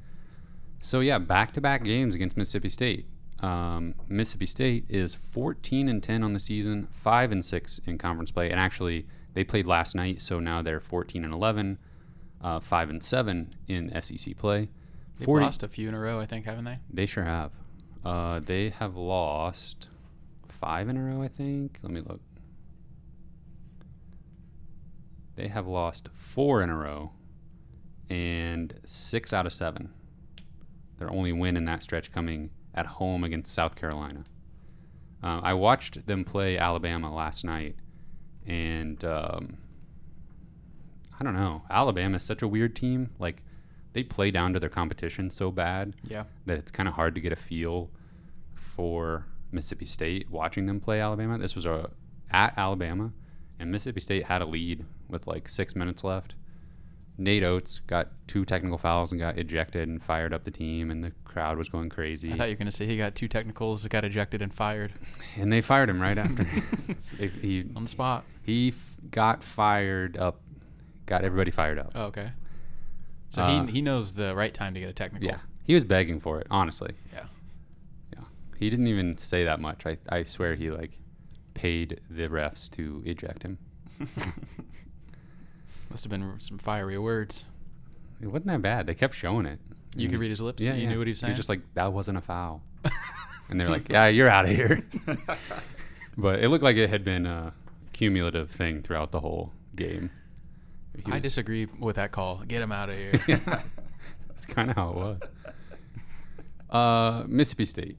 So 0.81 0.99
yeah, 1.01 1.19
back 1.19 1.53
to 1.53 1.61
back 1.61 1.85
games 1.85 2.17
against 2.17 2.37
Mississippi 2.37 2.71
State. 2.71 3.07
Um, 3.39 3.95
Mississippi 4.09 4.47
State 4.47 4.85
is 4.89 5.15
14 5.15 5.89
and 5.89 6.03
10 6.03 6.23
on 6.23 6.35
the 6.35 6.41
season, 6.41 6.89
five 6.91 7.31
and 7.33 7.43
six 7.45 7.81
in 7.87 7.99
conference 7.99 8.33
play, 8.33 8.51
and 8.51 8.59
actually 8.59 9.07
they 9.35 9.45
played 9.45 9.67
last 9.67 9.95
night, 9.95 10.21
so 10.21 10.41
now 10.41 10.61
they're 10.61 10.81
14 10.81 11.25
and 11.25 11.33
11, 11.33 11.79
uh, 12.43 12.61
five 12.61 12.91
and 12.91 13.03
seven 13.03 13.55
in 13.67 13.91
SEC 14.03 14.37
play. 14.37 14.69
They've 15.19 15.27
40 15.27 15.45
lost 15.45 15.63
a 15.63 15.69
few 15.69 15.89
in 15.89 15.95
a 15.95 16.01
row, 16.01 16.21
I 16.21 16.27
think, 16.27 16.47
haven't 16.47 16.65
they? 16.65 16.79
They 16.93 17.07
sure 17.07 17.25
have. 17.25 17.53
Uh, 18.05 18.41
they 18.41 18.71
have 18.71 18.97
lost 18.97 19.89
five 20.49 20.89
in 20.89 20.97
a 20.97 21.03
row, 21.03 21.23
I 21.23 21.29
think. 21.29 21.79
Let 21.83 21.93
me 21.93 22.01
look. 22.01 22.21
They 25.37 25.49
have 25.49 25.67
lost 25.67 26.09
four 26.13 26.63
in 26.63 26.71
a 26.71 26.77
row 26.77 27.13
and 28.09 28.79
six 28.85 29.33
out 29.33 29.47
of 29.47 29.53
seven. 29.53 29.93
Their 30.99 31.11
only 31.11 31.33
win 31.33 31.57
in 31.57 31.65
that 31.67 31.83
stretch 31.83 32.13
coming 32.13 32.51
at 32.75 32.87
home 32.87 33.25
against 33.25 33.53
South 33.53 33.77
Carolina. 33.77 34.25
Uh, 35.23 35.41
I 35.43 35.55
watched 35.55 36.07
them 36.07 36.25
play 36.25 36.59
Alabama 36.59 37.15
last 37.15 37.45
night, 37.45 37.77
and 38.47 39.03
um, 39.05 39.59
I 41.21 41.25
don't 41.25 41.35
know. 41.35 41.63
Alabama 41.71 42.17
is 42.17 42.23
such 42.23 42.43
a 42.43 42.49
weird 42.49 42.75
team. 42.75 43.11
Like 43.19 43.43
they 43.93 44.03
play 44.03 44.31
down 44.31 44.53
to 44.55 44.61
their 44.61 44.71
competition 44.71 45.31
so 45.31 45.51
bad 45.51 45.95
Yeah. 46.09 46.25
that 46.47 46.59
it's 46.59 46.71
kind 46.71 46.89
of 46.89 46.95
hard 46.95 47.15
to 47.17 47.21
get 47.21 47.33
a 47.33 47.37
feel 47.37 47.91
for 48.55 49.27
Mississippi 49.53 49.85
State 49.87 50.31
watching 50.31 50.67
them 50.67 50.81
play 50.81 51.01
Alabama. 51.01 51.39
This 51.39 51.55
was 51.55 51.67
a 51.67 51.91
at 52.33 52.57
Alabama, 52.57 53.13
and 53.59 53.73
Mississippi 53.73 54.01
State 54.01 54.25
had 54.25 54.41
a 54.41 54.47
lead 54.47 54.85
with 55.09 55.27
like 55.27 55.49
six 55.49 55.75
minutes 55.75 56.05
left. 56.05 56.35
Nate 57.19 57.43
Oats 57.43 57.81
got 57.81 58.09
two 58.29 58.45
technical 58.47 58.79
fouls 58.79 59.11
and 59.11 59.21
got 59.21 59.37
ejected 59.37 59.89
and 59.89 60.03
fired 60.03 60.33
up 60.33 60.45
the 60.45 60.51
team, 60.51 60.91
and 60.91 61.03
the 61.05 61.13
crowd 61.25 61.59
was 61.59 61.69
going 61.69 61.89
crazy. 61.91 62.33
I 62.33 62.37
thought 62.37 62.45
you 62.45 62.53
were 62.55 62.59
going 62.59 62.67
to 62.71 62.73
say 62.73 62.87
he 62.87 62.97
got 62.97 63.15
two 63.15 63.29
technicals, 63.29 63.85
got 63.89 64.05
ejected, 64.05 64.41
and 64.41 64.55
fired 64.55 64.93
and 65.37 65.53
they 65.53 65.61
fired 65.61 65.91
him 65.91 66.01
right 66.01 66.17
after. 66.17 66.47
they, 67.19 67.27
he 67.27 67.67
on 67.77 67.83
the 67.83 67.89
spot. 67.89 68.25
he 68.43 68.69
f- 68.69 68.97
got 69.11 69.43
fired 69.43 70.17
up, 70.17 70.41
got 71.11 71.25
everybody 71.25 71.51
fired 71.51 71.79
up. 71.79 71.93
Oh, 71.95 72.05
okay. 72.05 72.31
So 73.29 73.43
Uh, 73.43 73.67
he, 73.67 73.73
he 73.73 73.83
knows 73.83 74.15
the 74.15 74.35
right 74.35 74.55
time 74.55 74.73
to 74.75 74.81
get 74.81 74.89
a 74.89 74.93
technical. 74.95 75.29
Yeah, 75.29 75.39
he 75.65 75.75
was 75.75 75.85
begging 75.85 76.21
for 76.21 76.41
it. 76.41 76.47
Honestly, 76.51 76.95
Yeah. 77.13 77.25
yeah, 78.15 78.25
he 78.57 78.71
didn't 78.71 78.87
even 78.87 79.19
say 79.19 79.45
that 79.45 79.61
much. 79.61 79.85
I 79.85 79.99
I 80.09 80.23
swear 80.23 80.55
he 80.55 80.71
like 80.71 80.99
paid 81.53 82.01
the 82.09 82.29
refs 82.29 82.71
to 82.71 83.03
eject 83.05 83.43
him. 83.43 83.59
Must 85.91 86.05
have 86.05 86.11
been 86.11 86.39
some 86.39 86.59
fiery 86.59 86.97
words. 86.99 87.45
It 88.21 88.29
wasn't 88.29 88.47
that 88.47 88.63
bad. 88.63 88.87
They 88.87 88.95
kept 88.95 89.15
showing 89.15 89.45
it. 89.47 89.59
You 89.97 90.09
could 90.09 90.21
read 90.21 90.31
his 90.31 90.41
lips. 90.41 90.63
Yeah, 90.63 90.75
you 90.75 90.85
yeah. 90.85 90.91
knew 90.91 90.99
what 90.99 91.09
he 91.09 91.11
was 91.13 91.19
saying. 91.19 91.31
He 91.31 91.33
was 91.33 91.39
just 91.39 91.49
like 91.49 91.63
that 91.75 91.93
wasn't 91.93 92.19
a 92.19 92.21
foul, 92.21 92.63
and 93.49 93.61
they're 93.61 93.69
like, 93.69 93.89
yeah, 93.89 94.07
you're 94.07 94.29
out 94.29 94.45
of 94.45 94.53
here. 94.53 94.85
but 96.17 96.39
it 96.39 96.49
looked 96.49 96.63
like 96.63 96.77
it 96.77 96.89
had 96.89 97.03
been 97.03 97.27
a 97.27 97.53
cumulative 97.93 98.51
thing 98.51 98.83
throughout 98.83 99.11
the 99.11 99.19
whole 99.21 99.53
game. 99.75 100.11
I 101.07 101.19
disagree 101.19 101.67
with 101.79 101.97
that 101.97 102.13
call. 102.13 102.43
Get 102.47 102.63
him 102.63 102.73
out 102.73 102.91
of 102.91 102.97
here. 102.97 103.23
yeah, 103.27 103.37
that's 104.29 104.47
kind 104.47 104.71
of 104.71 104.77
how 104.77 104.91
it 104.91 104.97
was. 104.97 105.21
Uh, 106.69 107.25
Mississippi 107.27 107.65
State. 107.65 107.99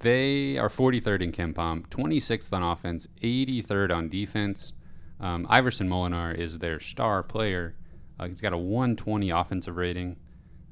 They 0.00 0.58
are 0.58 0.68
43rd 0.68 1.22
in 1.22 1.32
KenPom, 1.32 1.88
26th 1.88 2.52
on 2.52 2.62
offense, 2.62 3.06
83rd 3.22 3.94
on 3.94 4.08
defense. 4.08 4.72
Um, 5.18 5.46
Iverson 5.48 5.88
Molinar 5.88 6.34
is 6.34 6.58
their 6.58 6.78
star 6.80 7.22
player. 7.22 7.74
Uh, 8.20 8.28
he's 8.28 8.40
got 8.40 8.52
a 8.52 8.58
120 8.58 9.30
offensive 9.30 9.76
rating. 9.76 10.16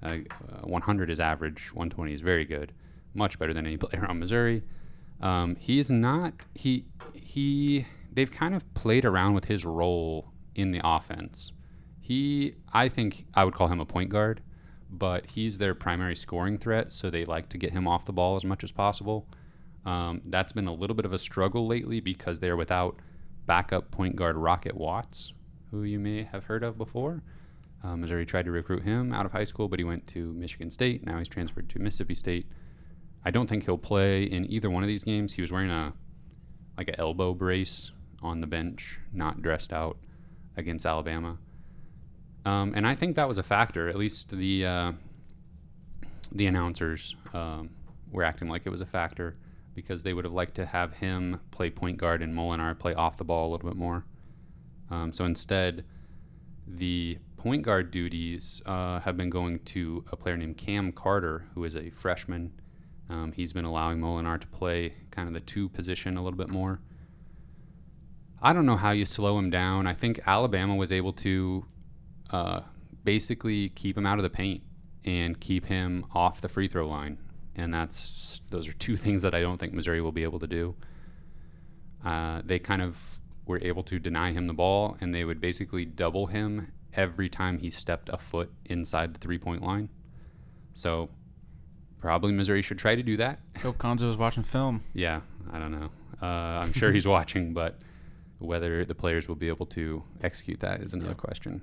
Uh, 0.02 0.18
uh, 0.52 0.66
100 0.66 1.10
is 1.10 1.20
average. 1.20 1.68
120 1.72 2.12
is 2.12 2.20
very 2.20 2.44
good, 2.44 2.72
much 3.14 3.38
better 3.38 3.54
than 3.54 3.66
any 3.66 3.76
player 3.78 4.04
on 4.06 4.18
Missouri. 4.18 4.62
Um, 5.20 5.56
he 5.56 5.78
is 5.78 5.90
not. 5.90 6.34
He 6.54 6.84
he. 7.14 7.86
They've 8.12 8.30
kind 8.30 8.54
of 8.54 8.74
played 8.74 9.04
around 9.06 9.34
with 9.34 9.46
his 9.46 9.64
role 9.64 10.31
in 10.54 10.72
the 10.72 10.80
offense. 10.84 11.52
He, 12.00 12.54
I 12.72 12.88
think, 12.88 13.26
I 13.34 13.44
would 13.44 13.54
call 13.54 13.68
him 13.68 13.80
a 13.80 13.86
point 13.86 14.10
guard, 14.10 14.42
but 14.90 15.26
he's 15.26 15.58
their 15.58 15.74
primary 15.74 16.16
scoring 16.16 16.58
threat. 16.58 16.92
So 16.92 17.10
they 17.10 17.24
like 17.24 17.48
to 17.50 17.58
get 17.58 17.72
him 17.72 17.86
off 17.86 18.04
the 18.04 18.12
ball 18.12 18.36
as 18.36 18.44
much 18.44 18.64
as 18.64 18.72
possible. 18.72 19.28
Um, 19.84 20.22
that's 20.26 20.52
been 20.52 20.66
a 20.66 20.74
little 20.74 20.94
bit 20.94 21.04
of 21.04 21.12
a 21.12 21.18
struggle 21.18 21.66
lately 21.66 22.00
because 22.00 22.40
they're 22.40 22.56
without 22.56 22.96
backup 23.46 23.90
point 23.90 24.16
guard 24.16 24.36
Rocket 24.36 24.76
Watts, 24.76 25.32
who 25.70 25.82
you 25.82 25.98
may 25.98 26.24
have 26.24 26.44
heard 26.44 26.62
of 26.62 26.78
before. 26.78 27.22
Uh, 27.82 27.96
Missouri 27.96 28.24
tried 28.24 28.44
to 28.44 28.52
recruit 28.52 28.82
him 28.82 29.12
out 29.12 29.26
of 29.26 29.32
high 29.32 29.44
school, 29.44 29.68
but 29.68 29.80
he 29.80 29.84
went 29.84 30.06
to 30.08 30.32
Michigan 30.34 30.70
State. 30.70 31.04
Now 31.04 31.18
he's 31.18 31.28
transferred 31.28 31.68
to 31.70 31.80
Mississippi 31.80 32.14
State. 32.14 32.46
I 33.24 33.30
don't 33.30 33.48
think 33.48 33.64
he'll 33.64 33.78
play 33.78 34.24
in 34.24 34.50
either 34.50 34.70
one 34.70 34.82
of 34.82 34.88
these 34.88 35.04
games. 35.04 35.34
He 35.34 35.42
was 35.42 35.50
wearing 35.52 35.70
a 35.70 35.94
like 36.76 36.88
an 36.88 36.94
elbow 36.98 37.34
brace 37.34 37.90
on 38.22 38.40
the 38.40 38.46
bench, 38.46 38.98
not 39.12 39.42
dressed 39.42 39.72
out 39.72 39.98
against 40.56 40.86
Alabama. 40.86 41.38
Um, 42.44 42.72
and 42.74 42.86
I 42.86 42.94
think 42.94 43.16
that 43.16 43.28
was 43.28 43.38
a 43.38 43.42
factor. 43.42 43.88
At 43.88 43.96
least 43.96 44.30
the 44.30 44.66
uh, 44.66 44.92
the 46.30 46.46
announcers 46.46 47.14
um, 47.32 47.70
were 48.10 48.24
acting 48.24 48.48
like 48.48 48.66
it 48.66 48.70
was 48.70 48.80
a 48.80 48.86
factor 48.86 49.36
because 49.74 50.02
they 50.02 50.12
would 50.12 50.24
have 50.24 50.34
liked 50.34 50.54
to 50.56 50.66
have 50.66 50.94
him 50.94 51.40
play 51.50 51.70
point 51.70 51.98
guard 51.98 52.22
and 52.22 52.34
Molinar 52.34 52.78
play 52.78 52.94
off 52.94 53.16
the 53.16 53.24
ball 53.24 53.48
a 53.48 53.50
little 53.52 53.68
bit 53.68 53.78
more. 53.78 54.04
Um, 54.90 55.12
so 55.12 55.24
instead, 55.24 55.84
the 56.66 57.18
point 57.36 57.62
guard 57.62 57.90
duties 57.90 58.60
uh, 58.66 59.00
have 59.00 59.16
been 59.16 59.30
going 59.30 59.60
to 59.60 60.04
a 60.12 60.16
player 60.16 60.36
named 60.36 60.56
Cam 60.58 60.92
Carter, 60.92 61.46
who 61.54 61.64
is 61.64 61.74
a 61.74 61.90
freshman. 61.90 62.52
Um, 63.08 63.32
he's 63.32 63.52
been 63.52 63.64
allowing 63.64 63.98
Molinar 63.98 64.40
to 64.40 64.46
play 64.48 64.94
kind 65.10 65.28
of 65.28 65.34
the 65.34 65.40
two 65.40 65.68
position 65.70 66.16
a 66.16 66.22
little 66.22 66.36
bit 66.36 66.48
more. 66.48 66.80
I 68.44 68.52
don't 68.52 68.66
know 68.66 68.76
how 68.76 68.90
you 68.90 69.04
slow 69.04 69.38
him 69.38 69.50
down. 69.50 69.86
I 69.86 69.94
think 69.94 70.20
Alabama 70.26 70.74
was 70.74 70.92
able 70.92 71.12
to 71.14 71.64
uh, 72.30 72.60
basically 73.04 73.68
keep 73.68 73.96
him 73.96 74.04
out 74.04 74.18
of 74.18 74.24
the 74.24 74.30
paint 74.30 74.62
and 75.04 75.38
keep 75.38 75.66
him 75.66 76.04
off 76.12 76.40
the 76.40 76.48
free 76.48 76.66
throw 76.66 76.88
line, 76.88 77.18
and 77.54 77.72
that's 77.72 78.40
those 78.50 78.66
are 78.66 78.72
two 78.72 78.96
things 79.04 79.22
that 79.22 79.34
I 79.34 79.40
don't 79.40 79.58
think 79.58 79.72
Missouri 79.72 80.00
will 80.00 80.12
be 80.12 80.24
able 80.24 80.40
to 80.40 80.48
do. 80.48 80.74
Uh, 82.04 82.42
they 82.44 82.58
kind 82.58 82.82
of 82.82 83.20
were 83.46 83.60
able 83.62 83.84
to 83.84 83.98
deny 84.00 84.32
him 84.32 84.48
the 84.48 84.52
ball, 84.54 84.96
and 85.00 85.14
they 85.14 85.24
would 85.24 85.40
basically 85.40 85.84
double 85.84 86.26
him 86.26 86.72
every 86.94 87.28
time 87.28 87.58
he 87.58 87.70
stepped 87.70 88.08
a 88.12 88.18
foot 88.18 88.50
inside 88.64 89.14
the 89.14 89.20
three 89.20 89.38
point 89.38 89.62
line. 89.62 89.88
So 90.74 91.10
probably 92.00 92.32
Missouri 92.32 92.62
should 92.62 92.78
try 92.78 92.96
to 92.96 93.02
do 93.02 93.16
that. 93.18 93.38
Hope 93.62 93.78
Cuonzo 93.78 94.08
was 94.08 94.16
watching 94.16 94.42
film. 94.42 94.82
Yeah, 94.94 95.20
I 95.52 95.58
don't 95.60 95.70
know. 95.70 95.90
Uh, 96.20 96.26
I'm 96.64 96.72
sure 96.72 96.92
he's 96.92 97.06
watching, 97.16 97.52
but 97.52 97.78
whether 98.42 98.84
the 98.84 98.94
players 98.94 99.28
will 99.28 99.34
be 99.36 99.48
able 99.48 99.66
to 99.66 100.02
execute 100.22 100.60
that 100.60 100.80
is 100.80 100.92
another 100.92 101.10
Yeah. 101.10 101.14
question. 101.16 101.62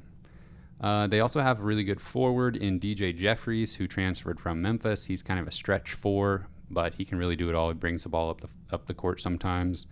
Uh, 0.82 1.08
they 1.08 1.20
also 1.20 1.42
have 1.42 1.60
a 1.60 1.63
really 1.63 1.84
good 1.84 2.00
forward 2.00 2.56
in 2.56 2.80
DJ 2.80 3.12
Jeffries, 3.13 3.76
who 3.76 3.88
transferred 3.88 4.39
from 4.39 4.62
Memphis. 4.62 5.06
He's 5.06 5.22
kind 5.22 5.39
of 5.39 5.48
a 5.48 5.52
stretch 5.52 5.92
four, 5.94 6.48
but 6.70 6.94
he 6.94 7.04
can 7.06 7.18
really 7.18 7.36
do 7.36 7.50
it 7.50 7.56
all. 7.56 7.68
He 7.70 7.74
brings 7.74 8.04
the 8.04 8.10
ball 8.10 8.30
up 8.30 8.42
the 8.42 8.48
up 8.72 8.88
the 8.88 8.94
court 8.94 9.20
sometimes, 9.20 9.88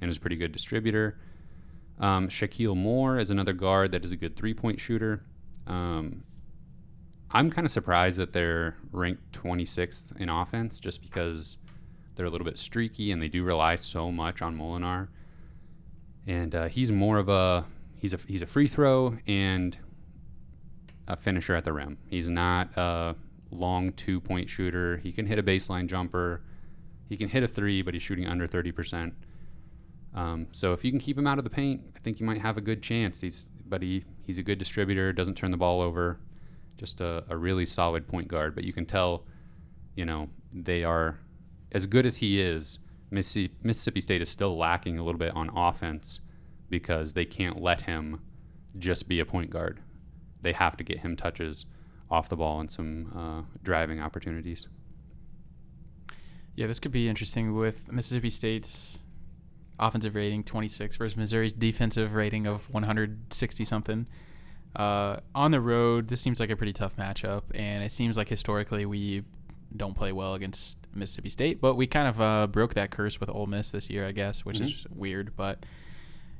and 0.00 0.10
is 0.10 0.16
a 0.16 0.20
pretty 0.20 0.36
good 0.36 0.52
distributor. 0.52 1.18
Um, 1.98 2.28
Shakeel 2.28 2.74
Moore 2.74 3.18
is 3.18 3.28
another 3.28 3.52
guard 3.52 3.92
that 3.92 4.02
is 4.04 4.12
a 4.12 4.16
good 4.16 4.34
three 4.34 4.54
point 4.54 4.80
shooter. 4.80 5.22
Um, 5.66 6.22
I'm 7.32 7.50
kind 7.50 7.66
of 7.66 7.70
surprised 7.70 8.16
that 8.18 8.32
they're 8.32 8.76
ranked 8.92 9.32
26th 9.32 10.16
in 10.18 10.28
offense, 10.30 10.80
just 10.80 11.02
because 11.02 11.58
they're 12.14 12.26
a 12.26 12.30
little 12.30 12.46
bit 12.46 12.56
streaky 12.58 13.12
and 13.12 13.20
they 13.20 13.28
do 13.28 13.44
rely 13.44 13.74
so 13.76 14.10
much 14.10 14.40
on 14.42 14.56
Molinar. 14.56 15.08
And 16.30 16.54
uh, 16.54 16.68
he's 16.68 16.92
more 16.92 17.18
of 17.18 17.28
a 17.28 17.66
he's 17.96 18.14
a 18.14 18.18
he's 18.28 18.40
a 18.40 18.46
free 18.46 18.68
throw 18.68 19.18
and 19.26 19.76
a 21.08 21.16
finisher 21.16 21.56
at 21.56 21.64
the 21.64 21.72
rim. 21.72 21.98
He's 22.08 22.28
not 22.28 22.76
a 22.76 23.16
long 23.50 23.90
two 23.92 24.20
point 24.20 24.48
shooter. 24.48 24.98
He 24.98 25.10
can 25.10 25.26
hit 25.26 25.40
a 25.40 25.42
baseline 25.42 25.88
jumper. 25.88 26.42
He 27.08 27.16
can 27.16 27.28
hit 27.28 27.42
a 27.42 27.48
three, 27.48 27.82
but 27.82 27.94
he's 27.94 28.04
shooting 28.04 28.28
under 28.28 28.46
30%. 28.46 29.12
Um, 30.14 30.46
so 30.52 30.72
if 30.72 30.84
you 30.84 30.92
can 30.92 31.00
keep 31.00 31.18
him 31.18 31.26
out 31.26 31.38
of 31.38 31.42
the 31.42 31.50
paint, 31.50 31.82
I 31.96 31.98
think 31.98 32.20
you 32.20 32.26
might 32.26 32.40
have 32.40 32.56
a 32.56 32.60
good 32.60 32.80
chance. 32.80 33.22
He's 33.22 33.46
but 33.66 33.82
he 33.82 34.04
he's 34.22 34.38
a 34.38 34.44
good 34.44 34.60
distributor, 34.60 35.12
doesn't 35.12 35.34
turn 35.34 35.50
the 35.50 35.56
ball 35.56 35.80
over, 35.80 36.20
just 36.78 37.00
a, 37.00 37.24
a 37.28 37.36
really 37.36 37.66
solid 37.66 38.06
point 38.06 38.28
guard. 38.28 38.54
But 38.54 38.62
you 38.62 38.72
can 38.72 38.86
tell, 38.86 39.24
you 39.96 40.04
know, 40.04 40.28
they 40.52 40.84
are 40.84 41.18
as 41.72 41.86
good 41.86 42.06
as 42.06 42.18
he 42.18 42.40
is. 42.40 42.78
Mississippi, 43.10 43.54
Mississippi 43.62 44.00
State 44.00 44.22
is 44.22 44.28
still 44.28 44.56
lacking 44.56 44.98
a 44.98 45.04
little 45.04 45.18
bit 45.18 45.34
on 45.34 45.50
offense 45.56 46.20
because 46.68 47.14
they 47.14 47.24
can't 47.24 47.60
let 47.60 47.82
him 47.82 48.20
just 48.78 49.08
be 49.08 49.20
a 49.20 49.24
point 49.24 49.50
guard. 49.50 49.80
They 50.42 50.52
have 50.52 50.76
to 50.76 50.84
get 50.84 51.00
him 51.00 51.16
touches 51.16 51.66
off 52.10 52.28
the 52.28 52.36
ball 52.36 52.60
and 52.60 52.70
some 52.70 53.12
uh, 53.16 53.58
driving 53.62 54.00
opportunities. 54.00 54.68
Yeah, 56.54 56.66
this 56.66 56.78
could 56.78 56.92
be 56.92 57.08
interesting 57.08 57.54
with 57.54 57.90
Mississippi 57.90 58.30
State's 58.30 59.00
offensive 59.78 60.14
rating 60.14 60.44
26 60.44 60.96
versus 60.96 61.16
Missouri's 61.16 61.52
defensive 61.52 62.14
rating 62.14 62.46
of 62.46 62.68
160 62.70 63.64
something. 63.64 64.08
Uh, 64.76 65.18
on 65.34 65.50
the 65.50 65.60
road, 65.60 66.08
this 66.08 66.20
seems 66.20 66.38
like 66.38 66.50
a 66.50 66.56
pretty 66.56 66.72
tough 66.72 66.96
matchup, 66.96 67.42
and 67.54 67.82
it 67.82 67.92
seems 67.92 68.16
like 68.16 68.28
historically 68.28 68.86
we 68.86 69.24
don't 69.76 69.94
play 69.94 70.12
well 70.12 70.34
against 70.34 70.78
Mississippi 70.94 71.30
State, 71.30 71.60
but 71.60 71.74
we 71.74 71.86
kind 71.86 72.08
of 72.08 72.20
uh, 72.20 72.46
broke 72.46 72.74
that 72.74 72.90
curse 72.90 73.20
with 73.20 73.30
Ole 73.30 73.46
Miss 73.46 73.70
this 73.70 73.88
year, 73.88 74.06
I 74.06 74.12
guess, 74.12 74.44
which 74.44 74.60
is 74.60 74.86
weird. 74.94 75.36
But 75.36 75.64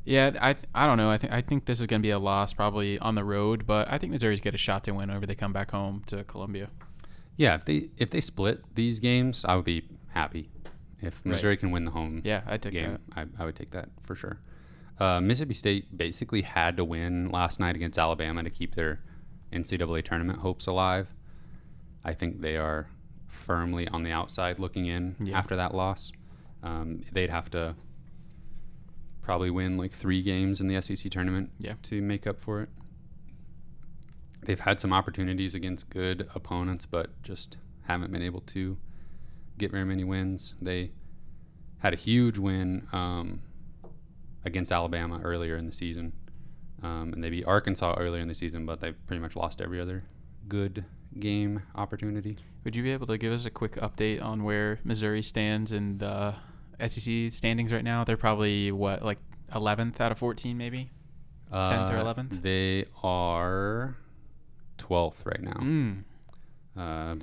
yeah, 0.04 0.32
I 0.40 0.56
I 0.74 0.86
don't 0.86 0.96
know. 0.96 1.10
I 1.10 1.18
think 1.18 1.32
I 1.32 1.40
think 1.40 1.66
this 1.66 1.80
is 1.80 1.86
going 1.86 2.00
to 2.02 2.06
be 2.06 2.10
a 2.10 2.18
loss 2.18 2.52
probably 2.52 2.98
on 2.98 3.14
the 3.14 3.24
road, 3.24 3.66
but 3.66 3.90
I 3.90 3.98
think 3.98 4.12
Missouri's 4.12 4.40
get 4.40 4.54
a 4.54 4.58
shot 4.58 4.84
to 4.84 4.92
win 4.92 5.08
whenever 5.08 5.26
they 5.26 5.34
come 5.34 5.52
back 5.52 5.70
home 5.70 6.02
to 6.06 6.24
Columbia. 6.24 6.70
Yeah, 7.36 7.54
if 7.54 7.64
they 7.64 7.90
if 7.96 8.10
they 8.10 8.20
split 8.20 8.62
these 8.74 8.98
games, 8.98 9.44
I 9.44 9.56
would 9.56 9.64
be 9.64 9.88
happy. 10.08 10.50
If 11.00 11.22
Right. 11.24 11.32
Missouri 11.32 11.56
can 11.56 11.70
win 11.70 11.84
the 11.84 11.92
home 11.92 12.20
Yeah, 12.24 12.42
I 12.46 12.58
take 12.58 12.72
game. 12.72 12.98
I, 13.16 13.24
I 13.38 13.44
would 13.46 13.56
take 13.56 13.70
that 13.70 13.88
for 14.02 14.14
sure. 14.14 14.38
Uh, 14.98 15.18
Mississippi 15.20 15.54
State 15.54 15.96
basically 15.96 16.42
had 16.42 16.76
to 16.76 16.84
win 16.84 17.30
last 17.30 17.58
night 17.58 17.74
against 17.74 17.98
Alabama 17.98 18.42
to 18.42 18.50
keep 18.50 18.74
their 18.74 19.00
NCAA 19.50 20.04
tournament 20.04 20.40
hopes 20.40 20.66
alive. 20.66 21.08
I 22.04 22.12
think 22.12 22.42
they 22.42 22.58
are 22.58 22.90
firmly 23.30 23.88
on 23.88 24.02
the 24.02 24.10
outside 24.12 24.58
looking 24.58 24.86
in 24.86 25.16
Yeah. 25.20 25.38
after 25.38 25.56
that 25.56 25.74
loss. 25.74 26.12
Um, 26.62 27.02
they'd 27.12 27.30
have 27.30 27.50
to 27.50 27.74
probably 29.22 29.50
win 29.50 29.76
like 29.76 29.92
three 29.92 30.22
games 30.22 30.60
in 30.60 30.66
the 30.68 30.74
SEC 30.76 31.10
tournament 31.10 31.50
Yeah. 31.58 31.74
to 31.82 32.00
make 32.02 32.26
up 32.26 32.40
for 32.40 32.60
it. 32.62 32.68
they've 34.42 34.60
had 34.60 34.80
some 34.80 34.90
opportunities 34.92 35.54
against 35.54 35.90
good 35.90 36.26
opponents, 36.34 36.86
but 36.86 37.10
just 37.22 37.58
haven't 37.82 38.10
been 38.10 38.22
able 38.22 38.40
to 38.40 38.78
get 39.58 39.70
very 39.70 39.84
many 39.84 40.02
wins. 40.02 40.54
They 40.62 40.92
had 41.80 41.92
a 41.92 41.96
huge 41.96 42.38
win 42.38 42.88
um, 42.90 43.42
against 44.44 44.72
Alabama 44.72 45.20
earlier 45.22 45.56
in 45.56 45.66
the 45.66 45.72
season, 45.74 46.14
um, 46.82 47.12
and 47.12 47.22
they 47.22 47.28
beat 47.28 47.44
Arkansas 47.44 47.94
earlier 47.98 48.22
in 48.22 48.28
the 48.28 48.34
season, 48.34 48.64
but 48.64 48.80
they've 48.80 49.06
pretty 49.06 49.20
much 49.20 49.36
lost 49.36 49.60
every 49.60 49.78
other 49.78 50.04
good 50.48 50.86
game 51.18 51.62
opportunity. 51.74 52.38
Would 52.64 52.76
you 52.76 52.82
be 52.82 52.92
able 52.92 53.06
to 53.08 53.18
give 53.18 53.32
us 53.32 53.46
a 53.46 53.50
quick 53.50 53.76
update 53.76 54.22
on 54.22 54.44
where 54.44 54.80
Missouri 54.84 55.22
stands 55.22 55.72
in 55.72 55.98
the 55.98 56.34
SEC 56.86 57.32
standings 57.32 57.72
right 57.72 57.84
now? 57.84 58.04
They're 58.04 58.16
probably 58.16 58.70
what 58.72 59.02
like 59.02 59.18
11th 59.52 60.00
out 60.00 60.12
of 60.12 60.18
14, 60.18 60.56
maybe. 60.56 60.90
10th 61.52 61.90
or 61.90 61.96
Uh, 61.96 62.04
11th? 62.14 62.42
They 62.42 62.84
are 63.02 63.96
12th 64.78 65.26
right 65.26 65.40
now. 65.42 65.52
Mm. 65.60 66.04
Uh, 66.76 67.14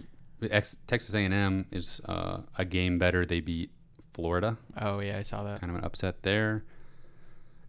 Ex- 0.51 0.77
Texas 0.85 1.15
A&M 1.15 1.65
is 1.71 2.01
uh, 2.05 2.41
a 2.57 2.65
game 2.65 2.99
better. 2.99 3.25
They 3.25 3.39
beat 3.39 3.71
Florida. 4.13 4.57
Oh 4.79 4.99
yeah, 4.99 5.17
I 5.17 5.21
saw 5.23 5.43
that. 5.43 5.61
Kind 5.61 5.71
of 5.71 5.77
an 5.77 5.83
upset 5.85 6.23
there. 6.23 6.65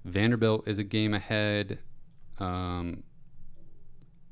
Vanderbilt 0.05 0.67
is 0.67 0.79
a 0.79 0.85
game 0.85 1.15
ahead, 1.15 1.79
um, 2.39 3.03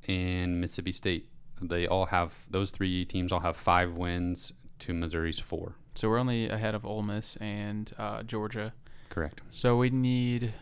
and 0.08 0.60
Mississippi 0.60 0.92
State. 0.92 1.28
They 1.60 1.86
all 1.86 2.06
have 2.06 2.46
those 2.50 2.70
three 2.70 3.04
teams 3.04 3.32
all 3.32 3.40
have 3.40 3.56
five 3.56 3.94
wins 3.94 4.52
to 4.80 4.92
Missouri's 4.92 5.38
four. 5.38 5.74
So 5.94 6.08
we're 6.08 6.18
only 6.18 6.48
ahead 6.48 6.74
of 6.74 6.84
Ole 6.84 7.02
Miss 7.02 7.36
and 7.36 7.90
uh, 7.98 8.22
Georgia. 8.22 8.74
Correct. 9.08 9.40
So 9.48 9.76
we 9.76 9.88
need 9.88 10.52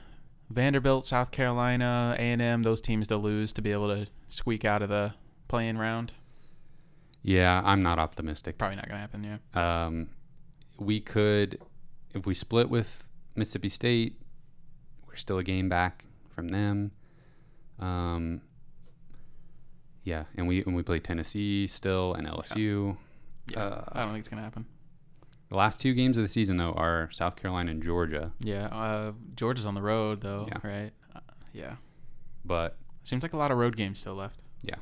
Vanderbilt, 0.48 1.04
South 1.06 1.30
Carolina, 1.32 2.14
A&M, 2.18 2.62
those 2.62 2.80
teams 2.80 3.08
to 3.08 3.16
lose 3.16 3.52
to 3.54 3.62
be 3.62 3.72
able 3.72 3.88
to 3.88 4.06
squeak 4.28 4.64
out 4.64 4.82
of 4.82 4.88
the 4.88 5.14
playing 5.48 5.76
round. 5.78 6.12
Yeah, 7.22 7.60
I'm 7.64 7.80
not 7.80 7.98
optimistic. 7.98 8.58
Probably 8.58 8.76
not 8.76 8.86
gonna 8.86 9.00
happen. 9.00 9.38
Yeah. 9.54 9.86
Um, 9.86 10.10
we 10.78 11.00
could, 11.00 11.58
if 12.14 12.26
we 12.26 12.34
split 12.34 12.68
with 12.68 13.08
Mississippi 13.34 13.70
State, 13.70 14.20
we're 15.06 15.16
still 15.16 15.38
a 15.38 15.44
game 15.44 15.68
back 15.68 16.04
from 16.28 16.48
them. 16.48 16.92
Um, 17.78 18.42
yeah, 20.04 20.24
and 20.36 20.46
we 20.46 20.62
and 20.64 20.74
we 20.76 20.82
play 20.82 20.98
Tennessee 21.00 21.66
still 21.66 22.14
and 22.14 22.26
LSU. 22.26 22.96
Yeah. 23.50 23.58
Uh, 23.60 23.84
I 23.92 24.00
don't 24.00 24.08
think 24.10 24.20
it's 24.20 24.28
gonna 24.28 24.42
happen. 24.42 24.66
The 25.50 25.56
last 25.56 25.80
two 25.80 25.92
games 25.92 26.16
of 26.16 26.22
the 26.24 26.28
season 26.28 26.56
though 26.56 26.72
are 26.72 27.10
South 27.12 27.36
Carolina 27.36 27.70
and 27.70 27.82
Georgia, 27.82 28.32
Yeah. 28.40 28.66
Uh, 28.66 29.12
Georgia's 29.34 29.66
on 29.66 29.74
the 29.74 29.82
road 29.82 30.20
though, 30.22 30.46
Yeah. 30.48 30.58
right? 30.66 30.92
Uh, 31.14 31.20
yeah. 31.52 31.76
but 32.44 32.76
Seems 33.02 33.22
like 33.22 33.34
a 33.34 33.36
lot 33.36 33.50
of 33.50 33.58
road 33.58 33.76
games 33.76 33.98
still 34.00 34.14
left. 34.14 34.40
Yeah, 34.62 34.76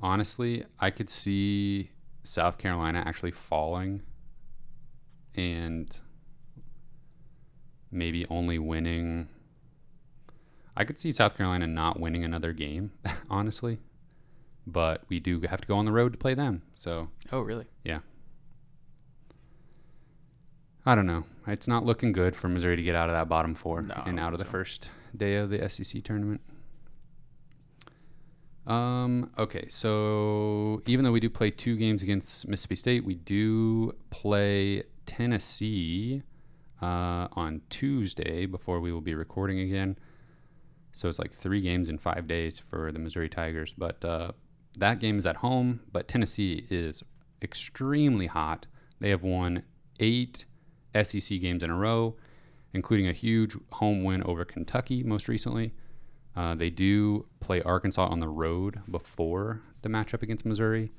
honestly, 0.00 0.64
I 0.80 0.90
could 0.90 1.10
see 1.10 1.90
South 2.24 2.56
Carolina 2.56 3.02
actually 3.06 3.32
falling 3.32 4.00
and 5.36 5.94
maybe 7.90 8.26
only 8.30 8.58
winning. 8.58 9.28
I 10.74 10.84
could 10.84 10.98
see 10.98 11.12
South 11.12 11.36
Carolina 11.36 11.66
not 11.66 12.00
winning 12.00 12.24
another 12.24 12.52
game, 12.54 12.92
honestly. 13.30 13.78
But 14.66 15.02
we 15.08 15.18
do 15.20 15.40
have 15.40 15.60
to 15.60 15.66
go 15.66 15.76
on 15.76 15.84
the 15.84 15.92
road 15.92 16.12
to 16.12 16.18
play 16.18 16.34
them. 16.34 16.62
So 16.74 17.08
Oh, 17.32 17.40
really? 17.40 17.66
Yeah, 17.84 18.00
I 20.84 20.94
don't 20.94 21.06
know. 21.06 21.24
It's 21.46 21.66
not 21.68 21.84
looking 21.84 22.12
good 22.12 22.36
for 22.36 22.48
Missouri 22.48 22.76
to 22.76 22.82
get 22.82 22.94
out 22.94 23.08
of 23.08 23.14
that 23.14 23.28
bottom 23.28 23.54
four 23.54 23.82
No, 23.82 23.94
I 23.94 24.08
and 24.08 24.16
don't 24.16 24.18
out 24.20 24.32
of 24.32 24.38
the 24.38 24.44
first 24.44 24.90
day 25.16 25.36
of 25.36 25.50
the 25.50 25.68
SEC 25.68 26.02
tournament. 26.02 26.40
Um. 28.66 29.30
Okay. 29.38 29.66
So 29.68 30.82
even 30.86 31.04
though 31.04 31.10
we 31.12 31.20
do 31.20 31.28
play 31.30 31.50
two 31.50 31.76
games 31.76 32.02
against 32.02 32.46
Mississippi 32.46 32.76
State, 32.76 33.04
we 33.04 33.14
do 33.16 33.92
play 34.10 34.84
Tennessee 35.04 36.22
uh, 36.80 37.26
on 37.32 37.62
Tuesday 37.70 38.46
before 38.46 38.80
we 38.80 38.92
will 38.92 39.00
be 39.00 39.14
recording 39.14 39.58
again. 39.58 39.98
So 40.92 41.08
it's 41.08 41.18
like 41.18 41.32
three 41.32 41.60
games 41.60 41.88
in 41.88 41.98
five 41.98 42.26
days 42.28 42.58
for 42.60 42.92
the 42.92 42.98
Missouri 43.00 43.28
Tigers. 43.28 43.74
But 43.76 44.04
uh, 44.04 44.32
that 44.76 45.00
game 45.00 45.18
is 45.18 45.26
at 45.26 45.36
home. 45.36 45.80
But 45.92 46.08
Tennessee 46.08 46.66
is 46.70 47.02
extremely 47.42 48.26
hot. 48.26 48.66
They 49.00 49.10
have 49.10 49.22
won 49.22 49.64
eight 50.00 50.44
SEC 51.00 51.40
games 51.40 51.62
in 51.62 51.70
a 51.70 51.76
row, 51.76 52.16
including 52.72 53.08
a 53.08 53.12
huge 53.12 53.56
home 53.72 54.04
win 54.04 54.22
over 54.22 54.44
Kentucky 54.44 55.02
most 55.02 55.28
recently. 55.28 55.72
Uh, 56.34 56.54
they 56.54 56.70
do 56.70 57.26
play 57.40 57.60
Arkansas 57.62 58.06
on 58.06 58.20
the 58.20 58.28
road 58.28 58.80
before 58.90 59.60
the 59.82 59.88
matchup 59.88 60.22
against 60.22 60.46
Missouri. 60.46 60.92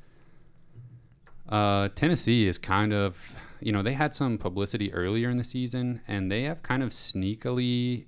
Uh, 1.49 1.89
Tennessee 1.95 2.47
is 2.47 2.57
kind 2.57 2.93
of, 2.93 3.35
you 3.59 3.71
know, 3.71 3.81
they 3.81 3.93
had 3.93 4.13
some 4.13 4.37
publicity 4.37 4.93
earlier 4.93 5.29
in 5.29 5.37
the 5.37 5.43
season, 5.43 6.01
and 6.07 6.31
they 6.31 6.43
have 6.43 6.63
kind 6.63 6.83
of 6.83 6.89
sneakily 6.91 8.05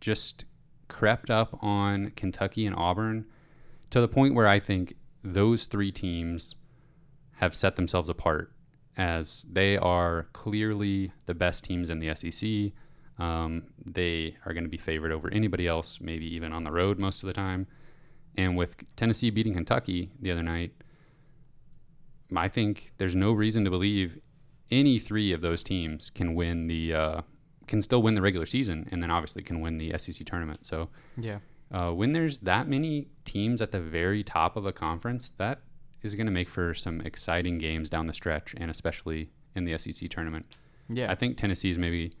just 0.00 0.44
crept 0.88 1.30
up 1.30 1.58
on 1.62 2.10
Kentucky 2.10 2.66
and 2.66 2.76
Auburn 2.76 3.26
to 3.94 4.00
the 4.00 4.08
point 4.08 4.34
where 4.34 4.48
I 4.48 4.58
think 4.58 4.94
those 5.22 5.66
three 5.66 5.92
teams 5.92 6.56
have 7.34 7.54
set 7.54 7.76
themselves 7.76 8.08
apart 8.08 8.50
as 8.96 9.46
they 9.48 9.76
are 9.76 10.26
clearly 10.32 11.12
the 11.26 11.34
best 11.34 11.62
teams 11.62 11.88
in 11.90 12.00
the 12.00 12.12
SEC. 12.16 12.72
Um, 13.24 13.68
they 13.86 14.36
are 14.44 14.52
going 14.52 14.64
to 14.64 14.68
be 14.68 14.78
favored 14.78 15.12
over 15.12 15.32
anybody 15.32 15.68
else, 15.68 16.00
maybe 16.00 16.26
even 16.34 16.52
on 16.52 16.64
the 16.64 16.72
road 16.72 16.98
most 16.98 17.22
of 17.22 17.28
the 17.28 17.32
time. 17.32 17.68
And 18.36 18.56
with 18.56 18.74
Tennessee 18.96 19.30
beating 19.30 19.54
Kentucky 19.54 20.10
the 20.20 20.32
other 20.32 20.42
night, 20.42 20.72
I 22.36 22.48
think 22.48 22.94
there's 22.98 23.14
no 23.14 23.30
reason 23.30 23.62
to 23.62 23.70
believe 23.70 24.18
any 24.72 24.98
three 24.98 25.30
of 25.30 25.40
those 25.40 25.62
teams 25.62 26.10
can 26.10 26.34
win 26.34 26.66
the 26.66 26.94
uh, 26.94 27.20
can 27.68 27.80
still 27.80 28.02
win 28.02 28.16
the 28.16 28.22
regular 28.22 28.46
season, 28.46 28.88
and 28.90 29.00
then 29.00 29.12
obviously 29.12 29.44
can 29.44 29.60
win 29.60 29.76
the 29.76 29.96
SEC 29.96 30.26
tournament. 30.26 30.66
So 30.66 30.88
Yeah. 31.16 31.38
Uh, 31.74 31.90
when 31.90 32.12
there's 32.12 32.38
that 32.38 32.68
many 32.68 33.08
teams 33.24 33.60
at 33.60 33.72
the 33.72 33.80
very 33.80 34.22
top 34.22 34.56
of 34.56 34.64
a 34.64 34.72
conference, 34.72 35.32
that 35.38 35.58
is 36.02 36.14
going 36.14 36.26
to 36.26 36.32
make 36.32 36.48
for 36.48 36.72
some 36.72 37.00
exciting 37.00 37.58
games 37.58 37.90
down 37.90 38.06
the 38.06 38.14
stretch, 38.14 38.54
and 38.56 38.70
especially 38.70 39.28
in 39.56 39.64
the 39.64 39.76
SEC 39.76 40.08
tournament. 40.08 40.46
Yeah. 40.88 41.10
I 41.10 41.16
think 41.16 41.36
Tennessee 41.36 41.70
is 41.70 41.78
maybe 41.78 42.12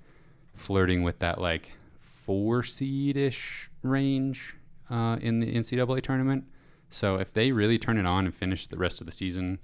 flirting 0.54 1.04
with 1.04 1.20
that 1.20 1.40
like 1.40 1.72
four 2.00 2.64
seed 2.64 3.16
ish 3.16 3.70
range 3.82 4.56
uh, 4.90 5.18
in 5.20 5.38
the 5.38 5.54
NCAA 5.54 6.02
tournament. 6.02 6.46
So 6.90 7.16
if 7.16 7.32
they 7.32 7.52
really 7.52 7.78
turn 7.78 7.96
it 7.96 8.06
on 8.06 8.24
and 8.24 8.34
finish 8.34 8.66
the 8.66 8.76
rest 8.76 9.00
of 9.00 9.06
the 9.06 9.12
season 9.12 9.60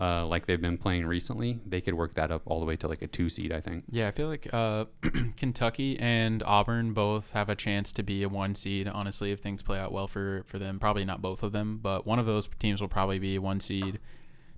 uh, 0.00 0.26
like 0.26 0.46
they've 0.46 0.60
been 0.60 0.78
playing 0.78 1.06
recently, 1.06 1.60
they 1.66 1.80
could 1.80 1.94
work 1.94 2.14
that 2.14 2.30
up 2.32 2.42
all 2.46 2.58
the 2.58 2.66
way 2.66 2.74
to 2.76 2.88
like 2.88 3.02
a 3.02 3.06
two 3.06 3.28
seed. 3.28 3.52
I 3.52 3.60
think. 3.60 3.84
Yeah, 3.90 4.08
I 4.08 4.10
feel 4.12 4.28
like 4.28 4.48
uh, 4.52 4.86
Kentucky 5.36 5.98
and 5.98 6.42
Auburn 6.44 6.92
both 6.92 7.32
have 7.32 7.48
a 7.48 7.54
chance 7.54 7.92
to 7.94 8.02
be 8.02 8.22
a 8.22 8.28
one 8.28 8.54
seed. 8.54 8.88
Honestly, 8.88 9.30
if 9.32 9.40
things 9.40 9.62
play 9.62 9.78
out 9.78 9.92
well 9.92 10.08
for 10.08 10.42
for 10.46 10.58
them, 10.58 10.78
probably 10.78 11.04
not 11.04 11.20
both 11.22 11.42
of 11.42 11.52
them, 11.52 11.78
but 11.82 12.06
one 12.06 12.18
of 12.18 12.26
those 12.26 12.48
teams 12.58 12.80
will 12.80 12.88
probably 12.88 13.18
be 13.18 13.36
a 13.36 13.40
one 13.40 13.60
seed. 13.60 13.98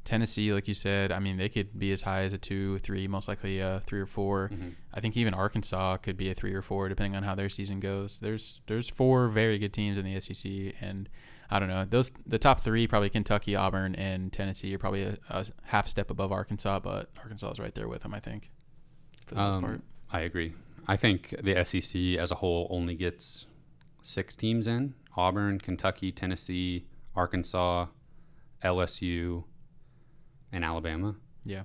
Tennessee, 0.05 0.53
like 0.53 0.67
you 0.67 0.75
said, 0.75 1.13
I 1.13 1.21
mean, 1.21 1.37
they 1.37 1.49
could 1.49 1.79
be 1.79 1.93
as 1.93 2.03
high 2.03 2.23
as 2.23 2.33
a 2.33 2.39
two, 2.39 2.79
three, 2.81 3.07
most 3.07 3.29
likely 3.29 3.61
a 3.61 3.81
three 3.87 4.01
or 4.01 4.07
4 4.07 4.51
Mhm. 4.53 4.73
I 4.93 5.01
think 5.01 5.17
even 5.17 5.33
Arkansas 5.33 5.99
could 5.99 6.17
be 6.17 6.29
a 6.29 6.35
three 6.35 6.53
or 6.55 6.61
four, 6.61 6.89
depending 6.89 7.15
on 7.15 7.23
how 7.23 7.37
their 7.37 7.49
season 7.49 7.79
goes. 7.79 8.19
There's 8.19 8.61
there's 8.67 8.89
four 8.89 9.29
very 9.29 9.59
good 9.59 9.73
teams 9.73 9.97
in 9.97 10.05
the 10.05 10.15
SEC, 10.21 10.75
and 10.81 11.09
I 11.55 11.59
don't 11.59 11.69
know 11.69 11.85
those 11.85 12.11
the 12.27 12.39
top 12.39 12.61
three 12.61 12.87
probably 12.87 13.11
Kentucky, 13.11 13.55
Auburn, 13.55 13.95
and 13.95 14.33
Tennessee 14.33 14.75
are 14.75 14.79
probably 14.79 15.03
a, 15.03 15.19
a 15.29 15.47
half 15.65 15.87
step 15.89 16.11
above 16.11 16.33
Arkansas, 16.33 16.81
but 16.81 17.11
Arkansas 17.19 17.51
is 17.53 17.59
right 17.61 17.75
there 17.75 17.89
with 17.89 18.03
them, 18.03 18.15
I 18.15 18.21
think, 18.21 18.51
for 19.27 19.35
the 19.35 19.41
most 19.43 19.55
Um, 19.57 19.63
part. 19.63 19.81
I 20.11 20.21
agree. 20.21 20.55
I 20.89 20.97
think 20.97 21.35
the 21.43 21.63
SEC 21.65 22.19
as 22.19 22.31
a 22.31 22.37
whole 22.37 22.67
only 22.71 22.95
gets 22.95 23.47
six 24.01 24.35
teams 24.35 24.67
in 24.67 24.95
Auburn, 25.17 25.61
Kentucky, 25.61 26.11
Tennessee, 26.11 26.87
Arkansas, 27.15 27.87
LSU, 28.65 29.45
and 30.51 30.65
Alabama. 30.65 31.17
Yeah. 31.45 31.63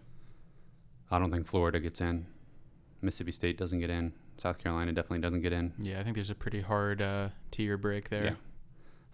I 1.10 1.20
don't 1.20 1.32
think 1.32 1.48
Florida 1.48 1.80
gets 1.80 2.02
in. 2.02 2.28
Mississippi 3.02 3.32
State 3.32 3.58
doesn't 3.58 3.80
get 3.80 3.90
in. 3.90 4.14
South 4.38 4.58
Carolina 4.60 4.92
definitely 4.92 5.20
doesn't 5.20 5.42
get 5.42 5.54
in. 5.54 5.74
Yeah, 5.80 6.00
I 6.00 6.04
think 6.04 6.16
there's 6.16 6.30
a 6.30 6.36
pretty 6.36 6.62
hard 6.62 7.02
uh, 7.02 7.30
tier 7.52 7.78
break 7.78 8.10
there. 8.10 8.24
Yeah. 8.26 8.32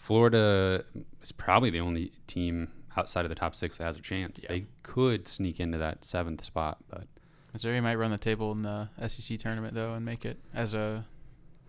Florida 0.04 0.84
is 1.22 1.32
probably 1.32 1.70
the 1.70 1.80
only 1.80 2.12
team 2.28 2.68
outside 2.98 3.24
of 3.24 3.30
the 3.30 3.36
top 3.36 3.56
six 3.56 3.78
that 3.78 3.86
has 3.86 3.96
a 3.96 4.02
chance. 4.02 4.42
Yeah. 4.44 4.50
They 4.50 4.66
could 4.84 5.30
sneak 5.30 5.62
into 5.62 5.78
that 5.78 6.04
seventh 6.04 6.44
spot, 6.44 6.80
but 6.90 7.08
Missouri 7.54 7.80
might 7.80 7.96
run 7.96 8.12
the 8.12 8.18
table 8.18 8.52
in 8.52 8.64
the 8.64 8.90
SEC 9.08 9.38
tournament 9.40 9.74
though 9.76 9.94
and 9.94 10.04
make 10.04 10.26
it 10.26 10.40
as 10.54 10.74
a 10.74 11.06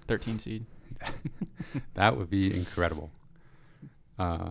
13 0.09 0.41
seed. 0.41 0.67
that 1.95 2.17
would 2.17 2.29
be 2.29 2.53
incredible. 2.53 3.13
Uh, 4.19 4.49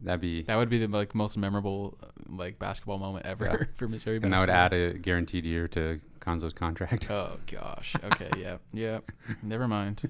that'd 0.00 0.20
be 0.20 0.42
That 0.42 0.54
would 0.54 0.68
be 0.68 0.78
the 0.78 0.86
like 0.86 1.12
most 1.12 1.36
memorable 1.36 1.98
like 2.28 2.60
basketball 2.60 2.98
moment 2.98 3.26
ever 3.26 3.46
Yeah. 3.46 3.64
for 3.74 3.88
Missouri. 3.88 4.20
and 4.22 4.32
that 4.32 4.38
would 4.38 4.48
add 4.48 4.72
a 4.72 4.92
guaranteed 4.96 5.44
year 5.44 5.66
to 5.66 6.00
Cuonzo's 6.20 6.52
contract. 6.52 7.10
Oh 7.10 7.36
gosh. 7.50 7.96
Okay. 8.04 8.30
yeah. 8.38 8.58
Yeah. 8.72 9.00
Never 9.42 9.66
mind. 9.66 10.08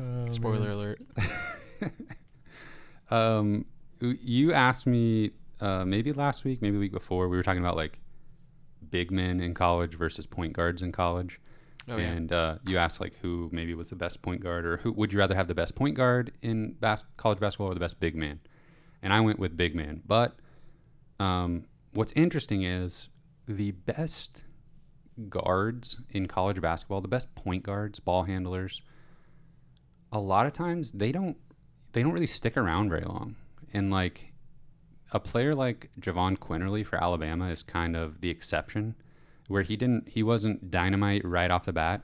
Oh, 0.00 0.30
Spoiler 0.30 0.70
alert. 0.70 1.00
um, 3.10 3.64
you 4.00 4.52
asked 4.52 4.86
me 4.86 5.30
uh, 5.60 5.84
maybe 5.84 6.12
last 6.12 6.44
week, 6.44 6.62
maybe 6.62 6.74
the 6.74 6.80
week 6.80 6.92
before. 6.92 7.28
We 7.28 7.36
were 7.36 7.42
talking 7.42 7.62
about 7.62 7.76
like 7.76 8.00
big 8.90 9.10
men 9.10 9.40
in 9.40 9.54
college 9.54 9.94
versus 9.96 10.26
point 10.26 10.52
guards 10.52 10.82
in 10.82 10.92
college, 10.92 11.40
Oh, 11.88 11.96
yeah. 11.96 12.04
and 12.10 12.32
uh, 12.32 12.58
you 12.66 12.78
asked 12.78 13.00
like 13.00 13.16
who 13.22 13.48
maybe 13.52 13.74
was 13.74 13.90
the 13.90 13.96
best 13.96 14.22
point 14.22 14.40
guard, 14.42 14.64
or 14.66 14.76
who 14.78 14.92
would 14.92 15.12
you 15.12 15.18
rather 15.18 15.34
have 15.34 15.48
the 15.48 15.54
best 15.54 15.74
point 15.74 15.96
guard 15.96 16.32
in 16.42 16.74
bas- 16.80 17.04
college 17.16 17.40
basketball 17.40 17.68
or 17.70 17.74
the 17.74 17.80
best 17.80 17.98
big 17.98 18.14
man? 18.14 18.40
And 19.02 19.12
I 19.12 19.20
went 19.20 19.38
with 19.38 19.56
big 19.56 19.74
man. 19.74 20.02
But 20.06 20.36
um, 21.18 21.64
what's 21.94 22.12
interesting 22.12 22.62
is 22.62 23.08
the 23.46 23.70
best 23.72 24.44
guards 25.28 26.00
in 26.10 26.26
college 26.26 26.60
basketball, 26.60 27.00
the 27.00 27.08
best 27.08 27.34
point 27.34 27.62
guards, 27.64 27.98
ball 28.00 28.24
handlers, 28.24 28.82
a 30.12 30.20
lot 30.20 30.46
of 30.46 30.52
times 30.52 30.92
they 30.92 31.12
don't 31.12 31.36
they 31.92 32.02
don't 32.02 32.12
really 32.12 32.26
stick 32.26 32.56
around 32.56 32.90
very 32.90 33.02
long. 33.02 33.36
And 33.72 33.90
like 33.90 34.32
a 35.12 35.20
player 35.20 35.52
like 35.52 35.90
Jahvon 36.00 36.38
Quinerly 36.38 36.84
for 36.84 37.02
Alabama 37.02 37.48
is 37.48 37.62
kind 37.62 37.96
of 37.96 38.20
the 38.20 38.30
exception, 38.30 38.94
where 39.48 39.62
he 39.62 39.76
didn't 39.76 40.08
he 40.08 40.22
wasn't 40.22 40.70
dynamite 40.70 41.24
right 41.24 41.50
off 41.50 41.64
the 41.64 41.72
bat. 41.72 42.02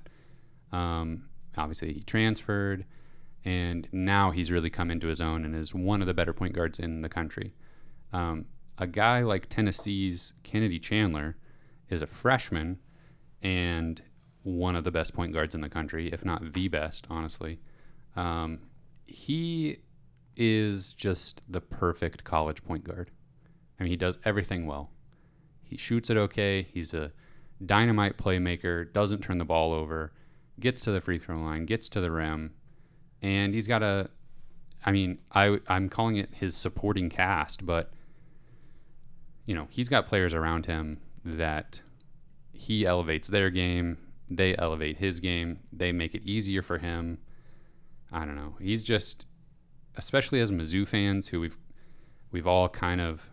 Um, 0.72 1.28
obviously, 1.56 1.92
he 1.92 2.00
transferred, 2.00 2.84
and 3.44 3.88
now 3.92 4.30
he's 4.30 4.50
really 4.50 4.70
come 4.70 4.90
into 4.90 5.08
his 5.08 5.20
own 5.20 5.44
and 5.44 5.54
is 5.54 5.74
one 5.74 6.00
of 6.00 6.06
the 6.06 6.14
better 6.14 6.32
point 6.32 6.54
guards 6.54 6.78
in 6.78 7.02
the 7.02 7.08
country. 7.08 7.54
Um, 8.12 8.46
a 8.78 8.86
guy 8.86 9.22
like 9.22 9.48
Tennessee's 9.48 10.34
Kennedy 10.42 10.78
Chandler 10.78 11.36
is 11.88 12.02
a 12.02 12.06
freshman 12.06 12.80
and 13.42 14.02
one 14.42 14.76
of 14.76 14.84
the 14.84 14.90
best 14.90 15.14
point 15.14 15.32
guards 15.32 15.54
in 15.54 15.60
the 15.60 15.68
country, 15.68 16.08
if 16.12 16.24
not 16.24 16.52
the 16.52 16.68
best, 16.68 17.06
honestly. 17.08 17.60
Um, 18.16 18.60
he 19.06 19.78
is 20.36 20.92
just 20.92 21.40
the 21.50 21.60
perfect 21.60 22.24
college 22.24 22.64
point 22.64 22.84
guard. 22.84 23.10
I 23.78 23.84
mean, 23.84 23.90
he 23.90 23.96
does 23.96 24.18
everything 24.24 24.66
well. 24.66 24.90
He 25.62 25.76
shoots 25.76 26.10
it 26.10 26.16
okay. 26.16 26.66
He's 26.72 26.94
a 26.94 27.12
dynamite 27.64 28.16
playmaker, 28.16 28.92
doesn't 28.92 29.22
turn 29.22 29.38
the 29.38 29.44
ball 29.44 29.72
over, 29.72 30.12
gets 30.60 30.82
to 30.82 30.92
the 30.92 31.00
free 31.00 31.18
throw 31.18 31.38
line, 31.38 31.64
gets 31.66 31.88
to 31.90 32.00
the 32.00 32.10
rim, 32.10 32.54
and 33.22 33.54
he's 33.54 33.66
got 33.66 33.82
a. 33.82 34.10
I 34.86 34.92
mean, 34.92 35.20
I 35.32 35.58
I'm 35.68 35.88
calling 35.88 36.16
it 36.16 36.34
his 36.34 36.56
supporting 36.56 37.08
cast, 37.08 37.64
but 37.64 37.92
you 39.46 39.54
know 39.54 39.66
he's 39.70 39.88
got 39.88 40.06
players 40.06 40.34
around 40.34 40.66
him 40.66 41.00
that 41.24 41.80
he 42.52 42.86
elevates 42.86 43.28
their 43.28 43.50
game. 43.50 43.98
They 44.28 44.56
elevate 44.56 44.98
his 44.98 45.20
game. 45.20 45.60
They 45.72 45.92
make 45.92 46.14
it 46.14 46.22
easier 46.24 46.62
for 46.62 46.78
him. 46.78 47.18
I 48.14 48.24
don't 48.24 48.36
know. 48.36 48.54
He's 48.60 48.82
just, 48.82 49.26
especially 49.96 50.40
as 50.40 50.50
Mizzou 50.50 50.86
fans, 50.86 51.28
who 51.28 51.40
we've 51.40 51.58
we've 52.30 52.46
all 52.46 52.68
kind 52.68 53.00
of 53.00 53.28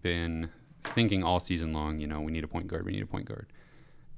been 0.00 0.48
thinking 0.82 1.22
all 1.22 1.38
season 1.40 1.72
long. 1.72 2.00
You 2.00 2.06
know, 2.06 2.20
we 2.20 2.32
need 2.32 2.44
a 2.44 2.48
point 2.48 2.66
guard. 2.66 2.84
We 2.84 2.92
need 2.92 3.02
a 3.02 3.06
point 3.06 3.26
guard. 3.26 3.46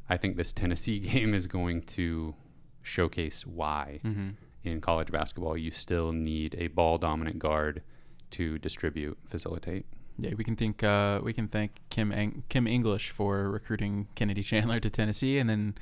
I 0.08 0.16
think 0.16 0.36
this 0.36 0.52
Tennessee 0.60 0.98
game 0.98 1.34
is 1.34 1.46
going 1.46 1.82
to 1.82 2.34
showcase 2.82 3.46
why 3.46 4.00
hmm 4.02 4.30
in 4.62 4.80
college 4.80 5.12
basketball 5.12 5.58
you 5.58 5.70
still 5.70 6.10
need 6.12 6.54
a 6.58 6.68
ball 6.68 6.96
dominant 6.96 7.38
guard 7.38 7.82
to 8.30 8.58
distribute, 8.58 9.18
facilitate. 9.28 9.84
Yeah, 10.18 10.32
we 10.38 10.42
can 10.44 10.56
think. 10.56 10.82
Uh, 10.82 11.20
we 11.22 11.34
can 11.34 11.48
thank 11.48 11.82
Kim 11.90 12.10
Eng- 12.10 12.44
Kim 12.48 12.66
English 12.66 13.10
for 13.10 13.50
recruiting 13.50 14.08
Kennedy 14.14 14.42
Chandler 14.42 14.80
to 14.80 14.88
Tennessee 14.88 15.38
and 15.38 15.50
then 15.50 15.74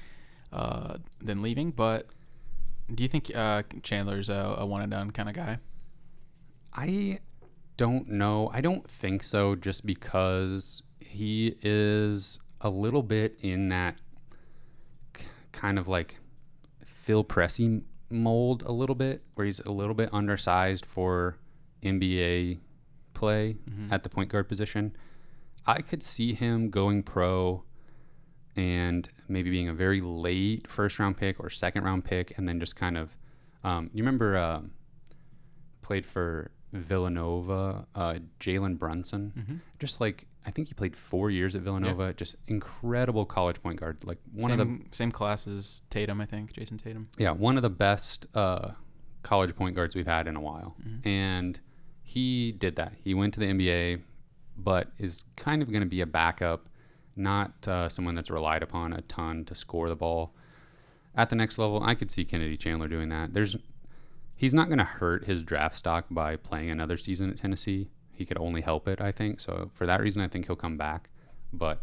uh, 0.53 0.97
then 1.21 1.43
leaving. 1.43 1.71
But 1.71 2.07
do 2.95 3.03
you 3.03 3.09
think 3.09 3.31
uh, 3.35 3.63
Chandler's 3.83 4.29
a, 4.29 4.57
a 4.59 4.67
one 4.67 4.83
and 4.83 4.91
done 4.91 5.11
kind 5.11 5.29
of 5.29 5.35
guy? 5.35 5.59
I 6.75 7.21
don't 7.77 8.09
know. 8.09 8.51
I 8.53 8.61
don't 8.61 8.89
think 8.89 9.23
so, 9.23 9.55
just 9.55 9.85
because 9.87 10.83
he 11.01 11.57
is 11.63 12.39
a 12.61 12.71
little 12.71 13.03
bit 13.03 13.37
in 13.41 13.69
that 13.71 13.99
k- 15.13 15.27
kind 15.53 15.79
of 15.79 15.89
like 15.89 16.17
Phil 16.85 17.25
Pressey 17.25 17.83
mold, 18.11 18.63
a 18.63 18.73
little 18.73 18.95
bit, 18.95 19.23
where 19.35 19.45
he's 19.45 19.61
a 19.61 19.73
little 19.73 19.95
bit 19.95 20.11
undersized 20.13 20.87
for 20.87 21.37
NBA 21.83 22.61
play 23.15 23.57
at 23.91 24.03
the 24.03 24.09
point 24.09 24.31
guard 24.31 24.49
position. 24.49 24.97
I 25.67 25.81
could 25.83 26.03
see 26.03 26.35
him 26.35 26.71
going 26.71 27.03
pro 27.03 27.65
and 28.57 29.09
maybe 29.33 29.51
being 29.51 29.69
a 29.69 29.75
very 29.75 30.01
late 30.01 30.69
first 30.69 30.99
round 30.99 31.17
pick 31.17 31.41
or 31.41 31.51
second 31.51 31.85
round 31.85 32.05
pick, 32.05 32.37
and 32.37 32.49
then 32.49 32.61
just 32.61 32.77
kind 32.77 32.97
of. 32.97 33.17
Um, 33.65 33.91
you 33.95 34.03
remember 34.03 34.37
um, 34.37 34.73
played 35.83 36.05
for 36.05 36.51
Villanova, 36.73 37.87
uh, 37.95 38.15
Jalen 38.41 38.79
Brunson. 38.79 39.33
Mm-hmm. 39.37 39.57
Just 39.79 40.01
like 40.01 40.27
I 40.47 40.51
think 40.51 40.69
he 40.69 40.75
played 40.75 40.97
four 40.97 41.31
years 41.31 41.55
at 41.55 41.63
Villanova. 41.63 42.13
Just 42.15 42.37
incredible 42.47 43.27
college 43.27 43.63
point 43.63 43.79
guard. 43.79 44.05
Like 44.05 44.19
one 44.33 44.51
same, 44.51 44.61
of 44.61 44.69
the 44.69 44.85
same 44.91 45.13
classes 45.13 45.83
Tatum, 45.91 46.21
I 46.21 46.27
think. 46.27 46.53
Jayson 46.55 46.79
Tatum. 46.79 47.09
yeah 47.19 47.31
one 47.31 47.57
of 47.57 47.63
the 47.63 47.71
best 47.71 48.27
uh, 48.35 48.71
college 49.23 49.55
point 49.55 49.77
guards 49.77 49.95
we've 49.95 50.07
had 50.07 50.27
in 50.27 50.37
a 50.37 50.41
while, 50.41 50.77
and 51.05 51.61
he 52.03 52.53
did 52.53 52.77
that. 52.77 52.95
He 53.03 53.15
went 53.15 53.35
to 53.35 53.41
the 53.41 53.47
NBA, 53.47 54.03
but 54.57 54.89
is 54.99 55.25
kind 55.37 55.63
of 55.63 55.71
going 55.71 55.83
to 55.83 55.89
be 55.89 56.01
a 56.01 56.07
backup, 56.07 56.69
not 57.17 57.67
uh, 57.69 57.89
someone 57.89 58.15
that's 58.15 58.31
relied 58.31 58.63
upon 58.63 58.93
a 58.93 59.03
ton 59.03 59.45
to 59.47 59.55
score 59.55 59.89
the 59.89 59.97
ball. 59.97 60.35
At 61.15 61.31
the 61.31 61.37
next 61.37 61.59
level, 61.59 61.83
I 61.83 61.95
could 61.95 62.11
see 62.11 62.25
Kennedy 62.25 62.57
Chandler 62.57 62.89
doing 62.89 63.09
that. 63.11 63.35
There's 63.35 63.57
he's 64.35 64.55
not 64.55 64.69
going 64.69 64.79
to 64.79 64.85
hurt 64.85 65.25
his 65.27 65.43
draft 65.43 65.77
stock 65.77 66.07
by 66.11 66.37
playing 66.37 66.71
another 66.71 66.97
season 66.97 67.31
at 67.31 67.39
Tennessee. 67.39 67.91
He 68.15 68.25
could 68.25 68.39
only 68.39 68.61
help 68.61 68.89
it, 68.89 69.01
I 69.01 69.13
think. 69.13 69.41
So 69.41 69.71
for 69.75 69.87
that 69.87 70.01
reason, 70.01 70.23
I 70.23 70.29
think 70.29 70.47
he'll 70.47 70.57
come 70.57 70.77
back. 70.77 71.11
But 71.53 71.83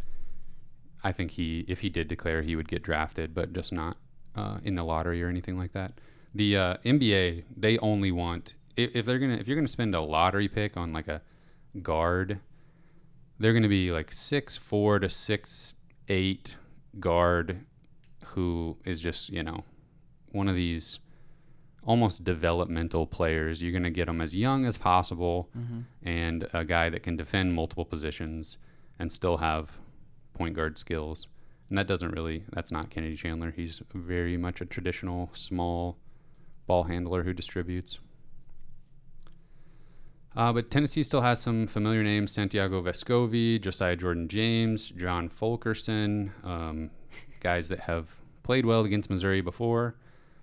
I 1.03 1.11
think 1.11 1.31
he, 1.31 1.65
if 1.67 1.81
he 1.81 1.89
did 1.89 2.07
declare, 2.07 2.41
he 2.41 2.55
would 2.55 2.67
get 2.67 2.83
drafted, 2.83 3.33
but 3.33 3.53
just 3.53 3.71
not 3.71 3.97
uh, 4.35 4.57
in 4.63 4.75
the 4.75 4.83
lottery 4.83 5.23
or 5.23 5.27
anything 5.27 5.57
like 5.57 5.71
that. 5.73 5.93
The 6.33 6.57
uh, 6.57 6.77
NBA, 6.77 7.43
they 7.55 7.77
only 7.79 8.11
want 8.11 8.55
if, 8.79 8.95
if 8.95 9.05
they're 9.05 9.19
gonna 9.19 9.35
if 9.35 9.47
you're 9.47 9.57
gonna 9.57 9.67
spend 9.67 9.93
a 9.93 10.01
lottery 10.01 10.47
pick 10.47 10.77
on 10.77 10.93
like 10.93 11.07
a 11.07 11.21
guard, 11.81 12.39
they're 13.39 13.53
gonna 13.53 13.67
be 13.67 13.91
like 13.91 14.11
six 14.11 14.57
four 14.57 14.99
to 14.99 15.09
six 15.09 15.73
eight 16.07 16.57
guard 16.99 17.65
who 18.27 18.77
is 18.85 18.99
just 18.99 19.29
you 19.29 19.43
know 19.43 19.63
one 20.31 20.47
of 20.47 20.55
these 20.55 20.99
almost 21.85 22.23
developmental 22.23 23.05
players. 23.07 23.61
You're 23.61 23.71
going 23.71 23.83
to 23.83 23.89
get 23.89 24.05
them 24.05 24.21
as 24.21 24.35
young 24.35 24.65
as 24.65 24.77
possible 24.77 25.49
mm-hmm. 25.57 25.81
and 26.03 26.47
a 26.53 26.65
guy 26.65 26.89
that 26.89 27.03
can 27.03 27.15
defend 27.15 27.53
multiple 27.53 27.85
positions 27.85 28.57
and 28.97 29.11
still 29.11 29.37
have 29.37 29.79
point 30.33 30.55
guard 30.55 30.77
skills. 30.77 31.27
And 31.69 31.77
that 31.77 31.87
doesn't 31.87 32.11
really, 32.11 32.43
that's 32.51 32.71
not 32.71 32.89
Kennedy 32.89 33.15
Chandler. 33.15 33.51
He's 33.51 33.81
very 33.93 34.37
much 34.37 34.59
a 34.61 34.65
traditional 34.65 35.29
small 35.33 35.97
ball 36.67 36.83
handler 36.83 37.23
who 37.23 37.33
distributes. 37.33 37.99
Uh, 40.35 40.53
but 40.53 40.69
Tennessee 40.69 41.03
still 41.03 41.21
has 41.21 41.41
some 41.41 41.67
familiar 41.67 42.03
names 42.03 42.31
Santiago 42.31 42.81
Vescovi, 42.81 43.59
Josiah 43.59 43.95
Jordan 43.95 44.27
James, 44.27 44.89
John 44.89 45.27
Fulkerson, 45.27 46.33
um, 46.43 46.91
guys 47.39 47.69
that 47.69 47.81
have 47.81 48.19
played 48.43 48.65
well 48.65 48.83
against 48.83 49.09
Missouri 49.09 49.41
before, 49.41 49.95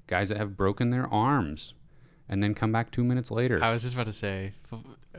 guys 0.07 0.29
that 0.29 0.39
have 0.39 0.57
broken 0.57 0.91
their 0.91 1.13
arms 1.13 1.75
and 2.29 2.43
then 2.43 2.55
come 2.55 2.73
back 2.73 2.91
two 2.91 3.05
minutes 3.05 3.31
later. 3.31 3.63
I 3.63 3.73
was 3.73 3.83
just 3.83 3.95
about 3.95 4.07
to 4.07 4.13
say, 4.13 4.53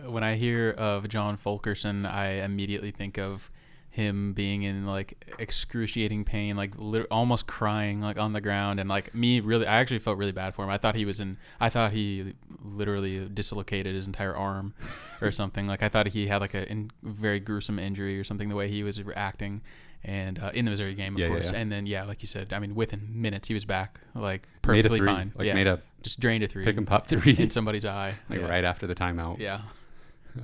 when 0.06 0.24
I 0.24 0.36
hear 0.36 0.72
of 0.72 1.08
John 1.08 1.38
Fulkerson, 1.38 2.06
I 2.06 2.44
immediately 2.44 2.92
think 2.92 3.18
of 3.18 3.50
him 3.98 4.32
being 4.34 4.62
in 4.62 4.86
like 4.86 5.26
excruciating 5.40 6.24
pain, 6.24 6.56
like 6.56 6.72
lit- 6.78 7.08
almost 7.10 7.48
crying, 7.48 8.00
like 8.00 8.18
on 8.18 8.32
the 8.34 8.40
ground, 8.42 8.80
and 8.80 8.88
like 8.88 9.14
me, 9.16 9.40
really, 9.40 9.66
I 9.66 9.80
actually 9.80 9.98
felt 10.00 10.18
really 10.20 10.32
bad 10.32 10.54
for 10.54 10.64
him. 10.64 10.70
I 10.70 10.78
thought 10.78 10.94
he 10.96 11.04
was 11.04 11.20
in, 11.20 11.38
I 11.60 11.70
thought 11.70 11.92
he 11.94 12.34
literally 12.64 13.28
dislocated 13.28 13.96
his 13.96 14.06
entire 14.06 14.36
arm, 14.36 14.74
or 15.22 15.32
something. 15.32 15.66
Like 15.68 15.82
I 15.82 15.90
thought 15.90 16.08
he 16.10 16.28
had 16.28 16.42
like 16.42 16.54
a 16.54 16.70
in, 16.72 16.92
very 17.02 17.40
gruesome 17.40 17.80
injury 17.80 18.20
or 18.20 18.24
something. 18.24 18.50
The 18.50 18.56
way 18.56 18.70
he 18.70 18.84
was 18.84 19.02
reacting, 19.02 19.62
and 20.04 20.38
uh, 20.40 20.52
in 20.54 20.66
the 20.66 20.72
Missouri 20.72 20.94
game, 20.94 21.16
of 21.16 21.20
Yeah, 21.20 21.28
yeah, 21.30 21.34
course. 21.34 21.52
yeah. 21.52 21.58
And 21.58 21.72
then 21.72 21.88
yeah, 21.88 22.04
like 22.04 22.22
you 22.22 22.28
said, 22.28 22.54
I 22.54 22.60
mean, 22.60 22.76
within 22.76 23.02
minutes 23.12 23.48
he 23.48 23.56
was 23.56 23.66
back, 23.66 24.00
like 24.14 24.44
made 24.44 24.62
perfectly 24.62 25.00
three, 25.00 25.08
fine. 25.08 25.34
like 25.36 25.48
yeah, 25.48 25.56
made 25.56 25.68
a 25.68 25.82
just 26.04 26.20
drained 26.20 26.44
a 26.44 26.48
three, 26.48 26.64
pick 26.64 26.78
and 26.78 26.86
pop 26.86 27.08
three, 27.08 27.36
in 27.40 27.50
somebody's 27.50 27.84
eye, 27.84 28.14
like 28.30 28.42
yeah. 28.42 28.48
right 28.48 28.64
after 28.64 28.86
the 28.86 28.96
timeout. 28.96 29.40
Yeah. 29.40 29.62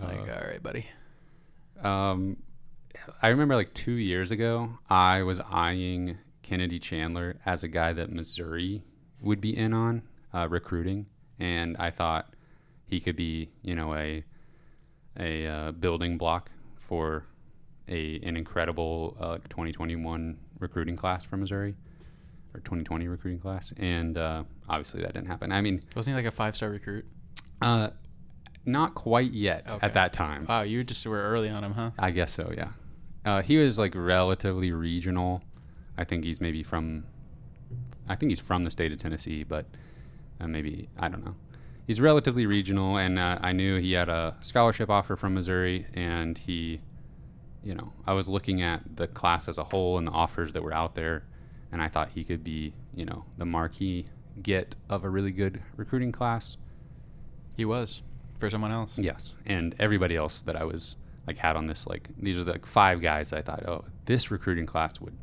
Like, 0.01 0.27
Uh, 0.27 0.33
all 0.41 0.47
right, 0.47 0.63
buddy. 0.63 0.87
Um, 1.83 2.37
I 3.21 3.27
remember 3.29 3.55
like 3.55 3.73
two 3.73 3.93
years 3.93 4.31
ago, 4.31 4.77
I 4.89 5.23
was 5.23 5.39
eyeing 5.41 6.17
Kennedy 6.41 6.79
Chandler 6.79 7.37
as 7.45 7.63
a 7.63 7.67
guy 7.67 7.93
that 7.93 8.11
Missouri 8.11 8.83
would 9.21 9.39
be 9.41 9.55
in 9.57 9.73
on 9.73 10.03
uh, 10.33 10.47
recruiting, 10.49 11.05
and 11.39 11.75
I 11.77 11.89
thought 11.91 12.33
he 12.85 12.99
could 12.99 13.15
be, 13.15 13.49
you 13.61 13.75
know, 13.75 13.93
a 13.95 14.23
a 15.19 15.45
uh, 15.47 15.71
building 15.73 16.17
block 16.17 16.51
for 16.75 17.25
a 17.87 18.19
an 18.23 18.35
incredible 18.37 19.15
uh, 19.19 19.37
2021 19.49 20.37
recruiting 20.59 20.95
class 20.95 21.23
for 21.25 21.37
Missouri. 21.37 21.75
or 22.53 22.59
2020 22.61 23.07
recruiting 23.07 23.39
class, 23.39 23.73
and 23.77 24.17
uh, 24.17 24.43
obviously 24.69 25.01
that 25.01 25.13
didn't 25.13 25.27
happen. 25.27 25.51
I 25.51 25.61
mean, 25.61 25.83
Wasn't 25.95 26.13
he 26.15 26.15
like 26.15 26.31
a 26.31 26.35
five 26.35 26.55
star 26.55 26.69
recruit? 26.69 27.05
uh, 27.61 27.89
not 28.65 28.95
quite 28.95 29.31
yet 29.31 29.69
Okay. 29.69 29.85
at 29.85 29.93
that 29.95 30.13
time. 30.13 30.45
Wow, 30.47 30.61
you 30.61 30.77
were 30.79 30.83
just 30.83 31.05
were 31.05 31.21
early 31.21 31.49
on 31.49 31.63
him, 31.63 31.73
huh? 31.73 31.91
I 31.99 32.11
guess 32.11 32.31
so, 32.31 32.51
yeah. 32.55 32.69
Uh, 33.25 33.41
he 33.41 33.57
was 33.57 33.79
like 33.79 33.93
relatively 33.95 34.71
regional. 34.71 35.43
I 35.97 36.03
think 36.03 36.23
he's 36.23 36.41
maybe 36.41 36.63
from, 36.63 37.05
I 38.07 38.15
think 38.15 38.31
he's 38.31 38.39
from 38.39 38.63
the 38.63 38.71
state 38.71 38.91
of 38.91 38.99
Tennessee, 38.99 39.43
but 39.43 39.65
uh, 40.39 40.47
maybe, 40.47 40.89
I 40.99 41.07
don't 41.07 41.23
know. 41.23 41.35
He's 41.85 41.99
relatively 41.99 42.45
regional, 42.45 42.97
and 42.97 43.19
uh, 43.19 43.39
I 43.41 43.51
knew 43.51 43.77
he 43.77 43.91
had 43.93 44.09
a 44.09 44.35
scholarship 44.39 44.89
offer 44.89 45.15
from 45.15 45.33
Missouri, 45.33 45.85
and 45.93 46.37
he, 46.37 46.81
you 47.63 47.75
know, 47.75 47.91
I 48.07 48.13
was 48.13 48.29
looking 48.29 48.61
at 48.61 48.95
the 48.95 49.07
class 49.07 49.47
as 49.47 49.57
a 49.57 49.65
whole 49.65 49.97
and 49.97 50.07
the 50.07 50.11
offers 50.11 50.53
that 50.53 50.63
were 50.63 50.73
out 50.73 50.95
there, 50.95 51.23
and 51.71 51.81
I 51.81 51.89
thought 51.89 52.09
he 52.15 52.23
could 52.23 52.43
be, 52.43 52.73
you 52.93 53.05
know, 53.05 53.25
the 53.37 53.45
marquee 53.45 54.05
get 54.41 54.75
of 54.89 55.03
a 55.03 55.09
really 55.09 55.31
good 55.31 55.61
recruiting 55.75 56.11
class. 56.11 56.57
He 57.55 57.65
was 57.65 58.01
for 58.39 58.49
someone 58.49 58.71
else. 58.71 58.97
Yes, 58.97 59.33
and 59.45 59.75
everybody 59.77 60.15
else 60.15 60.41
that 60.41 60.55
I 60.55 60.63
was 60.63 60.95
like 61.27 61.37
had 61.37 61.55
on 61.55 61.67
this 61.67 61.87
like 61.87 62.09
these 62.17 62.37
are 62.37 62.43
the 62.43 62.53
like, 62.53 62.65
five 62.65 63.01
guys 63.01 63.29
that 63.29 63.39
I 63.39 63.41
thought, 63.41 63.67
oh, 63.67 63.85
this 64.05 64.31
recruiting 64.31 64.65
class 64.65 64.99
would, 64.99 65.17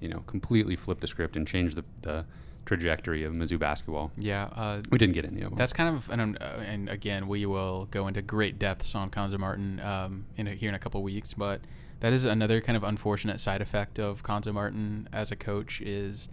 you 0.00 0.08
know, 0.08 0.20
completely 0.26 0.76
flip 0.76 1.00
the 1.00 1.06
script 1.06 1.36
and 1.36 1.46
change 1.46 1.74
the 1.74 1.84
the 2.02 2.24
trajectory 2.66 3.24
of 3.24 3.32
Mizzou 3.32 3.58
basketball. 3.58 4.10
Yeah, 4.18 4.44
uh, 4.54 4.82
We 4.90 4.98
didn't 4.98 5.14
get 5.14 5.24
any 5.24 5.40
of 5.40 5.50
them. 5.50 5.56
That's 5.56 5.72
kind 5.72 5.96
of, 5.96 6.10
and, 6.10 6.20
um, 6.20 6.36
uh, 6.40 6.44
and 6.66 6.88
again, 6.88 7.28
we 7.28 7.46
will 7.46 7.86
go 7.92 8.08
into 8.08 8.20
great 8.20 8.58
depths 8.58 8.94
on 8.94 9.08
Cuonzo 9.08 9.38
Martin 9.38 9.80
um, 9.80 10.26
in 10.36 10.48
a, 10.48 10.50
here 10.50 10.68
in 10.68 10.74
a 10.74 10.78
couple 10.78 11.00
weeks, 11.02 11.32
but 11.32 11.60
that 12.00 12.12
is 12.12 12.24
another 12.24 12.60
kind 12.60 12.76
of 12.76 12.84
unfortunate 12.84 13.40
side 13.40 13.62
effect 13.62 13.98
of 13.98 14.22
Cuonzo 14.22 14.52
Martin 14.52 15.08
as 15.12 15.30
a 15.30 15.36
coach 15.36 15.80
is 15.80 16.28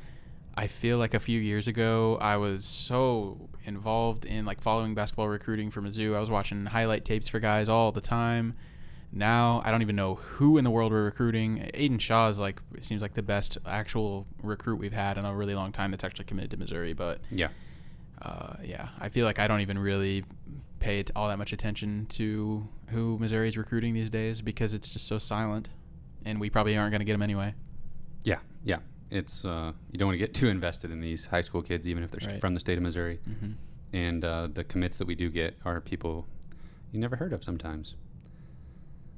I 0.55 0.67
feel 0.67 0.97
like 0.97 1.13
a 1.13 1.19
few 1.19 1.39
years 1.39 1.67
ago 1.67 2.17
I 2.19 2.37
was 2.37 2.65
so 2.65 3.49
involved 3.63 4.25
in 4.25 4.45
like 4.45 4.61
following 4.61 4.93
basketball 4.93 5.29
recruiting 5.29 5.71
for 5.71 5.81
Mizzou. 5.81 6.15
I 6.15 6.19
was 6.19 6.29
watching 6.29 6.65
highlight 6.65 7.05
tapes 7.05 7.27
for 7.27 7.39
guys 7.39 7.69
all 7.69 7.91
the 7.91 8.01
time. 8.01 8.55
Now 9.15 9.61
I 9.63 9.69
don't 9.71 9.81
even 9.83 9.95
know 9.95 10.15
who 10.15 10.57
in 10.57 10.63
the 10.63 10.71
world 10.71 10.91
we're 10.91 11.03
recruiting. 11.05 11.69
Aidan 11.73 11.99
Shaw 11.99 12.27
is 12.29 12.39
like 12.39 12.59
it 12.75 12.83
seems 12.83 13.01
like 13.01 13.13
the 13.13 13.21
best 13.21 13.57
actual 13.65 14.25
recruit 14.41 14.77
we've 14.77 14.93
had 14.93 15.17
in 15.17 15.25
a 15.25 15.35
really 15.35 15.53
long 15.55 15.71
time 15.71 15.91
that's 15.91 16.03
actually 16.03 16.25
committed 16.25 16.49
to 16.51 16.57
Missouri, 16.57 16.93
but 16.93 17.19
yeah, 17.31 17.49
uh, 18.21 18.55
yeah, 18.63 18.89
I 18.99 19.09
feel 19.09 19.25
like 19.25 19.37
I 19.39 19.47
don't 19.47 19.61
even 19.61 19.77
really 19.77 20.23
pay 20.79 21.03
all 21.15 21.27
that 21.29 21.37
much 21.37 21.53
attention 21.53 22.05
to 22.07 22.67
who 22.87 23.17
Missouri 23.19 23.47
is 23.47 23.55
recruiting 23.57 23.93
these 23.93 24.09
days 24.09 24.41
because 24.41 24.73
it's 24.73 24.91
just 24.91 25.07
so 25.07 25.17
silent, 25.17 25.69
and 26.25 26.39
we 26.39 26.49
probably 26.49 26.75
aren't 26.75 26.91
going 26.91 26.99
to 26.99 27.05
get 27.05 27.13
them 27.13 27.21
anyway. 27.21 27.53
yeah, 28.23 28.39
yeah. 28.63 28.77
It's 29.11 29.45
uh, 29.45 29.73
you 29.91 29.99
don't 29.99 30.07
want 30.07 30.15
to 30.19 30.25
get 30.25 30.33
too 30.41 30.47
invested 30.47 30.89
in 30.89 30.99
these 30.99 31.27
high 31.27 31.41
school 31.41 31.61
kids, 31.61 31.87
even 31.87 32.03
if 32.03 32.09
they're 32.09 32.27
Right. 32.27 32.41
from 32.41 32.55
the 32.55 32.59
state 32.59 32.77
of 32.77 32.83
Missouri. 32.83 33.19
Mm-hmm. 33.29 33.51
And 33.95 34.25
uh, 34.25 34.47
the 34.51 34.63
commits 34.63 34.97
that 34.97 35.05
we 35.05 35.13
do 35.13 35.29
get 35.29 35.55
are 35.65 35.79
people 35.79 36.25
you 36.91 36.99
never 36.99 37.15
heard 37.15 37.31
of 37.31 37.43
sometimes. 37.43 37.93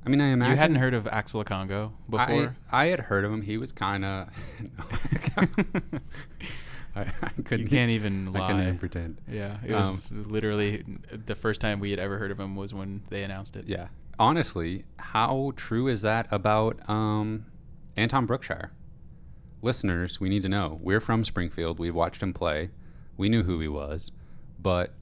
I 0.06 0.10
mean, 0.10 0.22
I 0.22 0.28
imagine 0.28 0.52
You 0.52 0.60
hadn't 0.60 0.76
heard 0.78 0.94
of 0.94 1.08
Axel 1.08 1.44
Congo 1.44 1.94
before. 2.10 2.56
I, 2.72 2.84
I 2.84 2.86
had 2.88 3.00
heard 3.02 3.26
of 3.26 3.32
him. 3.32 3.42
He 3.42 3.58
was 3.58 3.72
kind 3.72 4.06
of. 4.06 4.30
I, 6.96 7.02
I 7.02 7.30
couldn't. 7.44 7.66
you 7.66 7.68
can't 7.68 7.92
even 7.92 8.34
I 8.36 8.48
couldn't 8.48 8.62
even 8.62 8.78
pretend. 8.78 9.20
yeah, 9.30 9.58
it 9.66 9.74
was 9.74 10.10
literally 10.12 10.86
the 11.12 11.36
first 11.36 11.60
time 11.60 11.80
we 11.80 11.92
had 11.92 12.00
ever 12.00 12.18
heard 12.18 12.32
of 12.32 12.40
him 12.40 12.56
was 12.56 12.74
when 12.74 13.04
they 13.10 13.24
announced 13.24 13.56
it. 13.56 13.68
Yeah. 13.68 13.88
Honestly, 14.18 14.86
how 14.98 15.52
true 15.58 15.88
is 15.88 16.04
that 16.04 16.28
about 16.32 16.88
um, 16.90 17.48
Anton 17.98 18.26
Brookshire? 18.26 18.72
Listeners, 19.62 20.22
we 20.22 20.30
need 20.30 20.44
to 20.44 20.50
know. 20.50 20.80
We're 20.82 21.02
from 21.02 21.26
Springfield. 21.26 21.80
We 21.80 21.92
watched 21.92 22.22
him 22.24 22.32
play. 22.32 22.70
We 23.18 23.28
knew 23.28 23.44
who 23.44 23.60
he 23.60 23.68
was, 23.68 24.12
but 24.60 24.94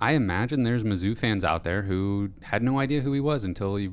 I 0.00 0.12
imagine 0.12 0.64
there's 0.64 0.82
Mizzou 0.84 1.16
fans 1.16 1.44
out 1.44 1.62
there 1.62 1.82
who 1.82 2.30
had 2.42 2.62
no 2.62 2.78
idea 2.78 3.02
who 3.02 3.12
he 3.12 3.20
was 3.20 3.44
until 3.44 3.76
he 3.76 3.90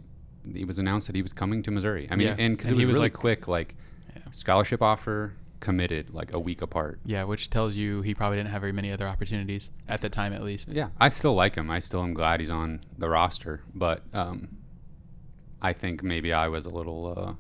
he 0.56 0.66
was 0.66 0.80
announced 0.80 1.08
that 1.08 1.16
he 1.16 1.22
was 1.22 1.34
coming 1.34 1.62
to 1.64 1.72
Missouri. 1.72 2.08
I 2.12 2.16
mean, 2.16 2.28
Yeah, 2.28 2.36
and 2.40 2.58
because 2.58 2.72
it 2.72 2.76
was, 2.76 2.82
he 2.84 2.86
was 2.88 2.96
really 2.98 3.06
like- 3.06 3.14
quick, 3.14 3.48
like 3.48 3.76
Yeah. 4.16 4.22
scholarship 4.32 4.82
offer, 4.82 5.34
committed, 5.60 6.12
like 6.14 6.34
a 6.36 6.40
week 6.40 6.62
apart. 6.64 7.00
Yeah, 7.06 7.24
which 7.26 7.50
tells 7.52 7.76
you 7.76 8.02
he 8.02 8.16
probably 8.16 8.38
didn't 8.38 8.50
have 8.50 8.62
very 8.62 8.72
many 8.74 8.92
other 8.92 9.08
opportunities 9.08 9.70
at 9.88 10.02
the 10.02 10.10
time, 10.10 10.34
at 10.34 10.42
least. 10.44 10.70
Yeah, 10.70 10.90
I 11.00 11.10
still 11.10 11.36
like 11.36 11.56
him. 11.56 11.70
I 11.70 11.80
still 11.80 12.02
am 12.04 12.14
glad 12.16 12.40
he's 12.40 12.50
on 12.50 12.82
the 12.98 13.08
roster, 13.10 13.62
but 13.76 14.02
um, 14.14 14.58
I 15.62 15.74
think 15.74 16.02
maybe 16.02 16.34
I 16.34 16.48
was 16.48 16.66
a 16.66 16.70
little. 16.70 17.14
Uh, 17.16 17.34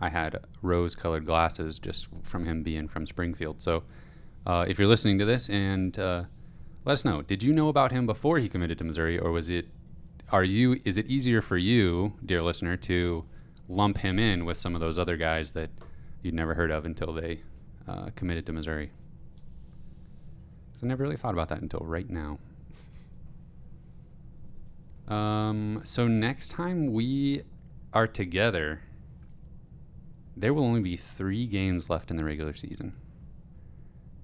I 0.00 0.08
had 0.08 0.36
rose-colored 0.62 1.26
glasses 1.26 1.78
just 1.78 2.08
from 2.22 2.44
him 2.44 2.62
being 2.62 2.88
from 2.88 3.06
Springfield. 3.06 3.60
So, 3.60 3.84
uh, 4.46 4.64
if 4.68 4.78
you're 4.78 4.88
listening 4.88 5.18
to 5.18 5.24
this, 5.24 5.48
and 5.48 5.96
uh, 5.98 6.24
let 6.84 6.92
us 6.94 7.04
know, 7.04 7.22
did 7.22 7.42
you 7.42 7.52
know 7.52 7.68
about 7.68 7.90
him 7.92 8.06
before 8.06 8.38
he 8.38 8.48
committed 8.48 8.78
to 8.78 8.84
Missouri, 8.84 9.18
or 9.18 9.30
was 9.30 9.48
it? 9.48 9.66
Are 10.30 10.44
you? 10.44 10.78
Is 10.84 10.98
it 10.98 11.06
easier 11.06 11.40
for 11.40 11.56
you, 11.56 12.12
dear 12.24 12.42
listener, 12.42 12.76
to 12.76 13.24
lump 13.66 13.98
him 13.98 14.18
in 14.18 14.44
with 14.44 14.58
some 14.58 14.74
of 14.74 14.80
those 14.80 14.98
other 14.98 15.16
guys 15.16 15.52
that 15.52 15.70
you'd 16.22 16.34
never 16.34 16.54
heard 16.54 16.70
of 16.70 16.84
until 16.84 17.14
they 17.14 17.40
uh, 17.86 18.10
committed 18.14 18.44
to 18.46 18.52
Missouri? 18.52 18.90
'Cause 20.72 20.84
I 20.84 20.86
never 20.86 21.02
really 21.02 21.16
thought 21.16 21.32
about 21.32 21.48
that 21.48 21.62
until 21.62 21.80
right 21.80 22.08
now. 22.08 22.38
Um, 25.08 25.80
so 25.84 26.06
next 26.06 26.50
time 26.50 26.92
we 26.92 27.42
are 27.94 28.06
together, 28.06 28.82
there 30.36 30.52
will 30.52 30.64
only 30.64 30.82
be 30.82 30.96
three 30.96 31.46
games 31.46 31.88
left 31.88 32.10
in 32.10 32.18
the 32.18 32.24
regular 32.24 32.52
season. 32.52 32.92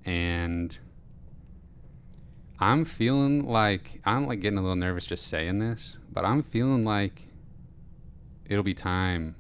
And 0.05 0.79
I'm 2.61 2.85
feeling 2.85 3.45
like 3.47 4.01
I'm 4.05 4.27
like 4.27 4.41
getting 4.41 4.59
a 4.59 4.63
little 4.63 4.77
nervous 4.77 5.07
just 5.07 5.27
saying 5.27 5.59
this, 5.59 5.99
but 6.13 6.25
I'm 6.25 6.43
feeling 6.43 6.85
like 6.85 7.29
it'll 8.49 8.63
be 8.65 8.75
time 8.75 9.35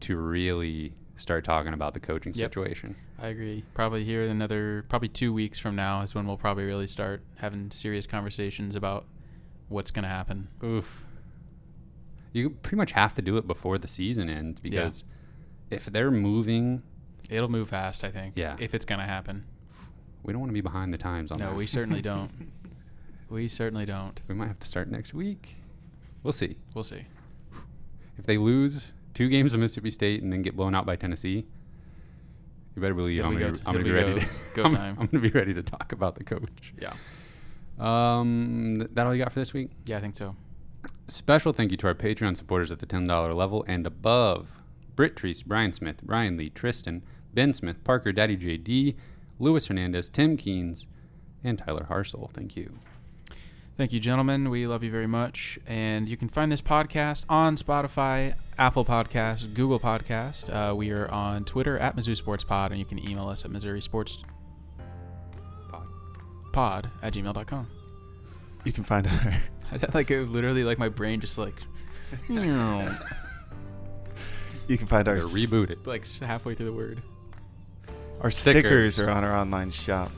to 0.00 0.16
really 0.16 0.92
start 1.16 1.44
talking 1.44 1.72
about 1.72 1.94
the 1.94 2.00
coaching 2.00 2.32
Yep. 2.34 2.52
situation. 2.54 2.96
I 3.20 3.28
agree. 3.28 3.64
Probably 3.74 4.04
here 4.04 4.22
in 4.22 4.30
another, 4.30 4.84
probably 4.88 5.08
two 5.08 5.32
weeks 5.32 5.58
from 5.58 5.74
now 5.74 6.02
is 6.02 6.14
when 6.14 6.26
we'll 6.26 6.36
probably 6.36 6.64
really 6.64 6.86
start 6.86 7.22
having 7.36 7.70
serious 7.72 8.06
conversations 8.06 8.76
about 8.76 9.06
what's 9.68 9.90
going 9.90 10.04
to 10.04 10.08
happen. 10.08 10.48
Oof. 10.62 11.04
You 12.32 12.50
pretty 12.50 12.76
much 12.76 12.92
have 12.92 13.14
to 13.14 13.22
do 13.22 13.36
it 13.38 13.46
before 13.48 13.78
the 13.78 13.88
season 13.88 14.28
ends 14.30 14.60
because 14.60 15.02
if 15.70 15.86
they're 15.86 16.10
moving, 16.12 16.82
It'll 17.28 17.48
move 17.48 17.70
fast, 17.70 18.04
I 18.04 18.10
think. 18.10 18.34
Yeah. 18.36 18.56
If 18.60 18.72
it's 18.74 18.84
going 18.84 19.00
to 19.00 19.06
happen. 19.06 19.44
we 20.22 20.32
don't 20.32 20.40
want 20.40 20.50
to 20.50 20.54
be 20.54 20.60
behind 20.60 20.94
the 20.94 20.98
times 20.98 21.32
on 21.32 21.38
No, 21.38 21.46
that. 21.46 21.52
No, 21.52 21.58
we 21.58 21.66
certainly 21.66 22.00
don't. 22.12 22.30
We 23.28 23.48
certainly 23.48 23.84
don't. 23.86 24.20
We 24.28 24.34
might 24.34 24.48
have 24.48 24.58
to 24.60 24.66
start 24.66 24.88
next 24.90 25.12
week. 25.14 25.56
We'll 26.22 26.32
see. 26.32 26.56
We'll 26.74 26.84
see. 26.84 27.04
If 28.16 28.24
they 28.24 28.38
lose 28.38 28.88
two 29.14 29.28
games 29.28 29.54
of 29.54 29.60
Mississippi 29.60 29.90
State 29.90 30.22
and 30.22 30.32
then 30.32 30.42
get 30.42 30.56
blown 30.56 30.74
out 30.74 30.86
by 30.86 30.96
Tennessee, 30.96 31.46
you 32.74 32.82
better 32.82 32.94
believe 32.94 33.24
I'm 33.24 33.34
be 33.34 33.40
gonna, 33.40 33.52
be, 33.52 33.58
I'm 33.66 33.72
gonna 33.72 33.78
be 33.84 33.90
be 33.90 33.94
ready. 33.96 34.12
go- 34.12 34.18
to, 34.18 34.26
go 34.54 34.64
I'm. 34.64 34.74
I'm 34.98 35.06
gonna 35.06 35.20
be 35.20 35.30
ready 35.30 35.54
to 35.54 35.62
talk 35.62 35.92
about 35.92 36.14
the 36.16 36.24
coach. 36.24 36.72
Yeah. 36.80 36.94
Um, 37.78 38.76
th- 38.78 38.90
that 38.94 39.06
all 39.06 39.14
you 39.14 39.22
got 39.22 39.32
for 39.32 39.38
this 39.40 39.52
week? 39.52 39.70
Yeah, 39.86 39.98
I 39.98 40.00
think 40.00 40.16
so. 40.16 40.34
Special 41.06 41.52
thank 41.52 41.70
you 41.70 41.76
to 41.78 41.86
our 41.86 41.94
Patreon 41.94 42.36
supporters 42.36 42.70
at 42.70 42.78
the 42.80 42.86
$10 42.86 43.34
level 43.34 43.64
and 43.68 43.86
above. 43.86 44.48
Britt 44.96 45.14
Treece, 45.16 45.44
Brian 45.44 45.72
Smith, 45.72 45.96
Ryan 46.04 46.36
Lee, 46.36 46.48
Tristan, 46.50 47.02
Ben 47.34 47.54
Smith, 47.54 47.82
Parker, 47.84 48.10
Daddy 48.12 48.36
JD, 48.36 48.96
Louis 49.38 49.64
Hernandez, 49.64 50.08
Tim 50.08 50.36
Keens, 50.36 50.86
and 51.44 51.58
Tyler 51.58 51.86
Harsell. 51.88 52.30
Thank 52.32 52.56
you. 52.56 52.78
Thank 53.78 53.92
you, 53.92 54.00
gentlemen. 54.00 54.50
We 54.50 54.66
love 54.66 54.82
you 54.82 54.90
very 54.90 55.06
much. 55.06 55.56
And 55.64 56.08
you 56.08 56.16
can 56.16 56.28
find 56.28 56.50
this 56.50 56.60
podcast 56.60 57.22
on 57.28 57.54
Spotify, 57.54 58.34
Apple 58.58 58.84
Podcast, 58.84 59.54
Google 59.54 59.78
Podcast. 59.78 60.52
Uh, 60.52 60.74
we 60.74 60.90
are 60.90 61.08
on 61.12 61.44
Twitter 61.44 61.78
at 61.78 61.94
Mizzou 61.94 62.16
Sports 62.16 62.42
Pod, 62.42 62.72
and 62.72 62.80
you 62.80 62.84
can 62.84 62.98
email 63.08 63.28
us 63.28 63.44
at 63.44 63.52
Missouri 63.52 63.80
Sports 63.80 64.18
Pod. 65.68 65.86
Pod 66.52 66.90
at 67.04 67.12
gmail.com. 67.14 67.68
You 68.64 68.72
can 68.72 68.82
find 68.82 69.06
our 69.06 69.36
like 69.94 70.10
it 70.10 70.28
literally, 70.28 70.64
like 70.64 70.80
my 70.80 70.88
brain 70.88 71.20
just 71.20 71.38
like, 71.38 71.62
you 72.28 72.36
can 74.76 74.88
find 74.88 75.06
our 75.06 75.14
They're 75.14 75.22
rebooted. 75.22 75.86
like 75.86 76.04
halfway 76.20 76.56
through 76.56 76.66
the 76.66 76.72
word. 76.72 77.00
Our 78.22 78.32
stickers. 78.32 78.94
Stickers. 78.94 78.98
are 78.98 79.08
on 79.08 79.22
our 79.22 79.36
online 79.36 79.70
shop. 79.70 80.10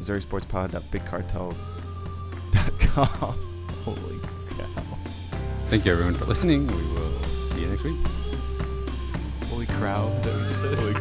MissouriSportsPod.bigcartel.com. 0.00 1.79
Holy 3.84 4.18
cow. 4.56 4.96
Thank 5.68 5.84
you, 5.84 5.92
everyone, 5.92 6.14
for 6.14 6.24
listening. 6.26 6.66
We 6.66 6.74
will 6.74 7.22
see 7.22 7.60
you 7.60 7.66
next 7.68 7.84
week. 7.84 7.96
Holy 9.48 9.66
crow! 9.66 10.12
Is 10.18 10.24
that 10.24 10.34
what 10.34 10.42
you 10.42 10.48
just 10.48 10.82
said? 10.82 10.99